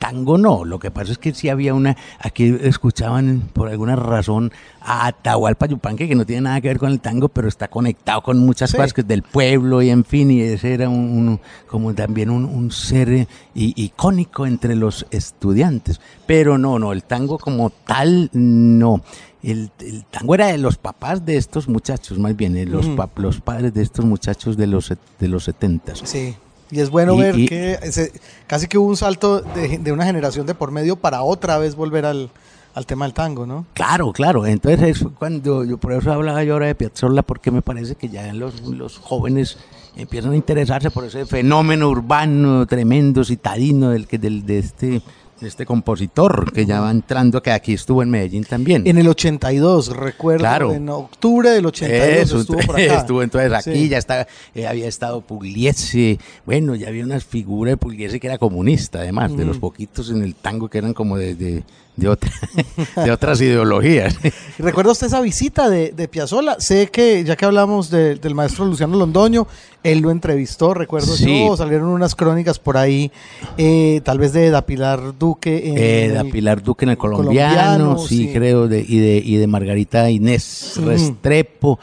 tango 0.00 0.36
no, 0.38 0.64
lo 0.64 0.80
que 0.80 0.90
pasa 0.90 1.12
es 1.12 1.18
que 1.18 1.32
sí 1.32 1.48
había 1.48 1.74
una, 1.74 1.96
aquí 2.18 2.56
escuchaban 2.62 3.42
por 3.52 3.68
alguna 3.68 3.94
razón 3.94 4.50
a 4.80 5.06
Atahualpa 5.06 5.66
Yupanqui, 5.66 6.08
que 6.08 6.14
no 6.16 6.26
tiene 6.26 6.42
nada 6.42 6.60
que 6.60 6.68
ver 6.68 6.78
con 6.78 6.90
el 6.90 6.98
tango, 7.00 7.28
pero 7.28 7.46
está 7.46 7.68
conectado 7.68 8.22
con 8.22 8.38
muchas 8.38 8.70
Sí. 8.70 8.76
cosas 8.76 8.92
que 8.92 9.02
es 9.02 9.06
del 9.06 9.22
pueblo 9.22 9.82
y 9.82 9.90
en 9.90 10.04
fin, 10.04 10.30
y 10.32 10.40
ese 10.40 10.74
era 10.74 10.88
un, 10.88 10.96
un- 10.96 11.40
como 11.68 11.94
también 11.94 12.30
un, 12.30 12.44
un 12.46 12.72
ser 12.72 13.10
eh, 13.10 13.26
icónico 13.54 14.46
entre 14.46 14.74
los 14.74 15.06
estudiantes. 15.10 16.00
Pero 16.26 16.58
no, 16.58 16.78
no, 16.78 16.92
el 16.92 17.04
tango 17.04 17.38
como 17.38 17.70
tal, 17.70 18.30
no. 18.32 19.02
El, 19.42 19.70
el 19.80 20.04
tango 20.06 20.34
era 20.34 20.48
de 20.48 20.58
los 20.58 20.76
papás 20.76 21.24
de 21.24 21.36
estos 21.36 21.68
muchachos, 21.68 22.18
más 22.18 22.36
bien, 22.36 22.56
eh, 22.56 22.66
los, 22.66 22.86
pap- 22.88 23.16
los 23.16 23.40
padres 23.40 23.72
de 23.74 23.82
estos 23.82 24.04
muchachos 24.04 24.56
de 24.56 24.66
los, 24.66 24.92
de 25.18 25.28
los 25.28 25.44
setentas. 25.44 26.00
Sí. 26.04 26.34
Y 26.70 26.80
es 26.80 26.90
bueno 26.90 27.14
Y- 27.14 27.20
ver 27.20 27.38
y- 27.38 27.46
que 27.46 27.78
ese- 27.82 28.12
casi 28.46 28.66
que 28.68 28.78
hubo 28.78 28.88
un 28.88 28.96
salto 28.96 29.40
de, 29.40 29.78
de 29.78 29.92
una 29.92 30.04
generación 30.04 30.46
de 30.46 30.54
por 30.54 30.70
medio 30.70 30.96
para 30.96 31.22
otra 31.22 31.58
vez 31.58 31.74
volver 31.74 32.06
al, 32.06 32.30
al 32.74 32.86
tema 32.86 33.04
del 33.04 33.14
tango, 33.14 33.46
¿no? 33.46 33.66
Claro, 33.74 34.12
claro. 34.12 34.46
Entonces 34.46 35.00
es 35.02 35.06
cuando 35.18 35.64
yo 35.64 35.78
por 35.78 35.92
eso 35.92 36.12
hablaba 36.12 36.44
yo 36.44 36.52
ahora 36.54 36.66
de 36.66 36.74
Piazzolla 36.74 37.22
porque 37.22 37.50
me 37.50 37.62
parece 37.62 37.94
que 37.96 38.08
ya 38.08 38.32
los, 38.32 38.60
los 38.62 38.98
jóvenes 38.98 39.58
empiezan 39.96 40.32
a 40.32 40.36
interesarse 40.36 40.90
por 40.92 41.04
ese 41.04 41.26
fenómeno 41.26 41.88
urbano 41.88 42.64
tremendo 42.66 43.24
citadino 43.24 43.90
del 43.90 44.06
que 44.06 44.18
del 44.18 44.46
de 44.46 44.58
este 44.58 45.02
este 45.42 45.64
compositor 45.66 46.52
que 46.52 46.66
ya 46.66 46.80
va 46.80 46.90
entrando 46.90 47.42
que 47.42 47.50
aquí 47.50 47.72
estuvo 47.74 48.02
en 48.02 48.10
Medellín 48.10 48.44
también. 48.44 48.86
En 48.86 48.98
el 48.98 49.08
82, 49.08 49.96
recuerdo, 49.96 50.40
Claro. 50.40 50.72
en 50.72 50.88
octubre 50.88 51.50
del 51.50 51.66
82 51.66 52.18
Eso, 52.18 52.40
estuvo 52.40 52.58
por 52.58 52.80
acá. 52.80 52.98
estuvo 52.98 53.22
entonces 53.22 53.52
aquí, 53.52 53.72
Sí. 53.72 53.88
ya 53.88 53.98
está, 53.98 54.26
eh, 54.54 54.66
había 54.66 54.86
estado 54.88 55.20
Pugliese, 55.22 56.18
bueno, 56.46 56.74
ya 56.74 56.88
había 56.88 57.04
unas 57.04 57.24
figuras 57.24 57.72
de 57.72 57.76
Pugliese 57.76 58.20
que 58.20 58.26
era 58.26 58.38
comunista, 58.38 59.00
además, 59.00 59.36
de 59.36 59.44
los 59.44 59.58
poquitos 59.58 60.10
en 60.10 60.22
el 60.22 60.34
tango 60.34 60.68
que 60.68 60.78
eran 60.78 60.92
como 60.94 61.16
de, 61.16 61.34
de, 61.34 61.62
de, 62.00 62.08
otra- 62.08 62.32
de 63.04 63.10
otras 63.10 63.40
ideologías. 63.40 64.18
¿Y 64.58 64.62
¿Recuerda 64.62 64.92
usted 64.92 65.06
esa 65.06 65.20
visita 65.20 65.68
de, 65.70 65.92
de 65.92 66.08
Piazzolla? 66.08 66.56
Sé 66.58 66.88
que, 66.90 67.22
ya 67.24 67.36
que 67.36 67.44
hablamos 67.44 67.90
de- 67.90 68.16
del 68.16 68.34
maestro 68.34 68.64
Luciano 68.64 68.96
Londoño, 68.96 69.46
él 69.82 70.00
lo 70.00 70.10
entrevistó, 70.10 70.74
recuerdo 70.74 71.14
Sí. 71.16 71.46
yo, 71.46 71.56
salieron 71.56 71.88
unas 71.88 72.14
crónicas 72.14 72.58
por 72.58 72.76
ahí, 72.76 73.10
eh, 73.56 74.00
tal 74.04 74.18
vez 74.18 74.32
de 74.32 74.50
Da 74.50 74.62
Pilar 74.66 75.16
Duque. 75.18 75.68
en 75.70 75.78
Eh, 75.78 76.04
el- 76.06 76.14
da 76.14 76.24
Pilar 76.24 76.62
Duque 76.62 76.84
en 76.84 76.90
el 76.90 76.98
colombiano, 76.98 77.54
colombiano, 77.54 77.98
sí, 77.98 78.26
sí. 78.26 78.32
creo, 78.32 78.68
de, 78.68 78.84
y, 78.86 78.98
de, 78.98 79.22
y 79.24 79.36
de 79.36 79.46
Margarita 79.46 80.10
Inés. 80.10 80.74
Restrepo. 80.84 81.78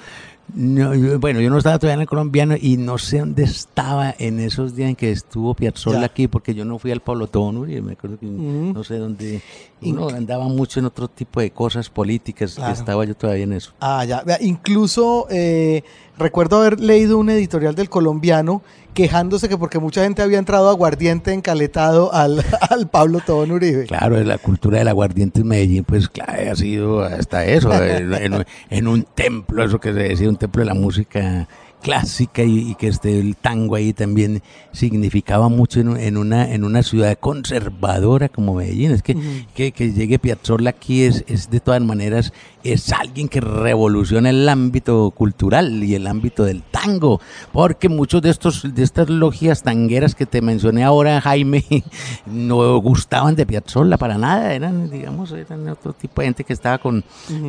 No, 0.56 0.96
yo- 0.96 1.20
bueno, 1.20 1.42
yo 1.42 1.50
no 1.50 1.58
estaba 1.58 1.78
todavía 1.78 1.96
en 1.96 2.02
el 2.02 2.08
colombiano 2.08 2.56
y 2.60 2.78
no 2.78 2.98
sé 2.98 3.20
dónde 3.20 3.44
estaba 3.44 4.16
en 4.18 4.40
esos 4.40 4.76
días 4.78 4.90
en 4.90 4.96
que 4.96 5.12
estuvo 5.12 5.54
Piazzolla 5.54 6.00
Ya. 6.00 6.06
aquí, 6.06 6.30
porque 6.30 6.56
yo 6.56 6.64
no 6.64 6.80
fui 6.80 6.90
al 6.92 7.02
Pablo 7.02 7.28
Tonuri, 7.28 7.82
me 7.82 7.94
acuerdo 7.94 8.18
que 8.18 8.28
Ujú. 8.28 8.72
no 8.74 8.84
sé 8.86 8.98
dónde. 8.98 9.42
Uno 9.82 10.10
andaba 10.10 10.46
mucho 10.46 10.80
en 10.80 10.86
otro 10.88 11.08
tipo 11.08 11.40
de 11.40 11.52
cosas 11.52 11.90
políticas, 11.90 12.56
Claro. 12.56 12.74
estaba 12.74 13.06
yo 13.06 13.16
todavía 13.16 13.44
en 13.44 13.54
eso. 13.54 13.74
Ah, 13.80 14.04
ya. 14.06 14.24
Vea, 14.24 14.38
Incluso 14.42 15.28
eh, 15.30 15.84
recuerdo 16.18 16.58
haber 16.58 16.80
leído 16.80 17.18
un 17.20 17.30
editorial 17.30 17.76
del 17.76 17.90
colombiano 17.90 18.62
quejándose 18.96 19.48
que 19.48 19.58
porque 19.58 19.78
mucha 19.78 20.02
gente 20.04 20.24
había 20.24 20.40
entrado 20.40 20.70
aguardiente 20.70 21.32
encaletado 21.32 22.12
al, 22.12 22.44
al 22.72 22.90
Pablo 22.90 23.20
Tobón 23.24 23.52
Uribe. 23.52 23.86
Claro, 23.86 24.20
la 24.24 24.40
cultura 24.40 24.80
del 24.80 24.88
aguardiente 24.88 25.42
en 25.42 25.48
Medellín, 25.48 25.84
pues 25.84 26.10
claro, 26.10 26.52
ha 26.52 26.56
sido 26.56 27.02
hasta 27.04 27.46
eso, 27.46 27.72
en, 27.72 28.13
en- 28.16 28.46
en 28.72 28.88
un 28.88 29.04
templo, 29.04 29.63
eso 29.63 29.80
que 29.80 29.94
se 29.94 30.00
decía, 30.00 30.28
un 30.28 30.38
templo 30.38 30.62
de 30.62 30.66
la 30.66 30.74
música 30.74 31.48
clásica 31.82 32.44
y, 32.44 32.72
y 32.72 32.76
que 32.76 32.88
este, 32.88 33.20
el 33.20 33.36
tango 33.36 33.76
ahí 33.76 33.94
también 33.94 34.42
significaba 34.72 35.50
mucho 35.50 35.80
en, 35.80 35.98
en 35.98 36.18
una, 36.18 36.54
en 36.54 36.63
una 36.63 36.84
ciudad 36.84 37.18
conservadora 37.20 38.30
como 38.30 38.56
Medellín. 38.56 38.92
Es 38.92 39.04
que, 39.04 39.16
que, 39.56 39.72
que 39.72 39.94
llegue 39.94 40.20
Piazzolla 40.20 40.72
aquí 40.72 41.04
es, 41.04 41.24
es 41.28 41.50
de 41.50 41.60
todas 41.60 41.82
maneras, 41.82 42.34
es 42.74 42.92
alguien 42.92 43.30
que 43.30 43.42
revoluciona 43.42 44.30
el 44.30 44.48
ámbito 44.50 45.12
cultural 45.12 45.84
y 45.84 45.96
el 45.96 46.08
ámbito 46.08 46.44
del 46.44 46.64
tango, 46.64 47.22
porque 47.52 47.90
muchos 47.90 48.22
de 48.22 48.30
estos 48.30 48.76
de 48.76 48.84
estas 48.84 49.10
logias 49.10 49.64
tangueras 49.64 50.16
que 50.16 50.26
te 50.26 50.42
mencioné 50.42 50.84
ahora, 50.84 51.22
Jaime, 51.22 51.64
no 52.26 52.80
gustaban 52.80 53.36
de 53.36 53.46
Piazzolla 53.46 53.98
para 53.98 54.18
nada, 54.18 54.54
eran, 54.54 54.90
digamos, 54.90 55.32
eran 55.32 55.68
otro 55.70 55.94
tipo 55.94 56.22
de 56.22 56.28
gente 56.28 56.44
que 56.44 56.54
estaba 56.54 56.78
con, 56.78 57.04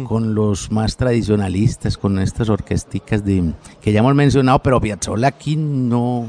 con 0.07 0.35
los 0.35 0.71
más 0.71 0.97
tradicionalistas, 0.97 1.99
con 1.99 2.19
estas 2.19 2.49
orquesticas 2.49 3.25
de 3.25 3.53
que 3.81 3.93
ya 3.93 4.01
hemos 4.01 4.15
mencionado, 4.15 4.61
pero 4.61 4.81
Piazzolla 4.81 5.29
aquí 5.29 5.57
no 5.57 6.27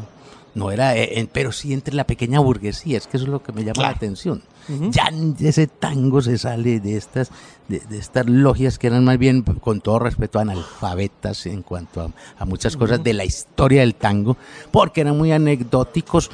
no 0.59 0.71
era, 0.71 0.95
eh, 0.95 1.27
pero 1.31 1.51
sí 1.51 1.73
entre 1.73 1.95
la 1.95 2.05
pequeña 2.05 2.39
burguesía, 2.39 2.97
es 2.97 3.07
que 3.07 3.17
eso 3.17 3.25
es 3.25 3.31
lo 3.31 3.41
que 3.41 3.51
me 3.51 3.63
llama 3.63 3.83
la 3.83 3.89
atención. 3.89 4.43
Ya 4.91 5.09
ese 5.39 5.65
tango 5.65 6.21
se 6.21 6.37
sale 6.37 6.79
de 6.79 6.95
estas, 6.95 7.31
de, 7.67 7.79
de 7.79 7.97
estas 7.97 8.27
logias 8.27 8.77
que 8.77 8.85
eran 8.85 9.03
más 9.03 9.17
bien, 9.17 9.41
con 9.41 9.81
todo 9.81 9.97
respeto, 9.97 10.37
analfabetas 10.37 11.47
en 11.47 11.63
cuanto 11.63 12.01
a, 12.01 12.11
a 12.37 12.45
muchas 12.45 12.77
cosas 12.77 13.03
de 13.03 13.13
la 13.13 13.25
historia 13.25 13.81
del 13.81 13.95
tango, 13.95 14.37
porque 14.69 15.01
eran 15.01 15.17
muy 15.17 15.31
anecdóticos. 15.31 16.29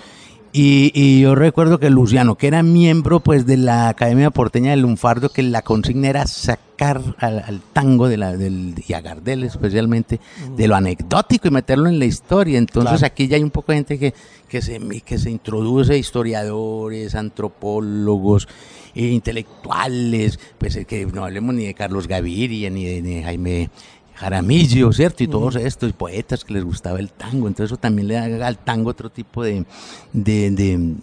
Y, 0.58 0.92
y 0.96 1.20
yo 1.20 1.36
recuerdo 1.36 1.80
que 1.80 1.90
Luciano, 1.90 2.36
que 2.36 2.48
era 2.48 2.64
miembro 2.64 3.20
pues 3.20 3.46
de 3.46 3.58
la 3.58 3.90
Academia 3.90 4.30
Porteña 4.32 4.72
del 4.72 4.80
Lunfardo, 4.84 5.28
que 5.28 5.44
la 5.44 5.62
consigna 5.64 6.08
era 6.08 6.28
sacar 6.28 7.02
al, 7.18 7.40
al 7.46 7.60
tango 7.74 8.08
de 8.08 8.16
la, 8.16 8.38
del, 8.38 8.74
y 8.88 8.94
a 8.94 9.02
Gardel 9.02 9.44
especialmente 9.44 10.22
de 10.56 10.68
lo 10.70 10.76
anecdótico 10.78 11.50
y 11.50 11.52
meterlo 11.52 11.90
en 11.90 12.00
la 12.00 12.06
historia. 12.06 12.58
Entonces 12.58 13.00
Claro. 13.00 13.06
aquí 13.06 13.28
ya 13.28 13.36
hay 13.36 13.44
un 13.44 13.52
poco 13.52 13.74
de 13.74 13.80
gente 13.80 14.00
que, 14.00 14.14
que, 14.48 14.62
se, 14.62 14.80
que 15.02 15.18
se 15.18 15.30
introduce, 15.30 15.98
historiadores, 15.98 17.16
antropólogos, 17.16 18.48
eh, 18.96 19.08
intelectuales, 19.08 20.40
pues 20.58 20.78
eh, 20.78 20.86
que 20.86 21.06
no 21.06 21.26
hablemos 21.26 21.54
ni 21.54 21.66
de 21.66 21.74
Carlos 21.74 22.08
Gaviria, 22.08 22.70
ni 22.70 22.86
de, 22.86 23.02
ni 23.02 23.16
de 23.16 23.24
Jaime 23.24 23.70
Jaramillo, 24.16 24.92
¿cierto? 24.94 25.24
Y 25.24 25.28
todos 25.28 25.56
estos 25.58 25.94
poetas 25.94 26.44
que 26.44 26.54
les 26.54 26.64
gustaba 26.64 27.00
el 27.00 27.12
tango. 27.12 27.48
Entonces 27.48 27.72
eso 27.72 27.78
también 27.78 28.08
le 28.08 28.16
da 28.16 28.48
al 28.48 28.58
tango 28.58 28.90
otro 28.90 29.10
tipo 29.10 29.44
de, 29.44 29.66
de, 30.14 30.52
de- 30.52 30.94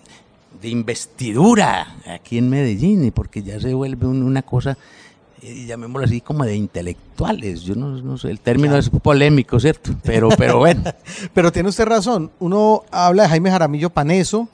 de 0.61 0.69
investidura 0.69 1.97
aquí 2.07 2.39
en 2.39 2.49
Medellín, 2.49 3.05
y 3.05 3.11
porque 3.11 3.43
ya 3.43 3.59
se 3.61 3.75
vuelve 3.75 4.07
un- 4.07 4.23
una 4.23 4.43
cosa, 4.43 4.79
eh, 5.43 5.65
llamémoslo 5.67 6.07
así, 6.07 6.21
como 6.21 6.45
de 6.45 6.55
intelectuales. 6.55 7.63
Yo 7.63 7.75
no, 7.75 7.89
no 8.01 8.17
sé, 8.17 8.31
el 8.31 8.39
término 8.41 8.77
es 8.77 8.89
polémico, 8.89 9.59
¿cierto? 9.59 9.91
Pero, 10.05 10.29
pero 10.39 10.59
bueno. 10.59 10.85
Pero 11.35 11.51
tiene 11.51 11.69
usted 11.69 11.85
razón. 11.85 12.31
Uno 12.39 12.85
habla 12.93 13.25
de 13.25 13.29
Jaime 13.31 13.51
Jaramillo 13.51 13.91
Paneso, 13.91 14.49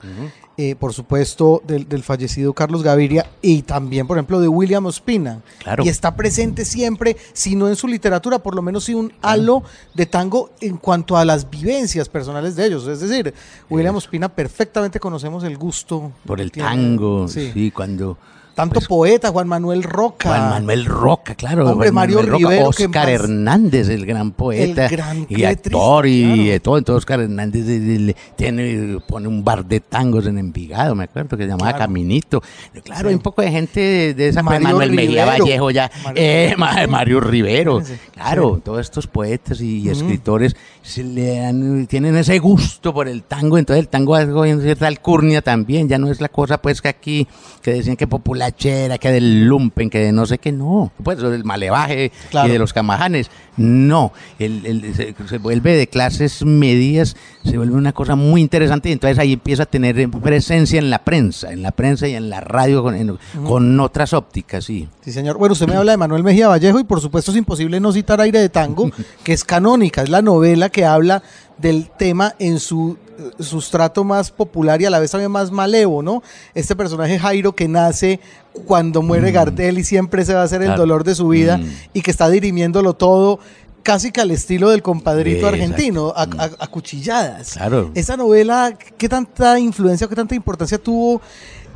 eh, 0.61 0.75
por 0.75 0.93
supuesto, 0.93 1.63
del, 1.65 1.87
del 1.87 2.03
fallecido 2.03 2.51
Carlos 2.51 2.83
Gaviria 2.83 3.25
y 3.41 3.61
también, 3.61 4.05
por 4.05 4.17
ejemplo, 4.17 4.41
de 4.41 4.49
William 4.49 4.85
Ospina. 4.87 5.39
Claro. 5.59 5.85
Y 5.85 5.87
está 5.87 6.17
presente 6.17 6.65
siempre, 6.65 7.15
si 7.31 7.55
no 7.55 7.69
en 7.69 7.77
su 7.77 7.87
literatura, 7.87 8.39
por 8.39 8.55
lo 8.55 8.61
menos 8.61 8.83
sí 8.83 8.93
un 8.93 9.13
halo 9.21 9.63
de 9.93 10.05
tango 10.05 10.49
en 10.59 10.75
cuanto 10.75 11.15
a 11.15 11.23
las 11.23 11.49
vivencias 11.49 12.09
personales 12.09 12.57
de 12.57 12.65
ellos. 12.65 12.85
Es 12.87 12.99
decir, 12.99 13.33
William 13.69 13.95
Ospina 13.95 14.27
perfectamente 14.27 14.99
conocemos 14.99 15.45
el 15.45 15.57
gusto. 15.57 16.11
Por 16.25 16.41
el 16.41 16.51
tiene. 16.51 16.67
tango, 16.67 17.29
Sí. 17.29 17.51
sí, 17.53 17.71
cuando... 17.71 18.17
Tanto 18.59 18.73
pues, 18.75 18.87
poeta, 18.87 19.29
Juan 19.31 19.47
Manuel 19.47 19.83
Roca. 19.83 20.29
Juan 20.29 20.49
Manuel 20.49 20.85
Roca, 20.85 21.35
claro. 21.35 21.69
Hombre, 21.69 21.87
Juan 21.89 21.95
Mario 21.95 22.15
Manuel 22.17 22.31
Roca, 22.33 22.49
Rivero, 22.49 22.67
Oscar 22.69 23.09
Hernández, 23.09 23.89
el 23.89 24.05
gran 24.05 24.31
poeta. 24.31 24.85
El 24.85 24.91
gran- 24.91 25.25
y 25.29 25.43
actor 25.45 26.01
triste, 26.03 26.27
y 26.35 26.43
claro. 26.45 26.61
todo. 26.61 26.77
Entonces 26.77 26.97
Oscar 26.97 27.21
Hernández 27.21 28.15
tiene, 28.35 28.99
pone 29.07 29.27
un 29.27 29.43
bar 29.43 29.65
de 29.65 29.79
tangos 29.79 30.25
en 30.27 30.37
Envigado, 30.37 30.95
me 30.95 31.05
acuerdo, 31.05 31.37
que 31.37 31.43
se 31.43 31.49
llamaba 31.49 31.71
Claro. 31.71 31.85
Caminito. 31.85 32.41
Claro, 32.83 33.01
Sí. 33.03 33.07
hay 33.09 33.15
un 33.15 33.21
poco 33.21 33.41
de 33.41 33.51
gente 33.51 33.79
de, 33.79 34.13
de 34.13 34.27
esa. 34.29 34.43
Mario 34.43 34.67
Manuel 34.67 34.91
Mejía. 34.91 35.25
Vallejo 35.25 35.71
ya. 35.71 35.89
Mario 36.03 36.21
eh, 36.23 36.55
Mario 36.89 37.19
Rivero. 37.19 37.81
Claro, 38.13 38.55
Sí. 38.55 38.61
todos 38.65 38.81
estos 38.81 39.07
poetas 39.07 39.61
y, 39.61 39.89
escritores 39.89 40.55
se 40.81 41.03
le 41.03 41.45
han- 41.45 41.87
tienen 41.87 42.15
ese 42.17 42.39
gusto 42.39 42.93
por 42.93 43.07
el 43.07 43.23
tango. 43.23 43.57
Entonces 43.57 43.81
el 43.81 43.89
tango 43.89 44.15
algo 44.15 44.45
en 44.45 44.61
cierta 44.61 44.87
alcurnia 44.87 45.41
también. 45.41 45.87
Ya 45.87 45.97
no 45.97 46.09
es 46.11 46.19
la 46.21 46.29
cosa 46.29 46.61
pues 46.61 46.81
que 46.81 46.87
aquí, 46.89 47.27
que 47.61 47.73
decían 47.73 47.95
que 47.95 48.07
populachera, 48.51 48.97
que 48.97 49.11
del 49.11 49.45
lumpen, 49.45 49.89
que 49.89 49.99
de 49.99 50.11
no 50.11 50.25
sé 50.25 50.37
qué. 50.37 50.51
No, 50.51 50.91
pues 51.03 51.19
del 51.19 51.43
malevaje 51.43 52.11
Claro. 52.29 52.47
y 52.49 52.51
de 52.51 52.59
los 52.59 52.73
camajanes. 52.73 53.29
No, 53.57 54.13
el, 54.39 54.65
el- 54.65 54.95
se, 54.95 55.13
se 55.27 55.37
vuelve 55.37 55.75
de 55.75 55.87
clases 55.87 56.43
medias, 56.45 57.15
se 57.43 57.57
vuelve 57.57 57.75
una 57.75 57.91
cosa 57.91 58.15
muy 58.15 58.41
interesante 58.41 58.89
y 58.89 58.93
entonces 58.93 59.19
ahí 59.19 59.33
empieza 59.33 59.63
a 59.63 59.65
tener 59.65 60.09
presencia 60.09 60.79
en 60.79 60.89
la 60.89 60.99
prensa, 61.03 61.51
en 61.51 61.61
la 61.61 61.71
prensa 61.71 62.07
y 62.07 62.15
en 62.15 62.29
la 62.29 62.39
radio 62.41 62.81
con, 62.83 62.95
en- 62.95 63.17
con 63.45 63.79
otras 63.79 64.13
ópticas, 64.13 64.65
sí. 64.65 64.87
Sí, 65.03 65.11
señor. 65.11 65.37
Bueno, 65.37 65.53
usted 65.53 65.67
me 65.67 65.75
habla 65.75 65.91
de 65.91 65.97
Manuel 65.97 66.23
Mejía 66.23 66.47
Vallejo 66.47 66.79
y 66.79 66.83
por 66.85 67.01
supuesto 67.01 67.31
es 67.31 67.37
imposible 67.37 67.79
no 67.79 67.91
citar 67.91 68.21
Aire 68.21 68.39
de 68.39 68.49
Tango, 68.49 68.89
que 69.23 69.33
es 69.33 69.43
canónica, 69.43 70.03
es 70.03 70.09
la 70.09 70.21
novela 70.21 70.69
que 70.69 70.85
habla 70.85 71.21
del 71.57 71.89
tema 71.89 72.35
en 72.39 72.59
su 72.59 72.97
sustrato 73.39 74.03
más 74.03 74.31
popular 74.31 74.81
y 74.81 74.85
a 74.85 74.89
la 74.89 74.99
vez 74.99 75.11
también 75.11 75.31
más 75.31 75.51
malevo, 75.51 76.01
¿no? 76.01 76.23
Este 76.53 76.75
personaje 76.75 77.19
Jairo 77.19 77.53
que 77.55 77.67
nace 77.67 78.19
cuando 78.65 79.01
muere 79.01 79.31
Gardel 79.31 79.77
y 79.79 79.83
siempre 79.83 80.25
se 80.25 80.33
va 80.33 80.41
a 80.41 80.43
hacer 80.45 80.61
el 80.61 80.75
dolor 80.75 81.03
de 81.03 81.15
su 81.15 81.27
vida 81.27 81.57
Mm. 81.57 81.65
y 81.93 82.01
que 82.01 82.11
está 82.11 82.29
dirimiéndolo 82.29 82.93
todo 82.93 83.39
casi 83.83 84.11
que 84.11 84.21
al 84.21 84.31
estilo 84.31 84.69
del 84.69 84.81
compadrito 84.81 85.47
argentino, 85.47 86.13
a, 86.15 86.25
Mm. 86.25 86.39
a- 86.39 86.49
a 86.59 86.67
cuchilladas. 86.67 87.53
Claro. 87.53 87.91
Esa 87.95 88.17
novela, 88.17 88.77
¿qué 88.97 89.07
tanta 89.07 89.57
influencia 89.59 90.05
o 90.05 90.09
qué 90.09 90.15
tanta 90.15 90.35
importancia 90.35 90.77
tuvo, 90.77 91.21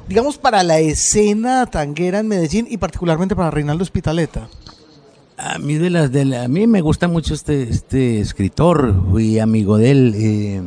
digamos, 0.08 0.38
para 0.38 0.62
la 0.64 0.80
escena 0.80 1.66
tanguera 1.66 2.20
en 2.20 2.28
Medellín 2.28 2.68
y 2.70 2.78
particularmente 2.78 3.36
para 3.36 3.50
Reinaldo 3.52 3.86
Spitaleta? 3.86 4.48
A 5.38 5.58
mí 5.58 5.76
de 5.76 5.90
las 5.90 6.12
de 6.12 6.26
la- 6.26 6.44
a 6.44 6.48
mí 6.48 6.68
me 6.68 6.82
gusta 6.82 7.08
mucho 7.08 7.34
este 7.34 7.64
este 7.64 8.20
escritor, 8.20 8.94
fui 9.10 9.40
amigo 9.40 9.78
de 9.78 9.92
él, 9.92 10.14
eh, 10.16 10.62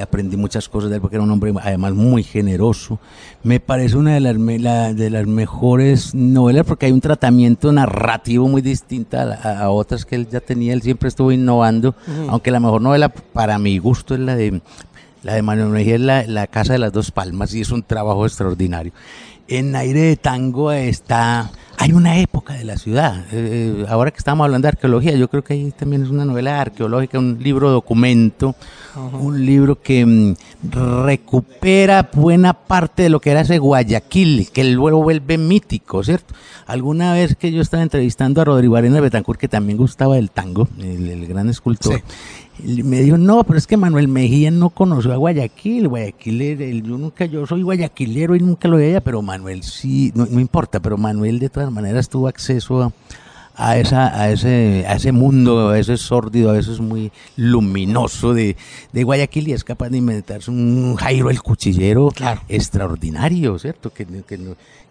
aprendí 0.00 0.36
muchas 0.36 0.68
cosas 0.68 0.90
de 0.90 0.96
él 0.96 1.00
porque 1.02 1.16
era 1.16 1.22
un 1.22 1.30
hombre 1.30 1.52
además 1.62 1.92
muy 1.94 2.22
generoso. 2.22 2.98
Me 3.42 3.60
parece 3.60 3.96
una 3.96 4.14
de 4.14 4.20
las 4.20 4.36
la- 4.36 4.92
de 4.94 5.10
las 5.10 5.26
mejores 5.26 6.14
novelas 6.14 6.66
porque 6.66 6.86
hay 6.86 6.92
un 6.92 7.00
tratamiento 7.00 7.70
narrativo 7.72 8.48
muy 8.48 8.62
distinto 8.62 9.16
a 9.18 9.70
otras 9.70 10.04
que 10.04 10.16
él 10.16 10.28
ya 10.28 10.40
tenía, 10.40 10.72
él 10.72 10.82
siempre 10.82 11.08
estuvo 11.08 11.30
innovando, 11.32 11.94
aunque 12.28 12.50
la 12.50 12.60
mejor 12.60 12.80
novela 12.82 13.08
para 13.08 13.58
mi 13.58 13.78
gusto 13.78 14.14
es 14.14 14.20
la 14.20 14.36
de 14.36 14.60
la 15.22 15.32
de 15.34 15.40
Manuel 15.42 15.70
Mejía 15.70 15.94
es 15.94 16.00
la, 16.02 16.22
la 16.26 16.46
Casa 16.46 16.74
de 16.74 16.78
las 16.78 16.92
Dos 16.92 17.10
Palmas 17.10 17.54
y 17.54 17.62
es 17.62 17.70
un 17.70 17.82
trabajo 17.82 18.26
extraordinario. 18.26 18.92
En 19.48 19.76
Aire 19.76 20.00
de 20.00 20.16
Tango 20.16 20.72
está... 20.72 21.50
Hay 21.76 21.92
una 21.92 22.18
época 22.18 22.54
de 22.54 22.64
la 22.64 22.76
ciudad. 22.76 23.24
eh, 23.32 23.82
eh, 23.82 23.86
ahora 23.88 24.10
que 24.10 24.18
estamos 24.18 24.44
hablando 24.44 24.66
de 24.66 24.70
arqueología, 24.70 25.12
yo 25.16 25.28
creo 25.28 25.42
que 25.42 25.54
ahí 25.54 25.72
también 25.72 26.04
es 26.04 26.08
una 26.08 26.24
novela 26.24 26.60
arqueológica, 26.60 27.18
un 27.18 27.38
libro 27.42 27.70
documento, 27.70 28.54
un 29.12 29.44
libro 29.44 29.80
que 29.82 30.06
mm, 30.06 30.34
recupera 31.04 32.08
buena 32.12 32.52
parte 32.52 33.02
de 33.02 33.08
lo 33.08 33.20
que 33.20 33.32
era 33.32 33.40
ese 33.40 33.58
Guayaquil, 33.58 34.48
que 34.52 34.64
luego 34.64 35.02
vuelve 35.02 35.36
mítico, 35.36 36.04
¿cierto? 36.04 36.32
Alguna 36.66 37.12
vez 37.12 37.34
que 37.34 37.50
yo 37.50 37.60
estaba 37.60 37.82
entrevistando 37.82 38.40
a 38.40 38.44
Rodrigo 38.44 38.76
Arenas 38.76 39.02
Betancourt, 39.02 39.40
que 39.40 39.48
también 39.48 39.76
gustaba 39.76 40.14
del 40.14 40.30
tango, 40.30 40.68
el, 40.78 41.10
el 41.10 41.26
gran 41.26 41.50
escultor, 41.50 42.00
y 42.43 42.43
me 42.62 43.00
dijo, 43.02 43.18
no, 43.18 43.42
pero 43.44 43.58
es 43.58 43.66
que 43.66 43.76
Manuel 43.76 44.08
Mejía 44.08 44.50
no 44.50 44.70
conoció 44.70 45.12
a 45.12 45.16
Guayaquil. 45.16 45.88
Guayaquil, 45.88 46.40
el- 46.42 46.82
yo 46.82 46.96
nunca, 46.98 47.24
yo 47.26 47.46
soy 47.46 47.62
guayaquilero 47.62 48.36
y 48.36 48.40
nunca 48.40 48.68
lo 48.68 48.76
veía, 48.76 49.00
pero 49.02 49.22
Manuel 49.22 49.62
sí, 49.62 50.12
no, 50.14 50.26
no 50.26 50.40
importa, 50.40 50.80
pero 50.80 50.96
Manuel 50.96 51.38
de 51.38 51.48
todas 51.50 51.70
maneras 51.72 52.08
tuvo 52.08 52.28
acceso 52.28 52.82
a, 52.82 52.92
a, 53.56 53.78
esa, 53.78 54.18
a, 54.20 54.30
ese, 54.30 54.84
a 54.88 54.94
ese 54.94 55.12
mundo, 55.12 55.68
a 55.68 55.72
veces 55.72 56.00
sórdido, 56.00 56.50
a 56.50 56.54
veces 56.54 56.80
muy 56.80 57.12
luminoso 57.36 58.34
de, 58.34 58.56
de 58.92 59.04
Guayaquil 59.04 59.48
y 59.48 59.52
es 59.52 59.64
capaz 59.64 59.88
de 59.90 59.98
inventarse 59.98 60.50
un 60.50 60.96
Jairo 60.96 61.30
el 61.30 61.40
Cuchillero 61.42 62.10
extraordinario, 62.48 63.58
¿cierto? 63.58 63.92
Que, 63.92 64.06
que, 64.06 64.38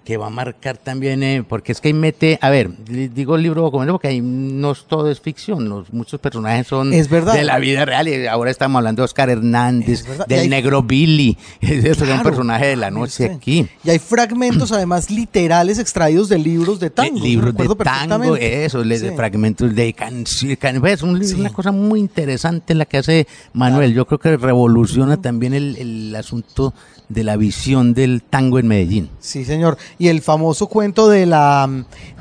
que 0.03 0.17
va 0.17 0.27
a 0.27 0.29
marcar 0.29 0.77
también, 0.77 1.23
eh, 1.23 1.43
porque 1.47 1.71
es 1.71 1.79
que 1.79 1.87
ahí 1.87 1.93
mete, 1.93 2.37
a 2.41 2.49
ver, 2.49 2.69
digo 2.85 3.37
libro 3.37 3.61
documento 3.61 3.93
porque 3.93 4.09
ahí 4.09 4.19
no 4.21 4.71
es 4.73 4.83
todo 4.85 5.09
es 5.09 5.21
ficción, 5.21 5.69
los, 5.69 5.93
muchos 5.93 6.19
personajes 6.19 6.67
son 6.67 6.91
Es 6.93 7.09
verdad. 7.09 7.33
de 7.33 7.43
la 7.45 7.57
vida 7.57 7.85
real 7.85 8.09
y 8.09 8.27
ahora 8.27 8.51
estamos 8.51 8.77
hablando 8.79 9.01
de 9.01 9.05
Oscar 9.05 9.29
Hernández, 9.29 10.03
del 10.27 10.39
hay- 10.41 10.49
negro 10.49 10.83
Billy, 10.83 11.37
ese 11.61 11.89
es 11.91 12.01
un 12.01 12.07
Claro, 12.07 12.23
personaje 12.23 12.65
de 12.67 12.75
la 12.75 12.91
noche 12.91 13.31
aquí. 13.33 13.65
Y 13.85 13.89
hay 13.91 13.99
fragmentos 13.99 14.73
además 14.73 15.09
literales 15.09 15.79
extraídos 15.79 16.27
de 16.27 16.37
libros 16.37 16.81
de 16.81 16.89
tango. 16.89 17.19
Eh, 17.19 17.21
libros 17.21 17.55
de 17.55 17.67
tango, 17.75 18.35
eso, 18.53 18.83
le- 18.83 18.99
de 18.99 19.09
Sí. 19.09 19.15
fragmentos 19.15 19.73
de 19.75 19.93
canciones. 19.93 20.57
Es 20.85 21.01
un 21.03 21.23
Sí. 21.23 21.35
una 21.35 21.49
cosa 21.51 21.71
muy 21.71 21.99
interesante 21.99 22.73
la 22.75 22.85
que 22.85 22.97
hace 22.97 23.27
Manuel. 23.53 23.93
Yo 23.93 24.05
creo 24.05 24.19
que 24.19 24.37
revoluciona 24.37 25.21
también 25.21 25.53
el, 25.53 25.75
el 25.77 26.15
asunto 26.15 26.73
de 27.09 27.23
la 27.23 27.35
visión 27.37 27.93
del 27.93 28.21
tango 28.23 28.59
en 28.59 28.67
Medellín. 28.67 29.09
Sí, 29.19 29.45
señor. 29.45 29.77
Y 29.99 30.07
el 30.07 30.21
famoso 30.21 30.67
cuento 30.67 31.09
de 31.09 31.25
la, 31.25 31.69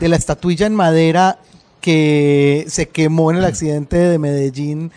de 0.00 0.08
la 0.08 0.16
estatuilla 0.16 0.66
en 0.66 0.74
madera 0.74 1.38
que 1.80 2.64
se 2.68 2.88
quemó 2.88 3.30
en 3.30 3.38
el 3.38 3.44
accidente 3.44 3.96
de 3.96 4.18
Medellín, 4.18 4.92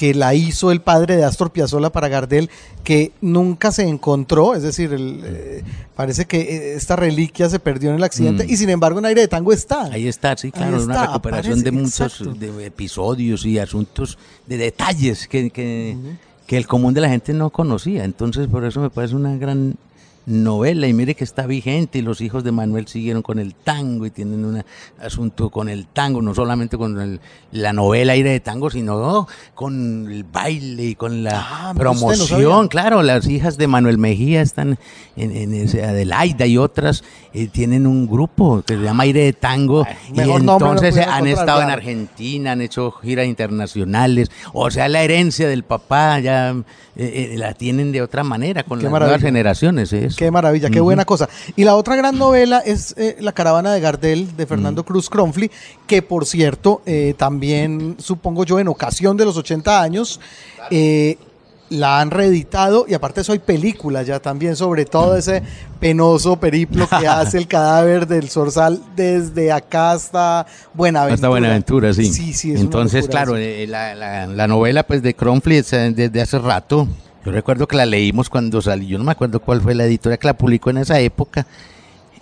que 0.00 0.14
la 0.14 0.32
hizo 0.32 0.72
el 0.72 0.80
padre 0.80 1.14
de 1.16 1.24
Astor 1.24 1.50
Piazzolla 1.50 1.90
para 1.90 2.08
Gardel, 2.08 2.48
que 2.84 3.12
nunca 3.20 3.70
se 3.70 3.82
encontró, 3.82 4.54
es 4.54 4.62
decir, 4.62 4.94
el, 4.94 5.20
eh, 5.22 5.62
parece 5.94 6.24
que 6.24 6.40
eh, 6.40 6.74
esta 6.74 6.96
reliquia 6.96 7.50
se 7.50 7.58
perdió 7.58 7.90
en 7.90 7.96
el 7.96 8.02
accidente 8.02 8.46
Mm. 8.46 8.50
y 8.50 8.56
sin 8.56 8.70
embargo 8.70 8.98
en 9.00 9.04
aire 9.04 9.20
de 9.20 9.28
tango 9.28 9.52
está. 9.52 9.92
Ahí 9.92 10.08
está, 10.08 10.34
sí, 10.38 10.52
claro, 10.52 10.78
Ahí 10.78 10.84
una 10.84 10.94
está, 10.94 11.06
recuperación 11.08 11.62
de 11.62 11.70
muchos 11.70 12.40
de 12.40 12.64
episodios 12.64 13.44
y 13.44 13.58
asuntos, 13.58 14.16
de 14.46 14.56
detalles 14.56 15.28
que, 15.28 15.50
que, 15.50 15.94
que 16.46 16.56
el 16.56 16.66
común 16.66 16.94
de 16.94 17.02
la 17.02 17.10
gente 17.10 17.34
no 17.34 17.50
conocía. 17.50 18.04
Entonces, 18.04 18.46
por 18.48 18.64
eso 18.64 18.80
me 18.80 18.88
parece 18.88 19.14
una 19.14 19.36
gran 19.36 19.74
novela 20.26 20.86
y 20.86 20.92
mire 20.92 21.14
que 21.14 21.24
está 21.24 21.46
vigente 21.46 21.98
y 21.98 22.02
los 22.02 22.20
hijos 22.20 22.44
de 22.44 22.52
Manuel 22.52 22.86
siguieron 22.86 23.22
con 23.22 23.38
el 23.38 23.54
tango 23.54 24.06
y 24.06 24.10
tienen 24.10 24.44
un 24.44 24.62
asunto 25.00 25.50
con 25.50 25.68
el 25.68 25.86
tango, 25.86 26.22
no 26.22 26.34
solamente 26.34 26.76
con 26.76 27.00
el- 27.00 27.20
la 27.52 27.72
novela 27.72 28.12
Aire 28.12 28.30
de 28.30 28.40
Tango, 28.40 28.70
sino 28.70 29.26
con 29.54 30.10
el 30.10 30.24
baile 30.24 30.84
y 30.84 30.94
con 30.94 31.24
la 31.24 31.30
Ah, 31.50 31.72
no 31.74 31.80
promoción. 31.80 32.68
Claro, 32.68 33.02
las 33.02 33.26
hijas 33.26 33.56
de 33.56 33.66
Manuel 33.66 33.98
Mejía 33.98 34.42
están 34.42 34.78
en, 35.16 35.34
en 35.36 35.54
ese 35.54 35.84
Adelaida 35.84 36.46
y 36.46 36.58
otras 36.58 37.02
eh, 37.32 37.48
tienen 37.48 37.86
un 37.86 38.06
grupo 38.06 38.62
que 38.66 38.76
se 38.76 38.82
llama 38.82 39.04
Aire 39.04 39.24
de 39.24 39.32
Tango 39.32 39.84
y 40.12 40.20
no 40.20 40.36
entonces 40.36 40.90
pudieron 40.92 41.14
han 41.14 41.26
estado 41.26 41.62
en. 41.62 41.70
Argentina, 41.70 42.52
han 42.52 42.60
hecho 42.60 42.90
giras 42.92 43.26
internacionales, 43.26 44.30
o 44.52 44.70
sea, 44.70 44.88
la 44.88 45.02
herencia 45.02 45.48
del 45.48 45.62
papá 45.64 46.18
ya 46.20 46.54
eh, 47.02 47.32
eh, 47.32 47.38
la 47.38 47.54
tienen 47.54 47.92
de 47.92 48.02
otra 48.02 48.22
manera 48.22 48.62
con 48.62 48.78
Qué 48.78 48.84
las 48.84 48.92
maravilla. 48.92 49.16
nuevas 49.16 49.22
generaciones. 49.26 49.92
eso. 49.92 50.16
Qué 50.18 50.30
maravilla, 50.30 50.68
qué 50.70 50.80
buena 50.80 51.04
cosa. 51.04 51.28
Y 51.56 51.64
la 51.64 51.76
otra 51.76 51.96
gran 51.96 52.18
novela 52.18 52.58
es 52.58 52.94
eh, 52.98 53.16
La 53.20 53.32
caravana 53.32 53.72
de 53.72 53.80
Gardel 53.80 54.36
de 54.36 54.46
Fernando 54.46 54.84
Cruz 54.84 55.08
Cronfli, 55.08 55.50
que 55.86 56.02
por 56.02 56.26
cierto, 56.26 56.82
también 57.16 57.96
supongo 57.98 58.44
yo 58.44 58.58
en 58.58 58.68
ocasión 58.68 59.16
de 59.16 59.24
los 59.24 59.36
80 59.36 59.80
años, 59.82 60.20
eh, 60.70 61.16
la 61.70 62.00
han 62.00 62.10
reeditado 62.10 62.84
y 62.88 62.94
aparte 62.94 63.20
eso 63.22 63.32
hay 63.32 63.38
película 63.38 64.02
ya 64.02 64.18
también 64.20 64.56
sobre 64.56 64.84
todo 64.84 65.16
ese 65.16 65.42
penoso 65.78 66.36
periplo 66.38 66.86
que 66.88 67.06
hace 67.08 67.38
el 67.38 67.46
cadáver 67.48 68.06
del 68.06 68.28
Zorzal 68.28 68.80
desde 68.96 69.52
acá 69.52 69.92
hasta 69.92 70.46
Buenaventura. 70.74 71.14
Hasta 71.14 71.28
Buenaventura, 71.28 71.94
sí. 71.94 72.06
Sí, 72.12 72.32
sí, 72.32 72.52
es 72.52 72.60
Entonces, 72.60 73.08
claro, 73.08 73.36
eh, 73.36 73.66
la, 73.68 73.94
la- 73.94 74.26
la 74.26 74.46
novela 74.48 74.82
pues 74.84 75.00
de 75.02 75.14
Cronfli 75.14 75.56
es, 75.56 75.72
eh, 75.72 75.92
desde 75.94 76.20
hace 76.20 76.38
rato. 76.38 76.88
Yo 77.24 77.32
recuerdo 77.32 77.68
que 77.68 77.76
la 77.76 77.86
leímos 77.86 78.28
cuando 78.30 78.60
salió, 78.62 78.88
yo 78.88 78.98
no 78.98 79.04
me 79.04 79.12
acuerdo 79.12 79.40
cuál 79.40 79.60
fue 79.60 79.74
la 79.74 79.84
editorial 79.84 80.18
que 80.18 80.26
la 80.26 80.34
publicó 80.34 80.70
en 80.70 80.78
esa 80.78 80.98
época. 81.00 81.46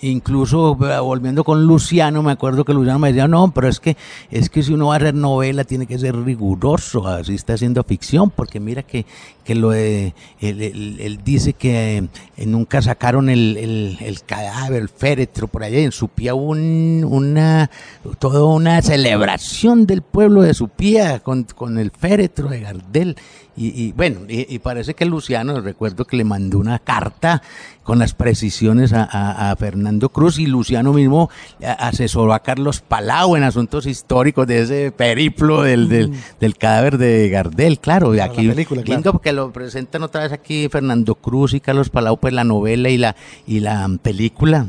Incluso 0.00 0.74
volviendo 0.76 1.44
con 1.44 1.64
Luciano, 1.66 2.22
me 2.22 2.32
acuerdo 2.32 2.64
que 2.64 2.72
Luciano 2.74 2.98
me 2.98 3.08
decía, 3.08 3.28
no, 3.28 3.50
pero 3.52 3.68
es 3.68 3.80
que, 3.80 3.96
es 4.30 4.48
que 4.48 4.62
si 4.62 4.72
uno 4.72 4.88
va 4.88 4.94
a 4.94 4.96
hacer 4.98 5.14
novela 5.14 5.64
tiene 5.64 5.86
que 5.86 5.98
ser 5.98 6.16
riguroso, 6.16 7.06
así 7.06 7.34
está 7.34 7.54
haciendo 7.54 7.82
ficción, 7.84 8.30
porque 8.30 8.60
mira 8.60 8.82
que, 8.82 9.06
que 9.44 9.54
lo 9.54 9.70
de, 9.70 10.14
él, 10.40 11.18
dice 11.24 11.52
que 11.54 12.08
eh, 12.36 12.46
nunca 12.46 12.80
sacaron 12.82 13.28
el, 13.28 13.56
el- 14.00 14.22
cadáver, 14.26 14.82
el 14.82 14.88
féretro 14.88 15.48
por 15.48 15.64
allá, 15.64 15.78
en 15.78 15.92
Supía 15.92 16.34
hubo 16.34 16.50
un- 16.52 17.04
una, 17.08 17.70
toda 18.18 18.44
una 18.44 18.82
celebración 18.82 19.86
del 19.86 20.02
pueblo 20.02 20.42
de 20.42 20.54
Supía 20.54 21.20
con, 21.20 21.44
con 21.44 21.78
el 21.78 21.90
féretro 21.90 22.48
de 22.48 22.60
Gardel. 22.60 23.16
Y, 23.58 23.68
y 23.82 23.92
bueno, 23.92 24.20
y, 24.28 24.54
y 24.54 24.58
parece 24.60 24.94
que 24.94 25.04
Luciano, 25.04 25.60
recuerdo 25.60 26.04
que 26.04 26.16
le 26.16 26.24
mandó 26.24 26.58
una 26.58 26.78
carta 26.78 27.42
con 27.82 27.98
las 27.98 28.12
precisiones 28.14 28.92
a, 28.92 29.02
a- 29.04 29.50
a 29.50 29.56
Fernando 29.56 30.10
Cruz 30.10 30.38
y 30.38 30.46
Luciano 30.46 30.92
mismo 30.92 31.28
a- 31.64 31.72
asesoró 31.88 32.34
a 32.34 32.40
Carlos 32.42 32.80
Palau 32.80 33.34
en 33.34 33.42
asuntos 33.42 33.86
históricos 33.86 34.46
de 34.46 34.60
ese 34.62 34.92
periplo 34.92 35.62
del, 35.62 35.88
del, 35.88 36.12
del 36.38 36.56
cadáver 36.56 36.98
de 36.98 37.28
Gardel, 37.30 37.78
claro, 37.80 38.14
y 38.14 38.20
aquí 38.20 38.46
película, 38.48 38.82
claro. 38.82 38.98
lindo 38.98 39.12
porque 39.12 39.32
lo 39.32 39.50
presentan 39.52 40.02
otra 40.02 40.22
vez 40.22 40.32
aquí 40.32 40.68
Fernando 40.68 41.14
Cruz 41.16 41.54
y 41.54 41.60
Carlos 41.60 41.88
Palau, 41.90 42.18
pues 42.18 42.32
la 42.34 42.44
novela 42.44 42.90
y 42.90 42.98
la, 42.98 43.16
y 43.46 43.60
la 43.60 43.88
película, 44.02 44.66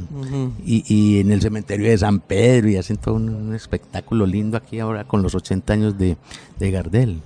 y, 0.65 0.83
y 0.87 1.19
en 1.19 1.31
el 1.31 1.41
cementerio 1.41 1.89
de 1.89 1.97
San 1.97 2.21
Pedro, 2.21 2.69
y 2.69 2.77
hacen 2.77 2.97
todo 2.97 3.15
un, 3.15 3.29
un 3.29 3.53
espectáculo 3.53 4.25
lindo 4.25 4.57
aquí 4.57 4.79
ahora 4.79 5.03
con 5.03 5.21
los 5.21 5.35
80 5.35 5.73
años 5.73 5.97
de, 5.97 6.17
de 6.57 6.71
Gardel. 6.71 7.21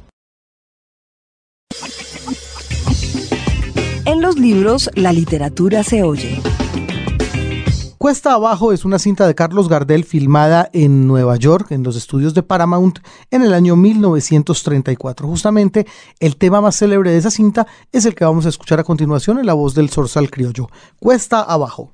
En 4.06 4.22
los 4.22 4.38
libros, 4.38 4.90
la 4.96 5.14
literatura 5.14 5.84
se 5.84 6.04
oye. 6.04 6.42
Cuesta 8.04 8.34
Abajo 8.34 8.74
es 8.74 8.84
una 8.84 9.00
cinta 9.00 9.26
de 9.26 9.34
Carlos 9.34 9.70
Gardel 9.70 10.04
filmada 10.04 10.70
en 10.74 11.08
Nueva 11.08 11.38
York, 11.38 11.72
en 11.72 11.84
los 11.84 11.96
estudios 11.96 12.34
de 12.34 12.44
Paramount, 12.44 13.00
en 13.32 13.44
el 13.44 13.54
año 13.54 13.78
1934. 13.78 15.26
Justamente 15.26 15.88
el 16.20 16.36
tema 16.36 16.60
más 16.60 16.76
célebre 16.76 17.12
de 17.12 17.18
esa 17.18 17.32
cinta 17.32 17.66
es 17.94 18.06
el 18.06 18.14
que 18.14 18.26
vamos 18.26 18.46
a 18.46 18.50
escuchar 18.50 18.82
a 18.82 18.84
continuación 18.84 19.40
en 19.40 19.46
la 19.46 19.54
voz 19.54 19.74
del 19.74 19.90
zorzal 19.90 20.30
criollo. 20.30 20.68
Cuesta 21.00 21.40
Abajo. 21.42 21.94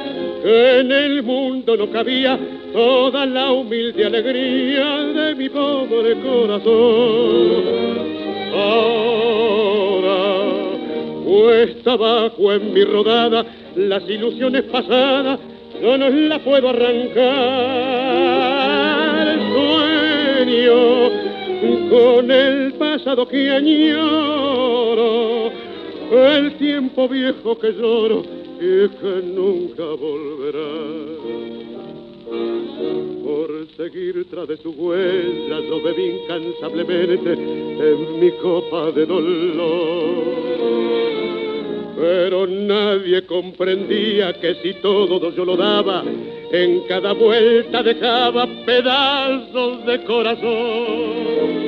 en 0.43 0.91
el 0.91 1.23
mundo 1.23 1.77
no 1.77 1.89
cabía 1.91 2.37
toda 2.73 3.25
la 3.25 3.51
humilde 3.51 4.05
alegría 4.05 4.97
de 4.97 5.33
mi 5.35 5.49
pobre 5.49 6.15
corazón. 6.19 7.63
Ahora 8.53 10.09
cuesta 11.23 11.93
abajo 11.93 12.51
en 12.53 12.73
mi 12.73 12.83
rodada 12.83 13.45
las 13.75 14.03
ilusiones 14.09 14.63
pasadas, 14.63 15.39
yo 15.81 15.97
no 15.97 16.09
las 16.09 16.39
puedo 16.39 16.67
arrancar. 16.69 17.21
Sueño 19.53 21.11
con 21.89 22.29
el 22.31 22.73
pasado 22.73 23.25
que 23.27 23.51
añoro, 23.51 25.51
el 26.11 26.53
tiempo 26.57 27.07
viejo 27.07 27.59
que 27.59 27.71
lloro 27.73 28.40
y 28.61 28.87
que 28.89 29.21
nunca 29.23 29.83
volverá. 29.83 30.71
Por 33.23 33.67
seguir 33.75 34.27
tras 34.29 34.47
de 34.49 34.57
su 34.57 34.69
huella 34.69 35.59
yo 35.67 35.81
bebí 35.81 36.21
incansablemente 36.21 37.33
en 37.33 38.19
mi 38.19 38.29
copa 38.33 38.91
de 38.91 39.05
dolor. 39.07 40.51
Pero 41.95 42.45
nadie 42.45 43.25
comprendía 43.25 44.33
que 44.33 44.53
si 44.61 44.75
todo 44.75 45.31
yo 45.31 45.43
lo 45.43 45.57
daba, 45.57 46.03
en 46.51 46.81
cada 46.81 47.13
vuelta 47.13 47.81
dejaba 47.81 48.45
pedazos 48.63 49.85
de 49.87 50.03
corazón. 50.03 51.60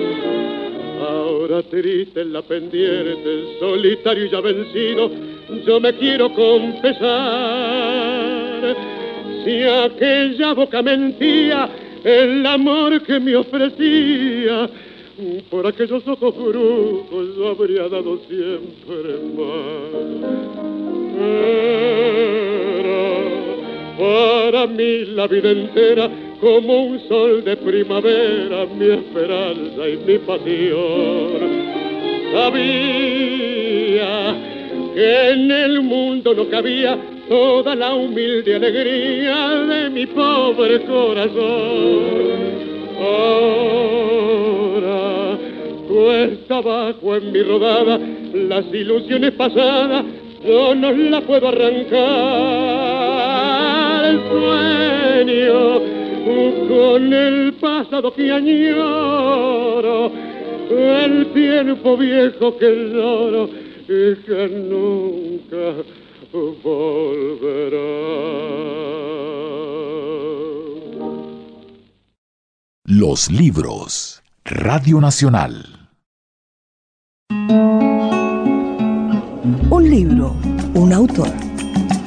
Ahora 1.13 1.61
triste 1.61 2.21
en 2.21 2.33
la 2.33 2.41
pendiente, 2.41 3.59
solitario 3.59 4.25
y 4.25 4.29
ya 4.31 4.41
vencido, 4.41 5.11
yo 5.63 5.79
me 5.79 5.93
quiero 5.93 6.33
confesar. 6.33 7.03
Si 9.45 9.61
aquella 9.61 10.53
boca 10.53 10.81
mentía 10.81 11.69
el 12.03 12.43
amor 12.45 13.03
que 13.03 13.19
me 13.19 13.35
ofrecía, 13.35 14.67
por 15.51 15.67
aquellos 15.67 16.07
ojos 16.07 16.35
brujos 16.35 17.35
yo 17.37 17.49
habría 17.49 17.87
dado 17.89 18.17
siempre 18.27 19.19
más. 19.37 19.93
Era 21.19 23.03
para 23.99 24.65
mí 24.65 25.05
la 25.13 25.27
vida 25.27 25.51
entera 25.51 26.09
como 26.43 26.83
un 26.83 26.99
sol 27.07 27.43
de 27.45 27.55
primavera, 27.55 28.65
mi 28.65 28.87
esperanza 28.89 29.87
y 29.87 29.95
mi 30.05 30.17
pasión. 30.17 31.39
Sabía 32.33 34.11
que 34.93 35.29
en 35.29 35.49
el 35.49 35.81
mundo 35.81 36.33
no 36.33 36.49
cabía 36.49 36.99
toda 37.29 37.73
la 37.75 37.93
humilde 37.93 38.55
alegría 38.55 39.49
de 39.51 39.89
mi 39.89 40.05
pobre 40.05 40.81
corazón. 40.81 42.03
Ahora 42.99 44.89
cuesta 45.87 46.57
abajo 46.57 47.15
en 47.15 47.31
mi 47.31 47.41
rodada 47.41 47.97
las 48.33 48.65
ilusiones 48.65 49.31
pasadas, 49.31 50.03
yo 50.45 50.75
no 50.75 50.91
las 50.91 51.21
puedo 51.21 51.47
arrancar. 51.47 52.73
El 54.09 54.19
sueño 54.29 55.92
con 56.23 57.13
el 57.13 57.53
pasado 57.55 58.13
que 58.13 58.31
añoro, 58.31 60.11
el 60.69 61.33
tiempo 61.33 61.97
viejo 61.97 62.57
que 62.57 62.89
lloro 62.93 63.49
y 63.83 64.15
que 64.23 64.47
nunca 64.49 65.83
volverá. 66.63 67.83
Los 72.85 73.31
libros. 73.31 74.23
Radio 74.45 74.99
Nacional. 74.99 75.89
Un 79.69 79.89
libro, 79.89 80.35
un 80.73 80.91
autor. 80.91 81.42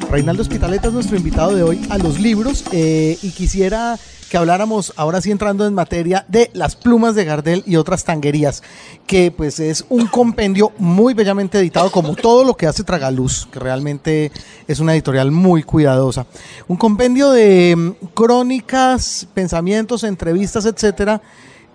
Reinaldo 0.09 0.41
Hospitaleta 0.41 0.87
es 0.87 0.93
nuestro 0.93 1.17
invitado 1.17 1.53
de 1.53 1.63
hoy 1.63 1.85
a 1.89 1.97
los 1.97 2.19
libros 2.19 2.63
eh, 2.71 3.17
y 3.21 3.31
quisiera 3.31 3.99
que 4.29 4.37
habláramos 4.37 4.93
ahora 4.95 5.19
sí 5.21 5.31
entrando 5.31 5.67
en 5.67 5.73
materia 5.73 6.25
de 6.29 6.49
las 6.53 6.77
plumas 6.77 7.13
de 7.13 7.25
Gardel 7.25 7.63
y 7.65 7.75
otras 7.75 8.05
tanguerías, 8.05 8.63
que 9.05 9.31
pues 9.31 9.59
es 9.59 9.85
un 9.89 10.07
compendio 10.07 10.71
muy 10.77 11.13
bellamente 11.13 11.59
editado 11.59 11.91
como 11.91 12.15
todo 12.15 12.45
lo 12.45 12.55
que 12.55 12.67
hace 12.67 12.83
Tragaluz, 12.83 13.47
que 13.51 13.59
realmente 13.59 14.31
es 14.67 14.79
una 14.79 14.93
editorial 14.93 15.31
muy 15.31 15.63
cuidadosa. 15.63 16.25
Un 16.67 16.77
compendio 16.77 17.31
de 17.31 17.75
mm, 17.75 18.05
crónicas, 18.13 19.27
pensamientos, 19.33 20.03
entrevistas, 20.05 20.65
etcétera, 20.65 21.21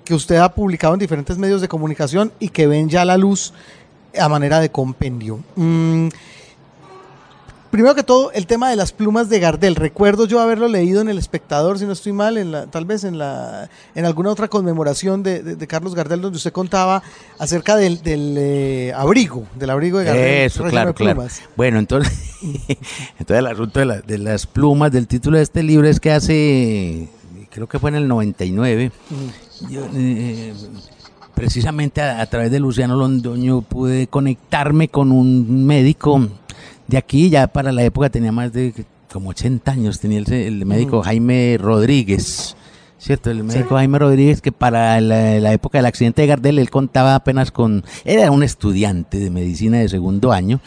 que 0.05 0.14
usted 0.14 0.37
ha 0.37 0.55
publicado 0.55 0.95
en 0.95 1.01
diferentes 1.01 1.37
medios 1.37 1.61
de 1.61 1.68
comunicación 1.68 2.33
y 2.39 2.49
que 2.49 2.66
ven 2.66 2.89
ya 2.89 3.05
la 3.05 3.18
luz 3.18 3.53
a 4.18 4.28
manera 4.28 4.61
de 4.61 4.70
compendio. 4.70 5.41
Mm, 5.57 6.09
primero 7.73 7.95
que 7.97 8.05
todo, 8.05 8.31
el 8.33 8.47
tema 8.47 8.70
de 8.70 8.77
las 8.77 8.93
plumas 8.93 9.29
de 9.29 9.41
Gardel. 9.41 9.75
Recuerdo 9.75 10.27
yo 10.27 10.39
haberlo 10.41 10.68
leído 10.68 11.01
en 11.01 11.09
El 11.09 11.18
Espectador, 11.18 11.79
si 11.81 11.87
no 11.87 11.93
estoy 11.93 12.12
mal, 12.12 12.37
en 12.39 12.53
la, 12.53 12.66
tal 12.66 12.85
vez 12.85 13.03
en, 13.03 13.18
la, 13.18 13.68
en 13.97 14.05
alguna 14.05 14.31
otra 14.31 14.47
conmemoración 14.47 15.23
de, 15.25 15.43
de- 15.43 15.57
de 15.57 15.66
Carlos 15.66 15.95
Gardel, 15.95 16.20
donde 16.20 16.37
usted 16.37 16.53
contaba 16.53 17.03
acerca 17.39 17.75
del, 17.77 18.01
del, 18.03 18.37
eh, 18.39 18.93
abrigo, 18.95 19.45
del 19.59 19.70
abrigo 19.70 19.99
de 19.99 20.05
Gardel. 20.05 20.25
Eso, 20.45 20.62
claro, 20.64 20.91
de 20.91 20.95
claro. 20.95 21.25
Bueno, 21.57 21.79
entonces, 21.81 22.12
entonces 23.18 23.39
el 23.39 23.47
asunto 23.47 23.81
de, 23.81 23.87
la- 23.87 24.01
de 24.03 24.18
las 24.18 24.47
plumas 24.47 24.93
del 24.93 25.09
título 25.09 25.39
de 25.39 25.43
este 25.43 25.62
libro 25.64 25.89
es 25.89 25.99
que 25.99 26.12
hace, 26.12 27.09
creo 27.51 27.66
que 27.68 27.79
fue 27.81 27.91
en 27.91 27.97
el 27.97 28.07
99, 28.07 28.93
yo, 29.70 29.81
eh, 29.95 30.53
precisamente 31.35 32.03
a, 32.03 32.20
a 32.20 32.27
través 32.27 32.51
de 32.51 32.61
Luciano 32.61 32.97
Londoño 32.97 33.62
pude 33.62 34.07
conectarme 34.07 34.89
con 34.89 35.11
un 35.12 35.64
médico 35.66 36.29
de 36.93 36.99
aquí, 36.99 37.30
ya 37.30 37.47
para 37.47 37.72
la 37.72 37.82
época 37.82 38.11
tenía 38.11 38.32
más 38.32 38.53
de 38.53 38.84
como 39.11 39.30
80 39.30 39.72
años, 39.72 39.99
tenía 39.99 40.18
el, 40.18 40.30
el 40.30 40.66
médico 40.66 41.03
Jaime 41.03 41.57
Rodríguez. 41.59 42.55
¿Cierto? 43.03 43.33
El 43.33 43.43
médico 43.43 43.75
Jaime 43.75 43.99
Rodríguez, 43.99 44.41
que 44.41 44.53
para 44.53 45.01
la, 45.01 45.41
la 45.41 45.53
época 45.53 45.79
del 45.79 45.87
accidente 45.87 46.23
de 46.23 46.29
Gardel, 46.29 46.61
él 46.61 46.71
contaba 46.71 47.17
apenas 47.17 47.51
con. 47.51 47.85
Era 48.05 48.31
un 48.31 48.45
estudiante 48.45 49.19
de 49.19 49.29
medicina 49.29 49.79
de 49.81 49.89
segundo 49.89 50.31
año, 50.31 50.61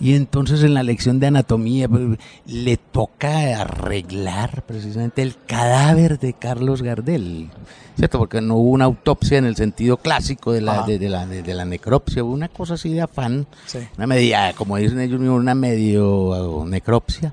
y 0.00 0.14
entonces 0.14 0.64
en 0.64 0.74
la 0.74 0.82
lección 0.82 1.20
de 1.20 1.28
anatomía 1.28 1.88
pues, 1.88 2.18
le 2.44 2.76
toca 2.76 3.60
arreglar 3.60 4.64
precisamente 4.66 5.22
el 5.22 5.36
cadáver 5.46 6.18
de 6.18 6.32
Carlos 6.32 6.82
Gardel. 6.82 7.50
¿Cierto? 7.96 8.18
Porque 8.18 8.40
no 8.40 8.56
hubo 8.56 8.70
una 8.72 8.84
autopsia 8.84 9.38
en 9.38 9.46
el 9.46 9.54
sentido 9.56 9.96
clásico 9.96 10.52
de 10.52 10.60
la, 10.62 10.82
de, 10.82 10.98
de 10.98 11.08
la, 11.08 11.24
de, 11.24 11.42
de 11.42 11.54
la 11.54 11.64
necropsia, 11.64 12.22
hubo 12.24 12.32
una 12.34 12.48
cosa 12.48 12.74
así 12.74 12.92
de 12.92 13.00
afán, 13.00 13.46
Sí. 13.64 13.78
una 13.96 14.08
media, 14.08 14.52
como 14.54 14.76
dicen 14.76 14.98
ellos 15.00 15.20
una 15.20 15.54
medio 15.54 16.58
uh, 16.58 16.66
necropsia. 16.66 17.32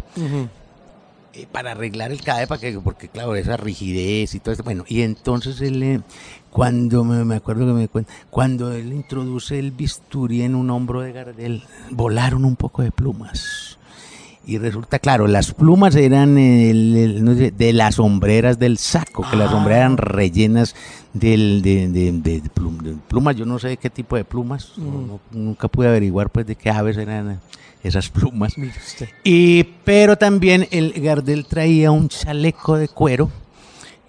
Eh, 1.33 1.47
para 1.51 1.71
arreglar 1.71 2.11
el 2.11 2.21
cadáver, 2.21 2.47
para 2.47 2.61
que, 2.61 2.79
porque 2.79 3.09
claro, 3.09 3.35
esa 3.35 3.57
rigidez 3.57 4.35
y 4.35 4.39
todo 4.39 4.51
esto. 4.51 4.63
Bueno, 4.63 4.85
y 4.87 5.01
entonces 5.01 5.59
él, 5.61 5.81
eh, 5.81 6.01
cuando 6.51 7.03
me, 7.03 7.25
me 7.25 7.35
acuerdo 7.35 7.65
que 7.65 7.73
me 7.73 7.87
cuenta, 7.87 8.13
cuando 8.29 8.71
él 8.71 8.93
introduce 8.93 9.57
el 9.57 9.71
bisturí 9.71 10.43
en 10.43 10.53
un 10.55 10.69
hombro 10.69 11.01
de 11.01 11.11
Gardel, 11.11 11.63
volaron 11.89 12.45
un 12.45 12.55
poco 12.55 12.83
de 12.83 12.91
plumas. 12.91 13.77
Y 14.45 14.57
resulta, 14.57 14.99
claro, 14.99 15.25
las 15.27 15.53
plumas 15.53 15.95
eran 15.95 16.37
el- 16.37 16.97
el- 16.97 17.23
no 17.23 17.33
sé, 17.33 17.51
de 17.51 17.71
las 17.71 17.95
sombreras 17.95 18.59
del 18.59 18.77
saco, 18.77 19.25
que 19.29 19.37
las 19.37 19.49
sombreras 19.51 19.79
eran 19.81 19.97
rellenas 19.97 20.75
del, 21.13 21.61
de, 21.61 21.87
de- 21.87 22.11
de 22.11 22.41
plum- 22.49 22.81
de 22.81 22.95
plumas. 23.07 23.35
Yo 23.37 23.45
no 23.45 23.57
sé 23.57 23.77
qué 23.77 23.89
tipo 23.89 24.17
de 24.17 24.25
plumas, 24.25 24.73
no- 24.77 25.19
nunca 25.31 25.67
pude 25.69 25.87
averiguar 25.87 26.29
pues 26.29 26.45
de 26.45 26.55
qué 26.55 26.69
aves 26.69 26.97
eran 26.97 27.39
esas 27.83 28.09
plumas. 28.09 28.57
Y, 29.23 29.63
pero 29.85 30.17
también 30.17 30.67
el 30.71 30.91
Gardel 31.01 31.45
traía 31.45 31.91
un 31.91 32.09
chaleco 32.09 32.75
de 32.77 32.89
cuero 32.89 33.29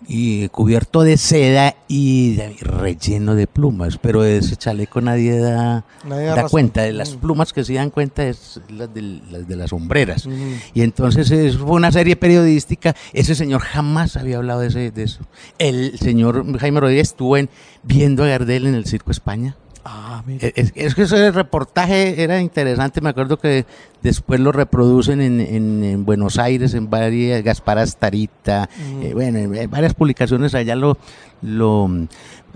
y 0.06 0.48
cubierto 0.48 1.02
de 1.02 1.16
seda 1.16 1.74
y 1.88 2.38
relleno 2.60 3.34
de 3.34 3.46
plumas, 3.46 3.98
pero 3.98 4.22
de 4.22 4.38
ese 4.38 4.56
chaleco 4.56 5.00
nadie 5.00 5.38
da, 5.38 5.84
Nadie 6.06 6.26
da 6.26 6.48
cuenta. 6.48 6.82
De 6.82 6.92
las 6.92 7.14
Mm. 7.16 7.18
plumas 7.20 7.52
que 7.52 7.64
sí 7.64 7.74
dan 7.74 7.90
cuenta 7.90 8.26
es 8.26 8.60
las, 8.68 8.92
de 8.92 9.56
las 9.56 9.70
sombreras. 9.70 10.28
Y 10.74 10.82
entonces 10.82 11.30
eso 11.30 11.58
fue 11.60 11.76
una 11.76 11.90
serie 11.92 12.16
periodística. 12.16 12.94
Ese 13.12 13.34
señor 13.34 13.62
jamás 13.62 14.16
había 14.16 14.36
hablado 14.36 14.60
de, 14.60 14.68
ese- 14.68 14.90
de 14.90 15.02
eso. 15.04 15.20
El 15.58 15.98
señor 15.98 16.58
Jaime 16.58 16.80
Rodríguez 16.80 17.08
estuvo 17.08 17.36
en, 17.36 17.48
viendo 17.82 18.24
a 18.24 18.28
Gardel 18.28 18.66
en 18.66 18.74
el 18.74 18.84
Circo 18.86 19.10
España. 19.10 19.56
Ah, 19.84 20.22
mire. 20.26 20.52
Es, 20.56 20.72
es 20.74 20.94
que 20.94 21.02
ese 21.02 21.30
reportaje 21.30 22.22
era 22.22 22.40
interesante, 22.40 23.02
me 23.02 23.10
acuerdo 23.10 23.36
que 23.38 23.66
después 24.02 24.40
lo 24.40 24.50
reproducen 24.50 25.20
en, 25.20 25.40
en- 25.40 25.84
en 25.84 26.04
Buenos 26.06 26.38
Aires, 26.38 26.72
en 26.74 26.88
varias, 26.88 27.42
Gaspar 27.42 27.78
Astarita, 27.78 28.68
eh, 29.02 29.12
bueno, 29.12 29.38
en, 29.38 29.54
en 29.54 29.70
varias 29.70 29.92
publicaciones 29.94 30.54
allá 30.54 30.74
lo, 30.74 30.96
lo 31.42 31.90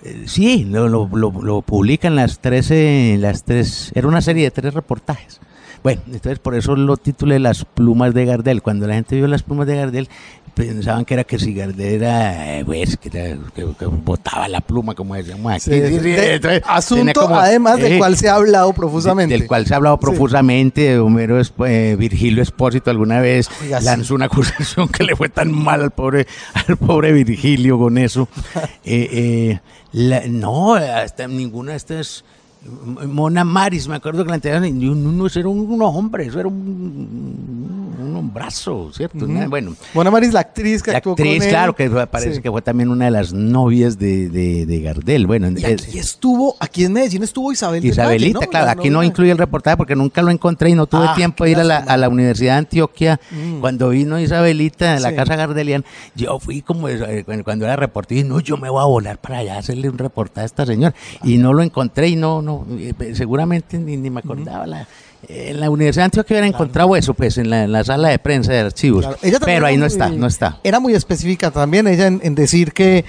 eh, 0.04 0.22
sí, 0.26 0.64
lo, 0.64 0.88
lo, 0.88 1.06
lo- 1.12 1.42
lo 1.42 1.60
publican 1.62 2.16
las 2.16 2.38
tres, 2.38 2.70
eh, 2.70 3.16
las 3.20 3.44
tres, 3.44 3.92
era 3.94 4.08
una 4.08 4.22
serie 4.22 4.44
de 4.44 4.50
tres 4.50 4.72
reportajes. 4.72 5.40
Bueno, 5.82 6.00
entonces 6.06 6.40
por 6.40 6.56
eso 6.56 6.74
lo 6.74 6.96
titulé 6.96 7.38
Las 7.38 7.64
plumas 7.64 8.12
de 8.12 8.24
Gardel. 8.24 8.62
Cuando 8.62 8.88
la 8.88 8.94
gente 8.94 9.14
vio 9.14 9.28
las 9.28 9.44
plumas 9.44 9.68
de 9.68 9.76
Gardel, 9.76 10.08
pensaban 10.54 11.04
que 11.04 11.14
era 11.14 11.24
que 11.24 11.38
si 11.38 11.54
Gardel 11.54 11.94
era, 12.02 12.58
eh, 12.58 12.64
pues, 12.64 12.96
que, 12.96 13.08
era- 13.08 13.38
que- 13.54 13.66
que 13.78 13.86
botaba 13.86 14.48
la 14.48 14.60
pluma, 14.60 14.94
como 14.94 15.14
decíamos 15.14 15.52
aquí. 15.52 15.60
Sí, 15.64 15.70
sí, 15.70 15.88
Sí, 15.94 16.00
sí, 16.00 16.10
entonces, 16.16 16.40
tenía 16.40 16.62
asunto 16.66 17.20
como- 17.22 17.36
además 17.38 17.76
del 17.78 17.92
eh, 17.94 17.98
cual 17.98 18.16
se 18.16 18.28
ha 18.28 18.34
hablado 18.34 18.72
profusamente. 18.72 19.34
del 19.36 19.46
cual 19.46 19.66
se 19.66 19.74
ha 19.74 19.76
hablado 19.76 19.96
Sí. 19.96 20.00
profusamente. 20.02 20.80
de 20.80 20.98
Homero 20.98 21.40
eh, 21.66 21.96
Virgilio 21.98 22.42
Espósito 22.42 22.90
alguna 22.90 23.20
vez 23.20 23.48
Oiga, 23.62 23.80
sí. 23.80 23.84
lanzó 23.86 24.14
una 24.14 24.24
acusación 24.78 24.88
que 24.88 25.04
le 25.04 25.14
fue 25.16 25.28
tan 25.28 25.52
mal 25.52 25.82
al 25.82 25.90
pobre, 25.90 26.26
al 26.66 26.76
pobre 26.76 27.12
Virgilio 27.12 27.78
con 27.78 27.98
eso. 27.98 28.28
Eh, 28.84 29.08
eh, 29.12 29.60
la- 29.92 30.22
no, 30.28 30.74
hasta 30.74 31.26
ninguna 31.28 31.72
de 31.72 31.76
estas. 31.78 32.24
Mona 33.06 33.44
Maris, 33.44 33.88
me 33.88 33.96
acuerdo 33.96 34.24
que 34.24 34.30
la 34.30 34.34
entregaron 34.36 34.66
y 34.66 34.72
no, 34.72 35.26
eso 35.26 35.38
era 35.40 35.48
un, 35.48 35.80
hombre, 35.80 36.26
eso 36.26 36.40
era 36.40 36.48
un, 36.48 37.96
un 38.00 38.16
hombrazo, 38.16 38.90
¿cierto? 38.92 39.26
Bueno, 39.48 39.74
Mona 39.94 40.10
Maris, 40.10 40.32
la 40.32 40.40
actriz 40.40 40.82
que 40.82 40.90
la 40.90 40.98
actuó 40.98 41.12
actriz, 41.12 41.34
con 41.38 41.42
él. 41.44 41.48
claro, 41.48 41.74
que 41.74 41.88
parece 41.88 42.34
Sí. 42.36 42.42
que 42.42 42.50
fue 42.50 42.60
también 42.60 42.90
una 42.90 43.06
de 43.06 43.10
las 43.12 43.32
novias 43.32 43.98
de, 43.98 44.28
de, 44.28 44.66
de 44.66 44.80
Gardel. 44.80 45.26
Bueno, 45.26 45.48
Y 45.56 45.64
aquí 45.64 45.98
estuvo, 45.98 46.56
aquí 46.60 46.84
en 46.84 46.92
Medellín 46.92 47.22
estuvo 47.22 47.52
Isabel 47.52 47.84
Isabelita, 47.84 48.38
Valle, 48.40 48.46
¿no? 48.46 48.50
claro, 48.50 48.66
La 48.66 48.72
aquí 48.72 48.90
no 48.90 49.02
incluye 49.02 49.30
el 49.30 49.38
reportaje 49.38 49.76
porque 49.76 49.94
nunca 49.96 50.20
lo 50.22 50.30
encontré 50.30 50.70
y 50.70 50.74
no 50.74 50.86
tuve 50.86 51.06
Ah, 51.08 51.14
tiempo 51.14 51.44
de 51.44 51.50
ir 51.52 51.58
a 51.58 51.64
la, 51.64 51.78
a 51.78 51.96
la 51.96 52.08
Universidad 52.08 52.54
de 52.54 52.58
Antioquia. 52.58 53.20
Mm. 53.30 53.60
Cuando 53.60 53.88
vino 53.90 54.18
Isabelita 54.20 54.94
de 54.94 55.00
la 55.00 55.10
Sí. 55.10 55.16
Casa 55.16 55.36
Gardelian, 55.36 55.84
yo 56.16 56.38
fui 56.40 56.60
como 56.60 56.88
eh, 56.88 57.24
cuando 57.44 57.64
era 57.64 57.76
reportero 57.76 58.18
y 58.20 58.22
dije, 58.24 58.34
no, 58.34 58.40
yo 58.40 58.56
me 58.56 58.68
voy 58.68 58.82
a 58.82 58.86
volar 58.86 59.18
para 59.18 59.38
allá 59.38 59.54
a 59.54 59.58
hacerle 59.58 59.88
un 59.88 59.96
reportaje 59.98 60.42
a 60.42 60.46
esta 60.46 60.66
señora. 60.66 60.94
Y 61.22 61.38
no 61.38 61.52
lo 61.52 61.62
encontré 61.62 62.08
y 62.08 62.16
no, 62.16 62.42
no, 62.48 62.66
eh, 62.78 62.94
seguramente 63.14 63.78
ni, 63.78 63.96
ni 63.96 64.08
me 64.10 64.20
acordaba. 64.20 64.66
La, 64.66 64.88
en 65.28 65.60
la 65.60 65.68
Universidad 65.68 66.02
de 66.02 66.06
Antioquia 66.06 66.34
hubiera 66.34 66.46
encontrado 66.46 66.96
eso, 66.96 67.12
pues, 67.12 67.36
en 67.38 67.50
la, 67.50 67.64
en 67.64 67.72
la 67.72 67.84
sala 67.84 68.08
de 68.08 68.18
prensa 68.18 68.52
de 68.52 68.60
archivos. 68.60 69.04
Claro, 69.04 69.18
ella 69.22 69.38
Pero 69.44 69.66
ahí 69.66 69.76
no 69.76 69.86
está, 69.86 70.08
no 70.08 70.26
está. 70.26 70.58
Era 70.64 70.80
muy 70.80 70.94
específica 70.94 71.50
también 71.50 71.86
ella 71.86 72.06
en, 72.06 72.20
en 72.22 72.34
decir 72.34 72.72
que 72.72 73.04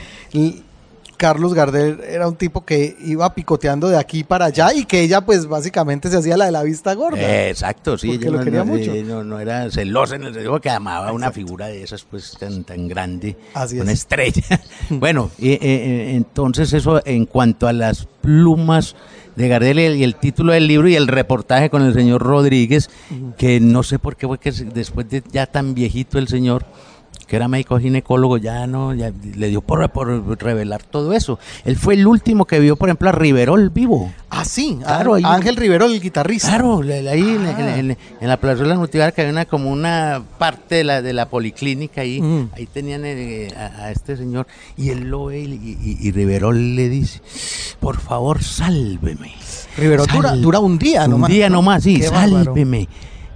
Carlos 1.17 1.53
Gardel 1.53 1.99
era 2.07 2.29
un 2.29 2.37
tipo 2.37 2.63
que 2.63 2.95
iba 3.01 3.33
picoteando 3.35 3.89
de 3.89 3.97
aquí 3.97 4.23
para 4.23 4.45
allá 4.45 4.73
y 4.73 4.85
que 4.85 5.01
ella 5.01 5.19
pues 5.19 5.47
básicamente 5.47 6.09
se 6.09 6.15
hacía 6.15 6.37
la 6.37 6.45
de 6.45 6.51
la 6.53 6.63
vista 6.63 6.93
gorda. 6.93 7.19
Eh, 7.19 7.49
exacto, 7.49 7.97
sí, 7.97 8.11
ella 8.11 8.31
lo 8.31 8.37
no, 8.37 8.43
quería 8.45 8.59
no, 8.59 8.65
mucho. 8.67 8.93
eh, 8.93 9.03
no, 9.03 9.23
no 9.25 9.37
era 9.37 9.69
celosa 9.69 10.15
en 10.15 10.23
el 10.23 10.33
sentido 10.33 10.61
que 10.61 10.69
amaba 10.69 11.11
una 11.11 11.31
figura 11.33 11.67
de 11.67 11.83
esas 11.83 12.05
pues 12.05 12.37
tan, 12.39 12.63
tan 12.63 12.87
grande, 12.87 13.35
Así 13.53 13.77
una 13.79 13.91
es. 13.91 13.99
estrella. 13.99 14.61
bueno, 14.89 15.29
eh, 15.39 15.59
eh, 15.61 16.11
entonces 16.15 16.71
eso 16.71 17.01
en 17.05 17.25
cuanto 17.25 17.67
a 17.67 17.73
las 17.73 18.07
plumas 18.21 18.95
de 19.39 19.47
Gardel 19.47 19.79
y 19.79 19.83
el, 19.83 19.95
y 19.95 20.03
el 20.03 20.15
título 20.15 20.51
del 20.51 20.67
libro 20.67 20.89
y 20.89 20.95
el 20.95 21.07
reportaje 21.07 21.69
con 21.69 21.81
el 21.81 21.93
señor 21.93 22.21
Rodríguez, 22.21 22.89
que 23.37 23.61
no 23.61 23.83
sé 23.83 23.97
por 23.97 24.17
qué 24.17 24.27
fue 24.27 24.37
que 24.37 24.51
después 24.51 25.09
de 25.09 25.23
ya 25.31 25.45
tan 25.47 25.73
viejito 25.73 26.19
el 26.19 26.27
señor, 26.27 26.65
que 27.29 27.35
era 27.35 27.47
médico 27.47 27.77
ginecólogo, 27.79 28.37
ya 28.37 28.65
no, 28.65 28.93
ya 28.95 29.11
le 29.35 29.47
dio 29.49 29.61
por, 29.61 29.87
por 29.91 30.41
revelar 30.41 30.81
todo 30.81 31.13
eso. 31.13 31.37
Él 31.63 31.75
fue 31.77 31.93
el 31.93 32.07
último 32.07 32.45
que 32.45 32.59
vio, 32.59 32.75
por 32.75 32.89
ejemplo, 32.89 33.07
a 33.09 33.11
Riverol 33.11 33.69
vivo. 33.69 34.11
Ah, 34.31 34.43
sí, 34.43 34.79
Claro, 34.83 35.13
ahí- 35.13 35.23
Ángel 35.25 35.55
Rivero, 35.55 35.85
el 35.85 36.01
guitarrista. 36.01 36.49
Claro, 36.49 36.81
ahí 36.81 37.19
en- 37.21 37.45
Ah. 37.45 37.77
en, 37.77 37.91
en- 37.91 37.97
en 38.19 38.27
la 38.27 38.37
plazuela 38.37 38.73
Nutivar 38.75 39.13
que 39.13 39.21
había 39.21 39.31
una, 39.33 39.45
como 39.45 39.69
una 39.71 40.23
parte 40.39 40.75
de 40.75 40.83
la, 40.83 41.01
de 41.03 41.13
la 41.13 41.27
policlínica 41.29 42.01
ahí, 42.01 42.19
Mm. 42.21 42.49
ahí 42.55 42.65
tenían 42.65 43.01
eh, 43.05 43.53
a, 43.55 43.83
a 43.85 43.91
este 43.91 44.17
señor 44.17 44.47
y 44.75 44.89
él 44.89 45.09
lo 45.09 45.25
ve 45.25 45.39
y, 45.41 45.53
y, 45.53 45.97
y 46.07 46.11
Riverol 46.11 46.75
le 46.75 46.89
dice, 46.89 47.21
por 47.79 47.99
favor, 47.99 48.41
sálveme. 48.43 49.33
Rivero 49.77 50.05
dura, 50.07 50.29
Sal- 50.29 50.41
dura 50.41 50.59
un 50.59 50.79
día 50.79 51.05
Un 51.05 51.11
nomás. 51.11 51.29
día 51.29 51.49
nomás, 51.49 51.83
sí, 51.83 51.99
Qué 51.99 52.09
bárbaro. 52.09 52.53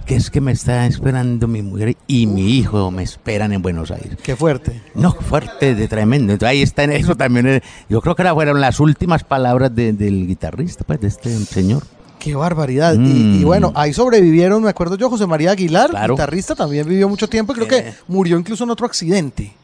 Que 0.06 0.16
es 0.16 0.30
que 0.30 0.40
me 0.42 0.52
está 0.52 0.86
esperando 0.86 1.48
mi 1.48 1.62
mujer 1.62 1.96
y 2.06 2.26
mi 2.26 2.58
hijo 2.58 2.90
me 2.90 3.02
esperan 3.02 3.52
en 3.54 3.62
Buenos 3.62 3.90
Aires. 3.90 4.18
Qué 4.22 4.36
fuerte. 4.36 4.82
No, 4.94 5.12
fuerte, 5.14 5.74
de 5.74 5.88
tremendo. 5.88 6.34
Entonces 6.34 6.50
ahí 6.50 6.62
está 6.62 6.84
en 6.84 6.92
eso 6.92 7.14
también. 7.16 7.46
eh, 7.48 7.62
Yo 7.88 8.02
creo 8.02 8.14
que 8.14 8.20
era- 8.22 8.34
fueron 8.34 8.60
las 8.60 8.80
últimas 8.80 9.24
palabras 9.24 9.74
de- 9.74 9.94
del 9.94 10.26
guitarrista, 10.26 10.84
pues, 10.84 11.00
de 11.00 11.08
este 11.08 11.30
señor. 11.46 11.84
Qué 12.18 12.34
barbaridad. 12.34 12.94
Y, 12.94 12.98
Mm. 12.98 13.40
y 13.40 13.44
bueno, 13.44 13.72
ahí 13.74 13.92
sobrevivieron, 13.94 14.62
me 14.62 14.68
acuerdo 14.70 14.96
yo, 14.96 15.08
José 15.08 15.26
María 15.26 15.52
Aguilar, 15.52 15.88
Claro. 15.90 16.14
guitarrista, 16.14 16.54
también 16.54 16.86
vivió 16.88 17.08
mucho 17.08 17.28
tiempo 17.28 17.52
y 17.52 17.56
creo 17.56 17.68
que 17.68 17.92
murió 18.06 18.38
incluso 18.38 18.64
en 18.64 18.70
otro 18.70 18.86
accidente. 18.86 19.54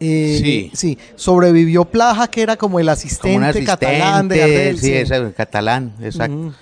Eh, 0.00 0.38
Sí. 0.40 0.70
sí, 0.74 0.98
sobrevivió 1.16 1.84
Plaja, 1.84 2.28
que 2.28 2.42
era 2.42 2.56
como 2.56 2.78
el 2.78 2.86
Como 2.86 2.92
asistente, 2.92 3.36
un 3.36 3.42
asistente, 3.44 3.66
catalán 3.66 4.28
de 4.28 4.38
Gardel. 4.38 4.78
sí, 4.78 4.92
ese, 4.92 5.32
catalán, 5.36 5.92
exacto. 6.00 6.36
Ujú. 6.36 6.52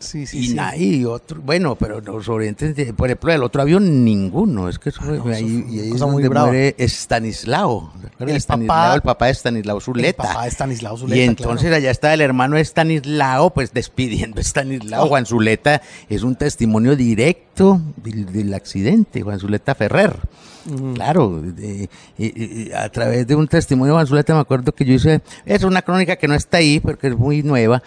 Sí, 0.00 0.26
sí, 0.26 0.38
y, 0.38 0.46
sí. 0.48 1.04
otro, 1.04 1.40
bueno, 1.42 1.74
pero 1.74 2.00
los 2.00 2.24
sobrevivientes, 2.24 2.92
por 2.92 3.08
ejemplo, 3.08 3.32
el 3.32 3.42
otro 3.42 3.62
avión, 3.62 4.04
ninguno. 4.04 4.68
Es 4.68 4.78
que 4.78 4.90
eso, 4.90 5.00
Ah, 5.02 5.06
no, 5.06 5.14
eso 5.16 5.28
ahí, 5.30 5.66
y 5.68 5.80
ahí 5.80 5.90
es 5.90 5.98
donde 5.98 6.28
brava. 6.28 6.46
muere 6.48 6.74
Stanislao. 6.78 7.92
¿recuerda? 8.00 8.32
El 8.34 8.40
Stanislao, 8.40 8.76
papá- 8.76 8.94
el 8.94 9.02
papá 9.02 9.26
de 9.26 9.34
Stanislao 9.34 9.80
Zuleta. 9.80 10.08
El 10.22 10.28
papá 10.28 10.44
de 10.44 10.50
Stanislao 10.50 10.96
Zuleta, 10.96 11.16
Y 11.20 11.24
entonces 11.24 11.60
claro. 11.62 11.76
allá 11.76 11.90
está 11.90 12.14
el 12.14 12.20
hermano 12.20 12.56
de 12.56 12.62
Stanislao, 12.64 13.50
pues 13.52 13.72
despidiendo 13.72 14.38
a 14.40 14.42
Stanislao. 14.44 15.04
Oh. 15.04 15.08
Juan 15.08 15.26
Zuleta 15.26 15.82
es 16.08 16.22
un 16.22 16.36
testimonio 16.36 16.94
directo 16.94 17.80
del, 17.96 18.26
del 18.32 18.54
accidente, 18.54 19.22
Juan 19.22 19.40
Zuleta 19.40 19.74
Ferrer. 19.74 20.14
Claro, 20.94 21.40
de- 21.42 21.88
y- 22.18 22.24
y- 22.26 22.62
y 22.68 22.72
a 22.72 22.88
través 22.90 23.26
de 23.26 23.34
un 23.34 23.46
testimonio 23.48 23.92
de 23.94 23.96
Juan 23.98 24.06
Zuleta 24.06 24.34
me 24.34 24.40
acuerdo 24.40 24.72
que 24.72 24.84
yo 24.84 24.94
hice, 24.94 25.20
es 25.46 25.62
una 25.64 25.82
crónica 25.82 26.16
que 26.16 26.28
no 26.28 26.34
está 26.34 26.58
ahí 26.58 26.80
porque 26.80 27.08
es 27.08 27.16
muy 27.16 27.42
nueva, 27.42 27.82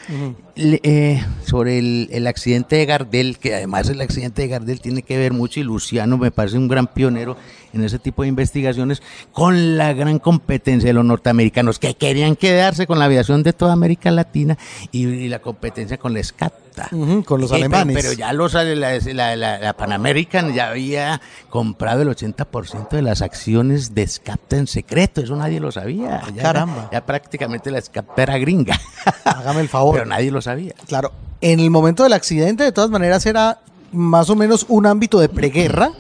le- 0.56 0.80
eh, 0.84 1.24
sobre 1.46 1.80
el, 1.80 2.10
el 2.12 2.28
accidente 2.28 2.76
de 2.78 2.86
Gardel, 2.86 3.38
que 3.40 3.56
además 3.56 3.90
el 3.90 4.02
accidente 4.02 4.42
de 4.44 4.48
Gardel 4.48 4.82
tiene 4.82 5.04
que 5.04 5.18
ver 5.18 5.34
mucho 5.34 5.60
y 5.60 5.64
Luciano 5.64 6.18
me 6.18 6.32
parece 6.32 6.58
un 6.58 6.68
gran 6.68 6.88
pionero 6.88 7.38
en 7.74 7.84
ese 7.84 8.00
tipo 8.00 8.22
de 8.24 8.28
investigaciones 8.30 9.02
con 9.32 9.78
la 9.78 9.94
gran 9.94 10.20
competencia 10.20 10.88
de 10.90 10.94
los 10.94 11.06
norteamericanos 11.06 11.80
que 11.80 11.96
querían 11.96 12.36
quedarse 12.36 12.88
con 12.88 13.00
la 13.00 13.06
aviación 13.06 13.44
de 13.44 13.54
toda 13.54 13.74
América 13.74 14.12
Latina 14.12 14.58
y, 14.92 15.08
y 15.08 15.28
la 15.30 15.40
competencia 15.40 15.98
con 15.98 16.14
la 16.14 16.24
SCATA. 16.24 16.88
Ujú, 16.92 17.24
con 17.26 17.42
los 17.42 17.52
Eh, 17.52 17.56
alemanes. 17.56 17.96
Pero, 17.96 18.14
ya 18.14 18.32
los, 18.34 18.54
la, 18.54 18.64
la, 18.64 19.36
la- 19.36 19.60
la 19.60 19.74
Pan 19.74 19.92
American 19.92 20.54
ya 20.54 20.70
había 20.70 21.20
comprado 21.50 22.02
el 22.02 22.08
80% 22.10 22.90
de 22.90 23.02
las 23.02 23.22
acciones 23.22 23.94
de 23.94 24.08
SCAPTA 24.08 24.58
en 24.58 24.68
secreto, 24.68 25.22
eso 25.22 25.36
nadie 25.36 25.60
lo 25.60 25.72
sabía. 25.72 26.22
Ya, 26.34 26.42
caramba. 26.44 26.90
Ya 26.92 27.06
prácticamente 27.06 27.72
la 27.72 27.82
SCAPTA 27.82 28.24
era 28.24 28.38
gringa, 28.38 28.80
Hágame 29.26 29.62
el 29.62 29.70
favor. 29.70 29.96
pero 29.96 30.06
nadie 30.06 30.32
lo 30.32 30.42
sabía. 30.42 30.74
Claro, 30.88 31.12
en 31.42 31.60
el 31.60 31.70
momento 31.70 32.04
del 32.04 32.14
accidente, 32.14 32.64
de 32.64 32.72
todas 32.72 32.90
maneras, 32.90 33.26
era 33.26 33.60
más 33.92 34.30
o 34.30 34.36
menos 34.38 34.66
un 34.70 34.86
ámbito 34.86 35.20
de 35.20 35.28
preguerra. 35.28 35.92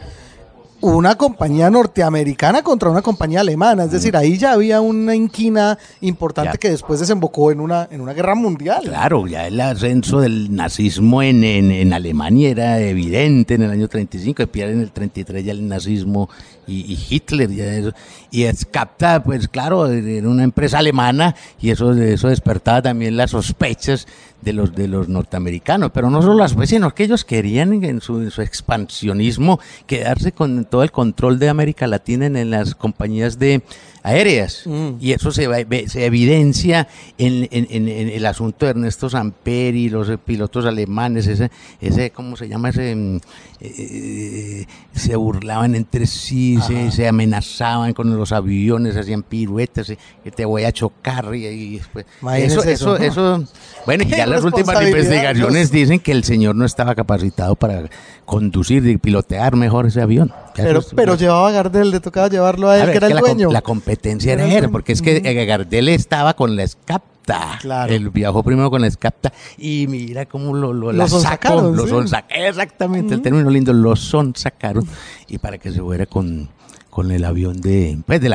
Una 0.82 1.15
compañía 1.15 1.69
norteamericana 1.69 2.63
contra 2.63 2.89
una 2.89 3.01
compañía 3.03 3.41
alemana. 3.41 3.84
Es 3.84 3.91
decir, 3.91 4.17
ahí 4.17 4.38
ya 4.38 4.53
había 4.53 4.82
una 4.82 5.15
inquina 5.15 5.77
importante 6.01 6.53
Ya. 6.53 6.57
que 6.57 6.69
después 6.71 6.99
desembocó 6.99 7.51
en 7.51 7.59
una, 7.59 7.88
en 7.91 8.01
una 8.01 8.13
guerra 8.13 8.34
mundial. 8.34 8.82
Claro, 8.84 9.27
ya 9.27 9.45
el 9.47 9.61
ascenso 9.61 10.19
del 10.21 10.55
nazismo 10.55 11.21
en, 11.21 11.43
en, 11.43 11.69
en 11.71 11.93
Alemania 11.93 12.49
era 12.49 12.79
evidente 12.79 13.53
en 13.53 13.61
el 13.61 13.69
año 13.71 13.88
35, 13.88 14.43
en 14.53 14.79
el 14.82 14.91
33 14.91 15.45
ya 15.45 15.51
el 15.51 15.67
nazismo 15.67 16.29
y, 16.67 16.93
y 16.93 16.99
Hitler, 17.09 17.51
ya 17.51 17.65
eso. 17.75 17.93
y 18.32 18.43
Escapta, 18.43 19.21
pues 19.23 19.47
claro, 19.47 19.88
era 19.88 20.27
una 20.27 20.43
empresa 20.43 20.79
alemana 20.79 21.36
y 21.59 21.69
eso, 21.69 21.93
eso 21.93 22.27
despertaba 22.29 22.82
también 22.82 23.17
las 23.17 23.32
sospechas 23.32 24.07
de 24.41 24.53
los, 24.53 24.73
de 24.75 24.87
los 24.87 25.07
norteamericanos, 25.07 25.91
pero 25.93 26.09
no 26.09 26.21
solo 26.21 26.35
las 26.35 26.51
sospechas, 26.51 26.69
sino 26.69 26.95
que 26.95 27.03
ellos 27.03 27.25
querían 27.25 27.83
en 27.83 28.01
su, 28.01 28.21
expansionismo 28.41 29.59
quedarse 29.85 30.31
con 30.31 30.65
todo 30.65 30.83
el 30.83 30.91
control 30.91 31.39
de 31.39 31.49
América 31.49 31.87
Latina 31.87 32.25
en 32.25 32.49
las 32.49 32.75
compañías 32.75 33.39
de 33.39 33.61
aéreas. 34.04 34.64
Mm. 34.66 34.91
Y 34.99 35.12
eso 35.12 35.32
se, 35.32 35.47
va- 35.47 35.58
se 35.88 36.06
evidencia 36.06 36.88
en, 37.18 37.47
en- 37.52 37.68
en- 37.70 37.88
en 37.88 38.10
el 38.10 38.26
asunto 38.26 38.66
de 38.66 38.72
Ernesto 38.72 39.10
Samperi, 39.10 39.89
los 39.89 40.10
pilotos 40.26 40.66
alemanes, 40.66 41.28
ese, 41.28 41.52
ese 41.80 42.12
¿cómo 42.12 42.36
se 42.36 42.47
llama? 42.47 42.70
ese 42.70 42.95
mm, 42.95 43.18
eh, 43.62 44.66
Se 44.93 45.16
burlaban 45.16 45.76
entre 45.76 46.06
sí, 46.08 46.58
se, 46.66 46.91
se 46.91 47.08
amenazaban 47.08 47.93
con 47.93 48.16
los 48.18 48.32
aviones, 48.32 48.97
hacían 48.97 49.24
piruetas, 49.24 49.89
eh, 49.91 49.97
que 50.24 50.32
te 50.32 50.45
voy 50.45 50.64
a 50.64 50.72
chocar 50.72 51.34
y, 51.36 51.45
y 51.45 51.78
después... 51.78 52.06
Eso, 52.38 52.64
eso, 52.64 52.97
eso, 52.97 52.97
¿no? 52.97 53.06
eso- 53.43 53.52
bueno, 53.86 54.04
y 54.04 54.08
ya 54.10 54.26
las 54.28 54.43
últimas 54.43 54.76
investigaciones 54.84 55.72
dicen 55.72 55.99
que 55.99 56.12
el 56.12 56.24
señor 56.24 56.56
no 56.56 56.66
estaba 56.66 56.93
capacitado 56.95 57.56
para 57.56 57.89
conducir 58.26 58.86
y 58.88 58.97
pilotear 58.97 59.56
mejor 59.56 59.88
ese 59.88 60.02
avión. 60.02 60.32
Pero, 60.56 60.82
pero 60.95 61.16
llevaba 61.16 61.49
a 61.49 61.52
Gardel, 61.52 61.91
le 61.91 61.99
tocaba 61.99 62.28
llevarlo 62.30 62.70
a 62.70 62.78
él, 62.78 62.86
que 62.86 62.91
es 62.91 62.97
era 62.97 63.08
el 63.08 63.16
la, 63.16 63.20
dueño. 63.22 63.52
la 63.52 63.62
competencia 63.62 64.34
Era 64.34 64.45
él, 64.45 64.70
porque 64.70 64.93
es 64.93 65.02
que 65.02 65.18
eh, 65.18 65.45
Gardel 65.45 65.89
estaba 65.89 66.34
con 66.34 66.56
la 66.56 66.64
Escapta. 66.64 67.60
Claro. 67.62 67.93
Él 67.93 68.10
viajó 68.10 68.43
primero 68.43 68.70
con 68.70 68.82
la 68.82 68.88
Escapta 68.88 69.32
y 69.58 69.86
mira 69.88 70.26
cómo 70.26 70.56
lo, 70.56 70.74
lo, 70.74 70.91
la 70.91 71.04
Lo 71.04 71.08
sacó. 71.08 71.74
exactamente, 72.30 73.14
el 73.14 73.22
término 73.22 73.49
lindo, 73.49 73.74
lo 73.74 73.95
son 73.95 74.36
sacaron 74.36 74.88
y 75.28 75.38
para 75.38 75.58
que 75.58 75.72
se 75.72 75.80
fuera 75.80 76.06
con, 76.06 76.49
con 76.91 77.09
el 77.11 77.25
avión 77.25 77.59
de, 77.61 77.97
pues, 78.05 78.21
de 78.21 78.29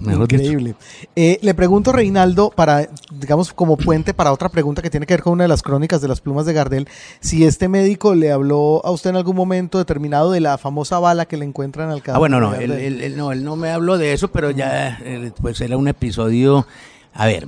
mejor 0.00 0.28
dicho. 0.28 0.42
Increíble. 0.42 0.74
Eh, 1.16 1.38
le 1.42 1.54
pregunto, 1.54 1.90
Reinaldo, 1.92 2.50
para, 2.54 2.88
digamos, 3.10 3.52
como 3.52 3.76
puente 3.76 4.14
para 4.14 4.32
otra 4.32 4.48
pregunta 4.50 4.82
que 4.82 4.90
tiene 4.90 5.06
que 5.06 5.14
ver 5.14 5.22
con 5.22 5.32
una 5.32 5.44
de 5.44 5.48
las 5.48 5.62
crónicas 5.62 6.00
de 6.02 6.08
las 6.08 6.20
plumas 6.20 6.46
de 6.46 6.52
Gardel, 6.52 6.88
si 7.20 7.44
este 7.44 7.68
médico 7.68 8.14
le 8.14 8.30
habló 8.30 8.80
a 8.84 8.90
usted 8.92 9.10
en 9.10 9.16
algún 9.16 9.34
momento 9.34 9.78
determinado 9.78 10.30
de 10.30 10.40
la 10.40 10.58
famosa 10.58 10.98
bala 11.00 11.26
que 11.26 11.36
le 11.36 11.44
encuentran 11.46 11.90
al 11.90 12.02
cadáver. 12.02 12.16
Ah, 12.16 12.18
bueno, 12.18 12.40
no 12.40 12.54
él, 12.54 12.70
él- 12.70 13.00
él 13.00 13.16
no, 13.16 13.32
él 13.32 13.42
no 13.42 13.56
me 13.56 13.70
habló 13.70 13.96
de 13.98 14.12
eso, 14.12 14.28
pero 14.28 14.50
ya, 14.50 14.98
eh, 15.02 15.32
pues 15.40 15.60
era 15.62 15.76
un 15.76 15.88
episodio. 15.88 16.66
A 17.14 17.26
ver, 17.26 17.46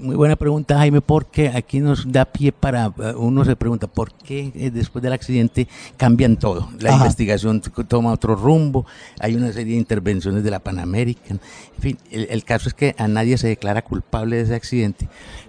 muy 0.00 0.16
buena 0.16 0.36
pregunta, 0.36 0.78
Jaime, 0.78 1.02
porque 1.02 1.48
aquí 1.50 1.80
nos 1.80 2.10
da 2.10 2.24
pie 2.24 2.50
para. 2.50 2.86
eh, 2.98 3.12
Uno 3.14 3.44
se 3.44 3.56
pregunta, 3.56 3.86
¿por 3.86 4.10
qué 4.14 4.50
eh, 4.54 4.70
después 4.70 5.02
del 5.02 5.12
accidente 5.12 5.68
cambian 5.98 6.38
todo? 6.38 6.70
La 6.80 6.90
Ajá. 6.94 6.98
investigación 7.04 7.60
toma 7.86 8.10
otro 8.10 8.34
rumbo, 8.34 8.86
hay 9.20 9.34
una 9.34 9.52
serie 9.52 9.74
de 9.74 9.80
intervenciones 9.80 10.42
de 10.44 10.50
la 10.50 10.60
Pan 10.60 10.78
American. 10.78 11.40
En 11.76 11.82
fin, 11.82 11.98
el, 12.10 12.26
el 12.30 12.42
caso 12.44 12.68
es 12.70 12.74
que 12.74 12.94
a 12.96 13.06
nadie 13.06 13.36
se 13.36 13.48
declara 13.48 13.82
culpable 13.82 14.36
de 14.36 14.42
ese 14.44 14.54
accidente. 14.54 15.08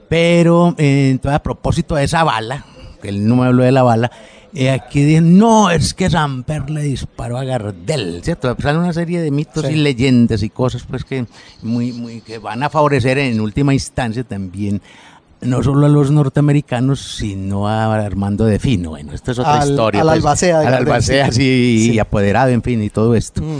Pero, 0.09 0.75
eh, 0.77 1.09
entonces, 1.11 1.37
a 1.37 1.41
propósito 1.41 1.95
de 1.95 2.03
esa 2.03 2.23
bala, 2.25 2.65
me 3.11 3.45
habló 3.45 3.63
de 3.63 3.71
la 3.71 3.83
bala, 3.83 4.11
eh, 4.53 4.69
aquí 4.69 5.03
dicen, 5.03 5.37
no, 5.37 5.69
es 5.71 5.93
que 5.93 6.09
Samper 6.09 6.69
le 6.69 6.83
disparó 6.83 7.37
a 7.37 7.43
Gardel, 7.43 8.21
¿cierto? 8.23 8.55
Salen 8.61 8.81
una 8.81 8.93
serie 8.93 9.19
de 9.21 9.31
mitos 9.31 9.65
Sí. 9.65 9.73
y 9.73 9.75
leyendas 9.77 10.43
y 10.43 10.49
cosas 10.49 10.83
pues 10.87 11.03
que, 11.03 11.25
muy, 11.63 11.91
muy, 11.91 12.21
que 12.21 12.37
van 12.37 12.61
a 12.63 12.69
favorecer 12.69 13.17
en 13.17 13.41
última 13.41 13.73
instancia 13.73 14.23
también 14.23 14.81
no 15.41 15.61
solo 15.61 15.87
a 15.87 15.89
los 15.89 16.09
norteamericanos, 16.09 17.01
sino 17.17 17.67
a 17.67 17.93
Armando 17.93 18.45
de 18.45 18.59
Fino. 18.59 18.91
Bueno, 18.91 19.11
esta 19.11 19.31
es 19.31 19.39
otra 19.39 19.59
Al- 19.59 19.69
historia. 19.71 19.99
al 20.01 20.07
pues, 20.07 20.17
albacea 20.19 20.59
Al 20.59 20.73
albacea, 20.73 21.31
Sí. 21.33 21.91
y 21.93 21.99
apoderado, 21.99 22.49
en 22.51 22.61
fin, 22.61 22.81
y 22.81 22.89
todo 22.89 23.13
esto. 23.15 23.41
Mm. 23.41 23.59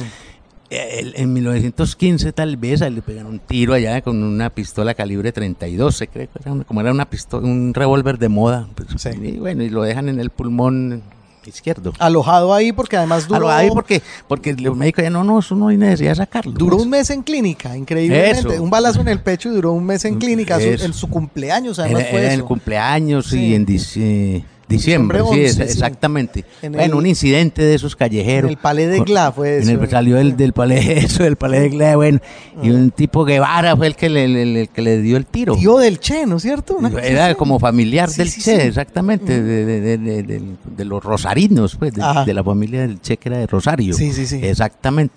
El- 0.74 1.13
en 1.15 1.34
1915 1.34 2.32
tal 2.34 2.57
vez 2.57 2.82
le 2.82 3.01
pegan 3.01 3.26
un 3.28 3.39
tiro 3.39 3.74
allá 3.74 4.01
con 4.01 4.21
una 4.24 4.49
pistola 4.49 4.93
calibre 4.93 5.32
32, 5.32 5.95
se 5.95 6.07
cree, 6.07 6.30
como 6.67 6.82
era 6.82 6.91
una 6.91 7.09
pistola, 7.09 7.45
un 7.47 7.74
revólver 7.74 8.17
de 8.17 8.30
moda. 8.30 8.67
pues, 8.76 8.88
Sí. 8.97 9.09
Y 9.21 9.32
bueno, 9.39 9.63
y 9.63 9.69
lo 9.69 9.84
dejan 9.84 10.09
en 10.09 10.19
el 10.19 10.30
pulmón 10.30 11.01
izquierdo. 11.45 11.91
Alojado 11.99 12.53
ahí 12.53 12.71
porque 12.71 12.95
además 12.95 13.28
duró, 13.28 13.49
Algo 13.49 13.49
ahí 13.51 13.69
porque, 13.69 14.01
porque 14.30 14.53
los 14.53 14.78
médicos 14.78 15.03
ya 15.03 15.09
no, 15.09 15.26
no, 15.26 15.39
eso 15.39 15.55
no 15.55 15.67
hay 15.67 15.76
necesidad 15.78 16.11
de 16.11 16.15
sacarlo. 16.15 16.53
duró 16.53 16.78
pues. 16.78 16.84
un 16.86 16.89
mes 16.91 17.09
en 17.09 17.21
clínica, 17.21 17.76
increíblemente. 17.76 18.53
Eso. 18.53 18.63
Un 18.63 18.69
balazo 18.69 19.01
en 19.01 19.09
el 19.09 19.19
pecho 19.19 19.49
y 19.49 19.55
duró 19.55 19.74
un 19.74 19.86
mes 19.86 20.05
en 20.05 20.19
clínica. 20.19 20.57
su- 20.59 20.65
Eso. 20.67 20.86
en 20.86 20.93
su 20.93 21.09
cumpleaños, 21.09 21.80
además 21.80 22.03
Era, 22.03 22.09
fue 22.11 22.19
era 22.19 22.28
en 22.30 22.34
eso. 22.36 22.41
el 22.43 22.47
cumpleaños 22.47 23.26
Sí. 23.28 23.39
y 23.47 23.55
en 23.55 23.65
dic- 23.65 24.43
diciembre, 24.78 25.19
Diciembre 25.19 25.19
sí, 25.19 25.41
11, 25.55 25.63
es- 25.63 25.69
sí. 25.71 25.74
exactamente. 25.78 26.45
En 26.61 26.71
bueno, 26.74 26.86
el- 26.86 26.93
un 26.95 27.05
incidente 27.07 27.61
de 27.63 27.76
esos 27.76 27.95
callejeros. 27.95 28.45
en 28.51 28.57
el 28.57 28.61
Palais 28.61 28.89
de 28.89 28.99
Glas 29.01 29.34
fue 29.36 29.57
en 29.57 29.61
eso, 29.63 29.71
el- 29.71 29.84
eh. 29.84 29.88
salió 29.89 30.15
del, 30.17 30.36
del 30.38 30.53
Palais, 30.53 30.88
eso, 31.05 31.24
del 31.24 31.36
Palais 31.36 31.61
de 31.63 31.69
Glas, 31.69 31.95
bueno. 31.95 32.19
Y 32.61 32.69
un 32.69 32.91
tipo 32.91 33.26
Guevara 33.26 33.76
fue 33.78 33.88
el 33.88 33.95
que 33.95 34.09
le, 34.09 34.28
le- 34.28 34.45
le- 34.45 34.61
el 34.61 34.69
que 34.69 34.82
le 34.82 35.01
dio 35.01 35.17
el 35.17 35.26
tiro. 35.26 35.55
Tío 35.55 35.78
del 35.78 35.99
Che, 35.99 36.26
¿no 36.26 36.38
es 36.38 36.41
cierto? 36.43 36.76
Una 36.76 36.89
Era 37.01 37.34
como 37.36 37.59
familiar 37.59 38.09
Sí, 38.09 38.17
del 38.17 38.30
sí, 38.30 38.41
Che, 38.41 38.67
exactamente, 38.67 39.41
de, 39.41 39.97
de- 39.97 40.86
los 40.86 41.03
rosarinos, 41.03 41.76
pues, 41.78 41.93
de, 41.93 42.34
la 42.34 42.43
familia 42.43 42.82
del 42.82 42.99
Che 43.01 43.17
que 43.17 43.30
era 43.30 43.38
de 43.38 43.47
Rosario. 43.47 43.93
Sí, 43.93 44.11
sí, 44.11 44.26
sí. 44.28 44.39
Exactamente. 44.43 45.15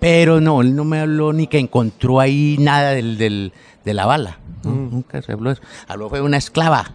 Pero 0.00 0.40
no, 0.40 0.62
él 0.62 0.74
no 0.74 0.84
me 0.84 1.00
habló 1.00 1.32
ni 1.32 1.46
que 1.46 1.58
encontró 1.58 2.18
ahí 2.20 2.56
nada 2.58 2.90
del, 2.92 3.18
del- 3.18 3.52
de 3.84 3.94
la 3.94 4.06
bala. 4.06 4.38
¿no? 4.64 4.70
Mm. 4.70 4.90
Nunca 4.90 5.22
se 5.22 5.32
habló 5.32 5.50
de 5.50 5.54
eso. 5.54 5.62
Habló 5.88 6.08
fue 6.08 6.20
una 6.20 6.36
esclava. 6.36 6.92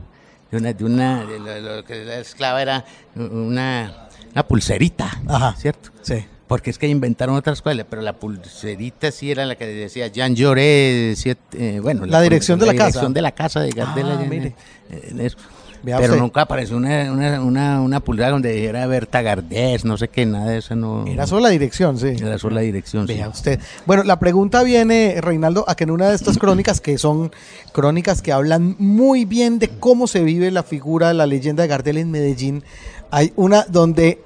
De 0.52 0.58
una, 0.58 0.74
de 0.74 0.84
una, 0.86 1.26
de 1.26 1.40
lo, 1.40 1.76
lo 1.78 1.84
que 1.84 2.06
la 2.06 2.20
esclava 2.20 2.62
era 2.62 2.86
una, 3.16 4.08
una 4.32 4.48
pulserita, 4.48 5.12
Ajá. 5.28 5.56
¿cierto? 5.58 5.90
Sí. 6.02 6.26
Porque 6.48 6.70
es 6.70 6.78
que 6.78 6.88
inventaron 6.88 7.36
otras 7.36 7.62
cosas, 7.62 7.86
pero 7.90 8.02
la 8.02 8.14
pulserita 8.14 9.12
sí 9.12 9.30
era 9.32 9.46
la 9.46 9.56
que 9.56 9.68
decía 9.68 10.08
Jean 10.08 10.34
Lloré, 10.36 11.14
siete, 11.18 11.76
eh, 11.76 11.80
bueno, 11.82 12.06
La 12.06 12.22
dirección 12.22 12.58
de 12.60 12.66
la 12.68 12.72
casa. 12.74 12.86
dirección 12.88 13.14
de 13.14 13.22
la 13.22 13.32
casa 13.34 13.60
de 13.60 13.70
Gardel 13.72 14.06
Ah, 14.10 14.20
en- 14.24 14.30
mire. 14.30 14.56
en 14.90 15.20
eso. 15.20 15.38
Vea 15.88 15.98
pero 16.00 16.14
usted. 16.14 16.22
nunca 16.22 16.42
apareció 16.42 16.76
una, 16.76 17.10
una, 17.14 17.42
una, 17.42 17.82
una 17.82 18.00
pulsera 18.02 18.32
donde 18.32 18.52
dijera 18.52 18.86
Berta 18.88 19.22
Gardés, 19.22 19.86
no 19.86 19.98
sé 19.98 20.10
qué, 20.10 20.26
nada 20.26 20.50
de 20.52 20.58
eso 20.58 20.76
no. 20.76 21.08
Era 21.08 21.26
solo 21.26 21.42
la 21.44 21.50
dirección, 21.50 21.98
sí. 21.98 22.08
Era 22.20 22.38
solo 22.38 22.56
la 22.56 22.62
dirección. 22.62 23.08
sí. 23.08 23.14
Vea 23.14 23.30
usted. 23.30 23.60
Bueno, 23.86 24.04
la 24.04 24.20
pregunta 24.20 24.64
viene, 24.64 25.16
Reinaldo, 25.22 25.64
a 25.68 25.76
que 25.76 25.86
en 25.86 25.92
una 25.92 26.10
de 26.10 26.16
estas 26.16 26.38
crónicas, 26.38 26.82
que 26.82 26.98
son 26.98 27.32
crónicas 27.72 28.22
que 28.22 28.34
hablan 28.34 28.76
muy 28.80 29.24
bien 29.24 29.60
de 29.60 29.70
cómo 29.70 30.08
se 30.08 30.24
vive 30.24 30.52
la 30.52 30.64
figura, 30.64 31.14
la 31.14 31.26
leyenda 31.26 31.64
de 31.64 31.70
Gardel 31.70 31.98
en 31.98 32.12
Medellín, 32.12 32.64
hay 33.10 33.32
una 33.38 33.64
donde 33.70 34.20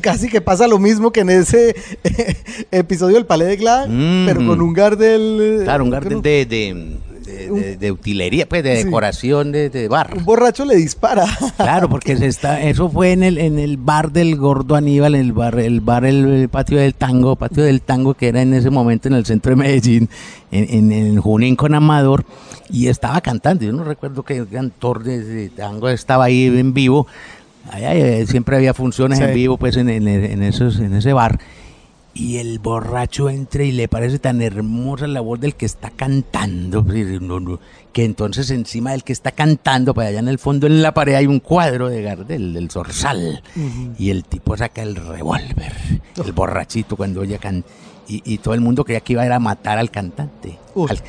casi 0.00 0.30
que 0.30 0.40
pasa 0.40 0.66
lo 0.66 0.78
mismo 0.78 1.12
que 1.12 1.20
en 1.20 1.28
ese 1.28 1.76
episodio 2.70 3.16
del 3.16 3.26
Palais 3.26 3.50
de 3.50 3.56
Glas, 3.56 3.88
Mm. 3.88 4.24
pero 4.26 4.46
con 4.46 4.62
un 4.62 4.72
Gardel... 4.72 5.38
eh, 5.40 5.64
Claro, 5.64 5.84
un 5.84 5.90
Gardel 5.90 6.22
de, 6.22 6.46
de, 6.46 6.96
de- 7.22 7.50
de, 7.50 7.76
de 7.76 7.92
utilería, 7.92 8.48
pues 8.48 8.62
de 8.62 8.76
Sí. 8.78 8.84
decoración 8.84 9.52
de, 9.52 9.70
de 9.70 9.88
bar. 9.88 10.14
Un 10.16 10.24
borracho 10.24 10.64
le 10.64 10.76
dispara. 10.76 11.24
Claro, 11.56 11.88
porque 11.88 12.16
se 12.16 12.26
está, 12.26 12.62
eso 12.62 12.88
fue 12.90 13.12
en 13.12 13.22
el, 13.22 13.38
en 13.38 13.58
el 13.58 13.76
bar 13.76 14.12
del 14.12 14.36
gordo 14.36 14.74
Aníbal, 14.76 15.14
en 15.14 15.20
el 15.22 15.32
bar, 15.32 15.58
el 15.58 15.80
bar, 15.80 16.04
el, 16.04 16.24
el 16.26 16.48
patio 16.48 16.78
del 16.78 16.94
tango, 16.94 17.36
patio 17.36 17.62
del 17.64 17.80
tango 17.82 18.14
que 18.14 18.28
era 18.28 18.42
en 18.42 18.54
ese 18.54 18.70
momento 18.70 19.08
en 19.08 19.14
el 19.14 19.24
centro 19.24 19.50
de 19.50 19.56
Medellín, 19.56 20.08
en, 20.50 20.66
en, 20.68 20.92
en 20.92 21.20
Junín 21.20 21.56
con 21.56 21.74
Amador, 21.74 22.24
y 22.70 22.88
estaba 22.88 23.20
cantando. 23.20 23.64
Yo 23.64 23.72
no 23.72 23.84
recuerdo 23.84 24.22
que 24.22 24.36
el 24.38 24.48
cantor 24.48 25.02
de, 25.04 25.50
tango 25.50 25.88
estaba 25.88 26.24
ahí 26.24 26.46
en 26.46 26.74
vivo. 26.74 27.06
Allá, 27.70 28.26
siempre 28.26 28.56
había 28.56 28.74
funciones 28.74 29.18
Sí. 29.18 29.24
en 29.24 29.34
vivo, 29.34 29.56
pues 29.56 29.76
en, 29.76 29.88
en, 29.88 30.08
en 30.08 30.42
esos, 30.42 30.78
en 30.80 30.94
ese 30.94 31.12
bar. 31.12 31.38
Y 32.14 32.36
el 32.36 32.58
borracho 32.58 33.30
entra 33.30 33.64
y 33.64 33.72
le 33.72 33.88
parece 33.88 34.18
tan 34.18 34.42
hermosa 34.42 35.06
la 35.06 35.22
voz 35.22 35.40
del 35.40 35.54
que 35.54 35.64
está 35.64 35.88
cantando, 35.90 36.84
pues, 36.84 37.06
que 37.92 38.04
entonces 38.04 38.50
encima 38.50 38.90
del 38.90 39.02
que 39.02 39.14
está 39.14 39.30
cantando, 39.32 39.94
para 39.94 40.08
allá 40.08 40.18
en 40.18 40.28
el 40.28 40.38
fondo 40.38 40.66
en 40.66 40.82
la 40.82 40.92
pared 40.92 41.14
hay 41.14 41.26
un 41.26 41.40
cuadro 41.40 41.88
de 41.88 42.02
Gardel, 42.02 42.52
del 42.52 42.70
Zorzal, 42.70 43.42
y 43.98 44.10
el 44.10 44.24
tipo 44.24 44.54
saca 44.58 44.82
el 44.82 44.96
revólver, 44.96 45.72
el 46.22 46.32
borrachito 46.32 46.96
cuando 46.96 47.22
oye 47.22 47.38
can 47.38 47.64
y, 48.06 48.22
y 48.30 48.38
todo 48.38 48.52
el 48.52 48.60
mundo 48.60 48.84
creía 48.84 49.00
que 49.00 49.14
iba 49.14 49.22
a 49.22 49.26
ir 49.26 49.32
a 49.32 49.38
matar 49.38 49.78
al 49.78 49.90
cantante. 49.90 50.58
Al- 50.90 51.00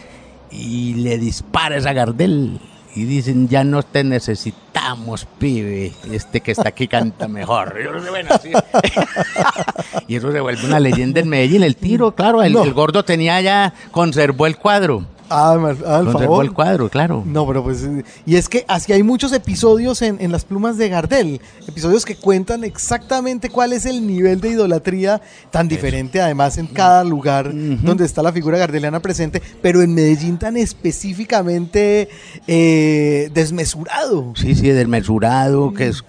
y 0.52 0.94
le 0.94 1.18
disparas 1.18 1.86
a 1.86 1.92
Gardel. 1.94 2.60
Y 2.96 3.06
dicen, 3.06 3.48
ya 3.50 3.64
no 3.64 3.82
te 3.82 4.04
necesitamos, 4.04 5.26
pibe. 5.40 5.94
Este 6.12 6.42
que 6.42 6.52
está 6.52 6.70
aquí 6.70 6.88
canta 6.88 7.28
mejor. 7.28 7.76
Bueno, 8.10 8.30
sí. 8.42 8.52
Y 10.08 10.16
eso 10.18 10.32
se 10.32 10.40
vuelve 10.40 10.66
una 10.66 10.80
leyenda 10.80 11.20
en 11.22 11.30
Medellín. 11.30 11.64
El 11.64 11.76
tiro, 11.76 12.14
claro, 12.14 12.44
el, 12.44 12.54
No. 12.54 12.64
el 12.64 12.74
gordo 12.74 13.04
tenía 13.04 13.40
ya, 13.42 13.74
conservó 13.92 14.46
el 14.48 14.58
cuadro. 14.58 15.06
Ah, 15.30 15.58
ah, 15.86 15.98
al 15.98 16.12
favor. 16.12 16.46
el 16.46 16.54
cuadro, 16.54 16.90
claro. 16.90 17.24
No, 17.26 17.48
pero 17.48 17.64
pues. 17.64 17.88
Y 18.26 18.36
es 18.36 18.50
que 18.50 18.66
así 18.68 18.94
hay 18.94 19.04
muchos 19.04 19.34
episodios 19.34 20.02
en, 20.02 20.22
en 20.22 20.32
las 20.32 20.46
plumas 20.46 20.78
de 20.78 20.90
Gardel. 20.90 21.42
Episodios 21.68 22.06
que 22.06 22.16
cuentan 22.16 22.64
exactamente 22.64 23.50
cuál 23.50 23.74
es 23.74 23.86
el 23.86 24.06
nivel 24.06 24.42
de 24.42 24.50
idolatría 24.50 25.22
tan 25.52 25.68
diferente, 25.68 26.22
además, 26.22 26.58
en 26.58 26.68
cada 26.68 27.04
lugar 27.04 27.52
donde 27.54 28.06
está 28.06 28.22
la 28.22 28.32
figura 28.32 28.58
gardeliana 28.58 29.00
presente, 29.00 29.42
pero 29.62 29.82
en 29.82 29.94
Medellín 29.94 30.38
tan 30.38 30.58
específicamente 30.58 32.10
eh, 32.48 33.30
desmesurado. 33.34 34.34
Sí, 34.36 34.56
sí, 34.56 34.70
desmesurado, 34.70 35.74
que 35.74 35.88
es 35.88 36.04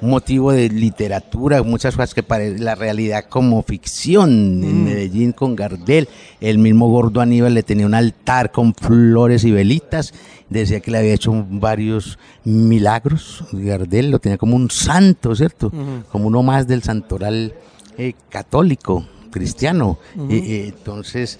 motivo 0.00 0.52
de 0.52 0.68
literatura, 0.68 1.62
muchas 1.62 1.96
cosas 1.96 2.14
que 2.14 2.22
parecen 2.22 2.64
la 2.64 2.74
realidad 2.74 3.26
como 3.28 3.62
ficción. 3.62 4.62
En 4.64 4.84
Medellín 4.84 5.32
con 5.32 5.56
Gardel, 5.56 6.08
el 6.40 6.58
mismo 6.58 6.88
gordo 6.88 7.20
Aníbal 7.20 7.54
le 7.54 7.62
tenía 7.62 7.86
un 7.86 7.94
altar 7.94 8.50
con 8.52 8.74
flores 8.74 9.44
y 9.44 9.50
velitas, 9.50 10.12
decía 10.48 10.80
que 10.80 10.90
le 10.90 10.98
había 10.98 11.14
hecho 11.14 11.46
varios 11.50 12.18
milagros. 12.44 13.44
Gardel 13.52 14.10
lo 14.10 14.18
tenía 14.18 14.38
como 14.38 14.56
un 14.56 14.70
santo, 14.70 15.34
¿cierto? 15.34 15.72
Como 16.10 16.26
uno 16.26 16.42
más 16.42 16.66
del 16.66 16.82
santoral 16.82 17.54
eh, 17.98 18.14
católico, 18.28 19.06
cristiano. 19.30 19.98
Eh, 20.28 20.36
eh, 20.36 20.72
entonces... 20.76 21.38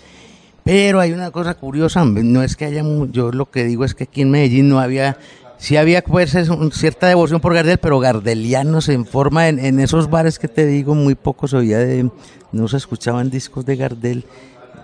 Pero 0.62 1.00
hay 1.00 1.12
una 1.12 1.30
cosa 1.30 1.54
curiosa, 1.54 2.04
no 2.04 2.42
es 2.42 2.54
que 2.54 2.66
haya, 2.66 2.84
yo 3.10 3.32
lo 3.32 3.50
que 3.50 3.64
digo 3.64 3.84
es 3.84 3.94
que 3.94 4.04
aquí 4.04 4.20
en 4.20 4.30
Medellín 4.30 4.68
no 4.68 4.78
había, 4.78 5.16
sí 5.60 5.76
había 5.76 6.02
pues 6.02 6.34
es 6.34 6.48
un- 6.48 6.72
cierta 6.72 7.06
devoción 7.06 7.40
por 7.40 7.54
Gardel, 7.54 7.78
pero 7.78 8.00
gardelianos 8.00 8.88
en 8.88 9.04
forma, 9.06 9.48
en, 9.48 9.58
en 9.58 9.78
esos 9.78 10.10
bares 10.10 10.38
que 10.38 10.48
te 10.48 10.66
digo, 10.66 10.94
muy 10.94 11.14
poco 11.14 11.46
se 11.46 11.56
oía 11.58 11.78
de, 11.78 12.10
no 12.50 12.66
se 12.66 12.78
escuchaban 12.78 13.30
discos 13.30 13.64
de 13.66 13.76
Gardel, 13.76 14.24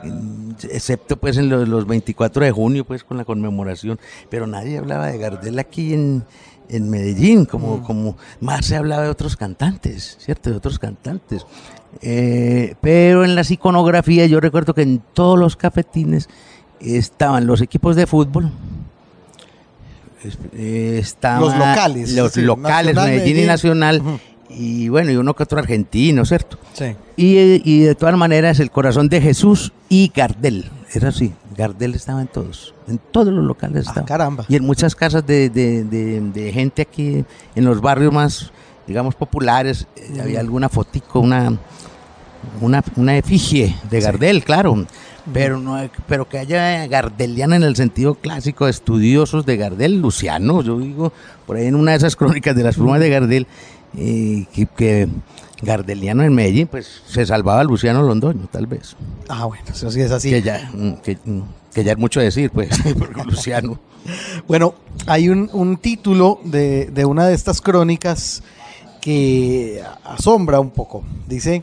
mm, 0.05 0.51
excepto 0.71 1.17
pues 1.17 1.37
en 1.39 1.49
los, 1.49 1.67
los 1.69 1.87
24 1.87 2.45
de 2.45 2.53
junio, 2.53 2.85
pues 2.85 3.03
con 3.03 3.17
la 3.17 3.25
conmemoración, 3.25 3.99
pero 4.31 4.47
nadie 4.47 4.79
hablaba 4.79 5.07
de 5.07 5.19
Gardel 5.19 5.59
aquí 5.59 5.95
en, 5.95 6.25
en 6.69 6.91
Medellín, 6.91 7.47
como, 7.47 7.83
como 7.83 8.17
más 8.41 8.67
se 8.67 8.77
hablaba 8.77 9.03
de 9.05 9.09
otros 9.09 9.37
cantantes, 9.37 10.17
¿cierto? 10.21 10.51
De 10.51 10.57
otros 10.57 10.79
cantantes. 10.79 11.47
Eh, 12.03 12.75
pero 12.83 13.25
en 13.25 13.35
las 13.35 13.51
iconografías 13.51 14.29
yo 14.29 14.39
recuerdo 14.41 14.75
que 14.75 14.83
en 14.83 15.01
todos 15.15 15.39
los 15.39 15.57
cafetines 15.57 16.29
estaban 16.81 17.47
los 17.47 17.63
equipos 17.63 17.97
de 17.97 18.07
fútbol, 18.07 18.51
Los 21.41 21.55
locales, 21.57 22.13
los 22.13 22.33
sí, 22.33 22.43
locales, 22.43 22.95
Nacional, 22.95 23.17
Medellín, 23.19 23.45
y. 23.45 23.47
Nacional, 23.47 24.03
y 24.49 24.89
bueno, 24.89 25.11
y 25.11 25.17
uno 25.17 25.35
que 25.35 25.43
otro 25.43 25.59
argentino, 25.59 26.25
¿cierto? 26.25 26.59
Sí. 26.73 26.95
Y, 27.17 27.37
eh, 27.37 27.63
y 27.65 27.81
de 27.81 27.95
todas 27.95 28.17
maneras, 28.17 28.61
el 28.61 28.71
corazón 28.71 29.09
de 29.09 29.21
Jesús 29.21 29.73
y 29.89 30.13
Gardel. 30.15 30.71
Era 30.95 31.09
así, 31.09 31.33
Gardel 31.57 31.95
estaba 31.95 32.23
en 32.23 32.29
todos, 32.29 32.75
en 32.89 32.99
todos 33.11 33.33
los 33.33 33.45
locales 33.45 33.87
Ah, 33.87 33.91
estaba. 33.91 34.07
caramba. 34.07 34.45
Y 34.49 34.57
en 34.57 34.65
muchas 34.65 34.95
casas 34.95 35.27
de, 35.27 35.51
de- 35.51 35.85
de- 35.85 36.21
de 36.21 36.53
gente 36.53 36.83
aquí, 36.83 37.25
en 37.55 37.65
los 37.65 37.81
barrios 37.81 38.13
más, 38.13 38.51
digamos, 38.87 39.15
populares, 39.15 39.87
eh, 39.97 40.21
había 40.23 40.41
alguna 40.41 40.69
fotico, 40.69 41.19
una, 41.21 41.59
una, 42.61 42.83
una 42.95 43.17
efigie 43.19 43.77
de 43.91 44.01
Gardel, 44.01 44.45
claro. 44.45 44.87
Pero, 45.33 45.59
no, 45.59 45.77
pero 46.07 46.29
que 46.29 46.39
haya 46.39 46.87
gardeliana 46.87 47.57
en 47.57 47.65
el 47.65 47.75
sentido 47.75 48.15
clásico, 48.15 48.69
estudiosos 48.69 49.45
de 49.45 49.57
Gardel, 49.57 50.01
Luciano, 50.01 50.63
yo 50.63 50.79
digo, 50.79 51.13
por 51.47 51.57
ahí 51.57 51.67
en 51.67 51.75
una 51.75 51.93
de 51.93 51.97
esas 51.97 52.15
crónicas 52.15 52.55
de 52.55 52.63
las 52.63 52.77
plumas 52.77 53.01
de 53.01 53.11
Gardel, 53.11 53.47
eh, 53.97 54.47
que, 54.53 54.67
que 54.67 55.09
Gardeliano 55.63 56.23
en 56.23 56.35
Medellín, 56.35 56.69
pues 56.69 57.03
se 57.07 57.25
salvaba 57.27 57.65
Luciano 57.65 58.03
Londoño, 58.03 58.47
tal 58.51 58.67
vez. 58.67 58.95
Ah, 59.29 59.47
bueno, 59.47 59.65
eso 59.69 59.91
sí 59.91 60.01
es 60.01 60.11
así. 60.11 60.31
Que, 60.31 60.43
ya, 60.43 60.71
mm, 60.73 60.93
que, 61.03 61.19
mm, 61.25 61.41
que 61.75 61.83
ya 61.83 61.93
es 61.93 61.99
mucho 61.99 62.21
decir, 62.21 62.51
pues, 62.51 62.71
porque 62.99 63.25
Luciano. 63.27 63.79
Bueno, 64.47 64.75
hay 65.07 65.29
un, 65.29 65.51
un 65.53 65.79
título 65.79 66.41
de, 66.45 66.87
de 66.87 67.05
una 67.05 67.27
de 67.27 67.35
estas 67.35 67.61
crónicas 67.61 68.43
que 69.01 69.83
asombra 70.05 70.61
un 70.61 70.71
poco. 70.71 71.05
Dice, 71.27 71.63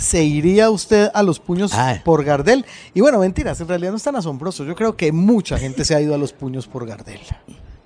¿se 0.00 0.24
iría 0.24 0.70
usted 0.70 1.08
a 1.14 1.22
los 1.22 1.38
puños 1.38 1.72
Ah. 1.74 2.00
por 2.04 2.24
Gardel? 2.24 2.64
Y 2.94 3.00
bueno, 3.00 3.18
mentiras, 3.18 3.60
en 3.60 3.68
realidad 3.68 3.90
no 3.92 3.96
es 3.98 4.02
tan 4.02 4.16
asombroso. 4.16 4.64
Yo 4.64 4.74
creo 4.74 4.96
que 4.96 5.12
mucha 5.12 5.58
gente 5.58 5.84
se 5.84 5.94
ha 5.94 6.00
ido 6.00 6.14
a 6.14 6.18
los 6.18 6.32
puños 6.32 6.66
por 6.66 6.86
Gardel. 6.86 7.20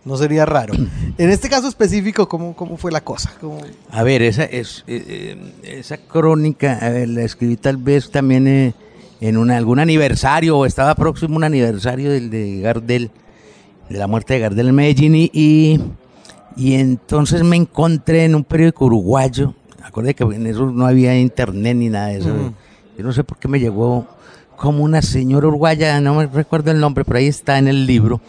No 0.04 0.16
sería 0.16 0.44
raro. 0.46 0.74
En 1.18 1.30
este 1.30 1.48
caso 1.48 1.68
específico, 1.68 2.28
¿cómo, 2.28 2.54
cómo 2.56 2.76
fue 2.76 2.90
la 2.92 3.02
cosa? 3.02 3.32
¿Cómo- 3.40 3.58
A 3.90 4.02
ver, 4.02 4.20
esa, 4.22 4.44
es, 4.44 4.84
eh, 4.86 5.36
eh, 5.64 5.78
esa 5.78 5.96
crónica 5.98 6.78
a 6.80 6.88
ver, 6.90 7.08
la 7.08 7.22
escribí 7.22 7.56
tal 7.56 7.76
vez 7.76 8.10
también 8.10 8.46
eh, 8.48 8.74
en 9.20 9.36
una, 9.36 9.56
algún 9.56 9.78
aniversario, 9.78 10.58
o 10.58 10.66
estaba 10.66 10.94
próximo 10.94 11.36
un 11.36 11.44
aniversario 11.44 12.10
del 12.10 12.30
de 12.30 12.60
Gardel, 12.60 13.10
de 13.88 13.98
la 13.98 14.06
muerte 14.06 14.34
de 14.34 14.40
Gardel 14.40 14.68
en 14.68 14.74
Medellín, 14.74 15.14
y, 15.14 15.30
y, 15.32 15.80
y 16.56 16.74
entonces 16.74 17.42
me 17.44 17.56
encontré 17.56 18.24
en 18.24 18.34
un 18.34 18.44
periódico 18.44 18.86
uruguayo, 18.86 19.54
acuérdate 19.84 20.14
que 20.14 20.24
en 20.24 20.46
eso 20.46 20.70
no 20.70 20.86
había 20.86 21.18
internet 21.18 21.76
ni 21.76 21.88
nada 21.88 22.08
de 22.08 22.18
eso, 22.18 22.54
yo 22.96 23.04
no 23.04 23.12
sé 23.12 23.22
por 23.22 23.38
qué 23.38 23.48
me 23.48 23.60
llegó 23.60 24.06
como 24.56 24.82
una 24.82 25.02
señora 25.02 25.48
uruguaya, 25.48 26.00
no 26.00 26.14
me 26.14 26.26
recuerdo 26.26 26.70
el 26.70 26.80
nombre, 26.80 27.04
pero 27.04 27.18
ahí 27.18 27.26
está 27.26 27.58
en 27.58 27.68
el 27.68 27.86
libro, 27.86 28.20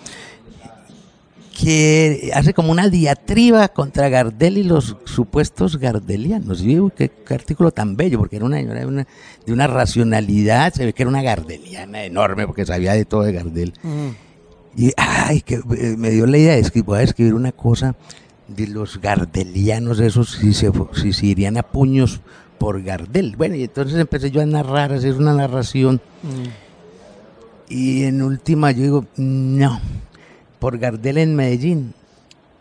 que 1.57 2.31
hace 2.33 2.53
como 2.53 2.71
una 2.71 2.89
diatriba 2.89 3.69
contra 3.69 4.09
Gardel 4.09 4.57
y 4.57 4.63
los 4.63 4.97
supuestos 5.05 5.77
gardelianos. 5.77 6.61
Y 6.61 6.67
digo, 6.67 6.89
qué, 6.89 7.09
qué 7.09 7.33
artículo 7.33 7.71
tan 7.71 7.95
bello, 7.95 8.19
porque 8.19 8.35
era 8.35 8.45
una 8.45 8.57
señora 8.57 8.81
de 8.81 8.85
una, 8.85 9.07
de 9.45 9.53
una 9.53 9.67
racionalidad, 9.67 10.73
se 10.73 10.85
ve 10.85 10.93
que 10.93 11.03
era 11.03 11.09
una 11.09 11.21
gardeliana 11.21 12.03
enorme, 12.03 12.45
porque 12.45 12.65
sabía 12.65 12.93
de 12.93 13.05
todo 13.05 13.23
de 13.23 13.31
Gardel. 13.31 13.73
Y, 14.75 14.91
ay, 14.97 15.41
que 15.41 15.55
eh, 15.55 15.95
me 15.97 16.09
dio 16.09 16.25
la 16.25 16.37
idea 16.37 16.55
de 16.55 16.59
escribir, 16.59 16.85
voy 16.85 16.99
a 16.99 17.03
escribir 17.03 17.33
una 17.33 17.53
cosa 17.53 17.95
de 18.47 18.67
los 18.67 18.99
gardelianos, 19.01 19.99
esos, 19.99 20.31
si 20.31 20.53
se, 20.53 20.71
si 20.93 21.13
se 21.13 21.25
irían 21.25 21.57
a 21.57 21.63
puños 21.63 22.21
por 22.57 22.81
Gardel. 22.83 23.35
Bueno, 23.35 23.55
y 23.55 23.63
entonces 23.63 23.99
empecé 23.99 24.31
yo 24.31 24.41
a 24.41 24.45
narrar, 24.45 24.91
a 24.93 24.95
hacer 24.95 25.13
una 25.15 25.33
narración. 25.33 25.99
Y 27.67 28.03
en 28.03 28.21
última 28.21 28.71
yo 28.71 28.83
digo, 28.83 29.05
no, 29.17 29.79
por 30.59 30.77
Gardel 30.77 31.17
en 31.17 31.35
Medellín, 31.35 31.93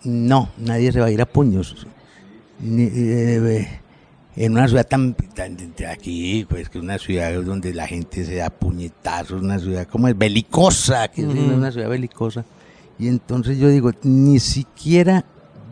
no, 0.04 0.48
nadie 0.58 0.92
se 0.92 1.00
va 1.00 1.06
a 1.06 1.10
ir 1.10 1.20
a 1.20 1.26
puños. 1.26 1.86
Ni- 2.60 2.88
eh, 2.92 3.80
en 4.36 4.52
una 4.52 4.66
ciudad 4.66 4.86
tan, 4.88 5.14
aquí, 5.90 6.44
pues 6.48 6.68
que 6.68 6.78
es 6.78 6.84
una 6.84 6.98
ciudad 6.98 7.40
donde 7.42 7.72
la 7.72 7.86
gente 7.86 8.24
se 8.24 8.36
da 8.36 8.50
puñetazos, 8.50 9.42
una 9.42 9.58
ciudad 9.58 9.86
como 9.86 10.08
es 10.08 10.16
belicosa, 10.18 11.06
que 11.08 11.20
es 11.22 11.28
una 11.28 11.70
ciudad 11.70 11.88
belicosa. 11.88 12.44
Y 12.98 13.08
entonces 13.08 13.58
yo 13.58 13.68
digo, 13.68 13.92
ni 14.02 14.40
siquiera 14.40 15.24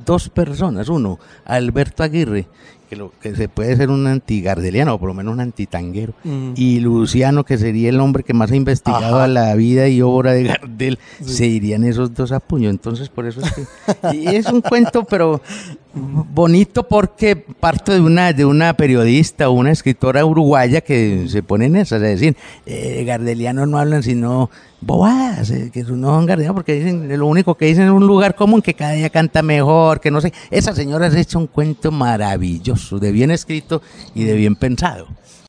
dos 0.04 0.28
personas, 0.28 0.88
uno, 0.88 1.18
Alberto 1.44 2.02
Aguirre, 2.02 2.46
que, 2.88 2.96
lo, 2.96 3.10
que 3.20 3.34
se 3.34 3.48
puede 3.48 3.74
ser 3.76 3.88
un 3.88 4.06
antigardeliano, 4.06 4.94
o 4.94 4.98
por 4.98 5.08
lo 5.08 5.14
menos 5.14 5.32
un 5.32 5.40
antitanguero. 5.40 6.12
Mm. 6.24 6.52
Y 6.56 6.80
Luciano, 6.80 7.44
que 7.44 7.56
sería 7.56 7.88
el 7.88 7.98
hombre 8.00 8.22
que 8.22 8.34
más 8.34 8.50
ha 8.50 8.56
investigado 8.56 9.16
Ajá. 9.16 9.28
la 9.28 9.54
vida 9.54 9.88
y 9.88 10.02
obra 10.02 10.32
de 10.32 10.42
Gardel, 10.44 10.98
se 11.24 11.46
irían 11.46 11.84
esos 11.84 12.12
dos 12.12 12.32
a 12.32 12.40
puño. 12.40 12.68
Entonces, 12.68 13.08
por 13.08 13.26
eso 13.26 13.40
es 13.40 13.52
que. 13.52 14.16
y 14.16 14.26
es 14.26 14.46
un 14.46 14.60
cuento, 14.60 15.04
pero 15.04 15.40
bonito 15.94 16.88
porque 16.88 17.36
parto 17.36 17.92
de 17.92 18.00
una, 18.00 18.32
de 18.32 18.44
una 18.44 18.74
periodista 18.74 19.48
o 19.48 19.52
una 19.52 19.70
escritora 19.70 20.24
uruguaya 20.24 20.80
que 20.80 21.26
se 21.28 21.42
pone 21.42 21.66
en 21.66 21.76
esas, 21.76 22.02
es 22.02 22.20
decir, 22.20 22.36
eh, 22.66 23.04
gardelianos 23.04 23.68
no 23.68 23.78
hablan 23.78 24.02
sino 24.02 24.50
bobadas, 24.80 25.50
eh, 25.50 25.70
que 25.72 25.82
no 25.84 26.14
son 26.14 26.26
gardelianos 26.26 26.54
porque 26.54 26.74
dicen, 26.74 27.18
lo 27.18 27.26
único 27.26 27.54
que 27.54 27.66
dicen 27.66 27.84
es 27.84 27.90
un 27.90 28.06
lugar 28.06 28.34
común 28.34 28.62
que 28.62 28.74
cada 28.74 28.92
día 28.92 29.10
canta 29.10 29.42
mejor, 29.42 30.00
que 30.00 30.10
no 30.10 30.20
sé. 30.20 30.32
Esa 30.50 30.74
señora 30.74 31.06
ha 31.06 31.18
hecho 31.18 31.38
un 31.38 31.46
cuento 31.46 31.90
maravilloso, 31.90 32.98
de 32.98 33.12
bien 33.12 33.30
escrito 33.30 33.82
y 34.14 34.24
de 34.24 34.34
bien 34.34 34.56
pensado. 34.56 35.08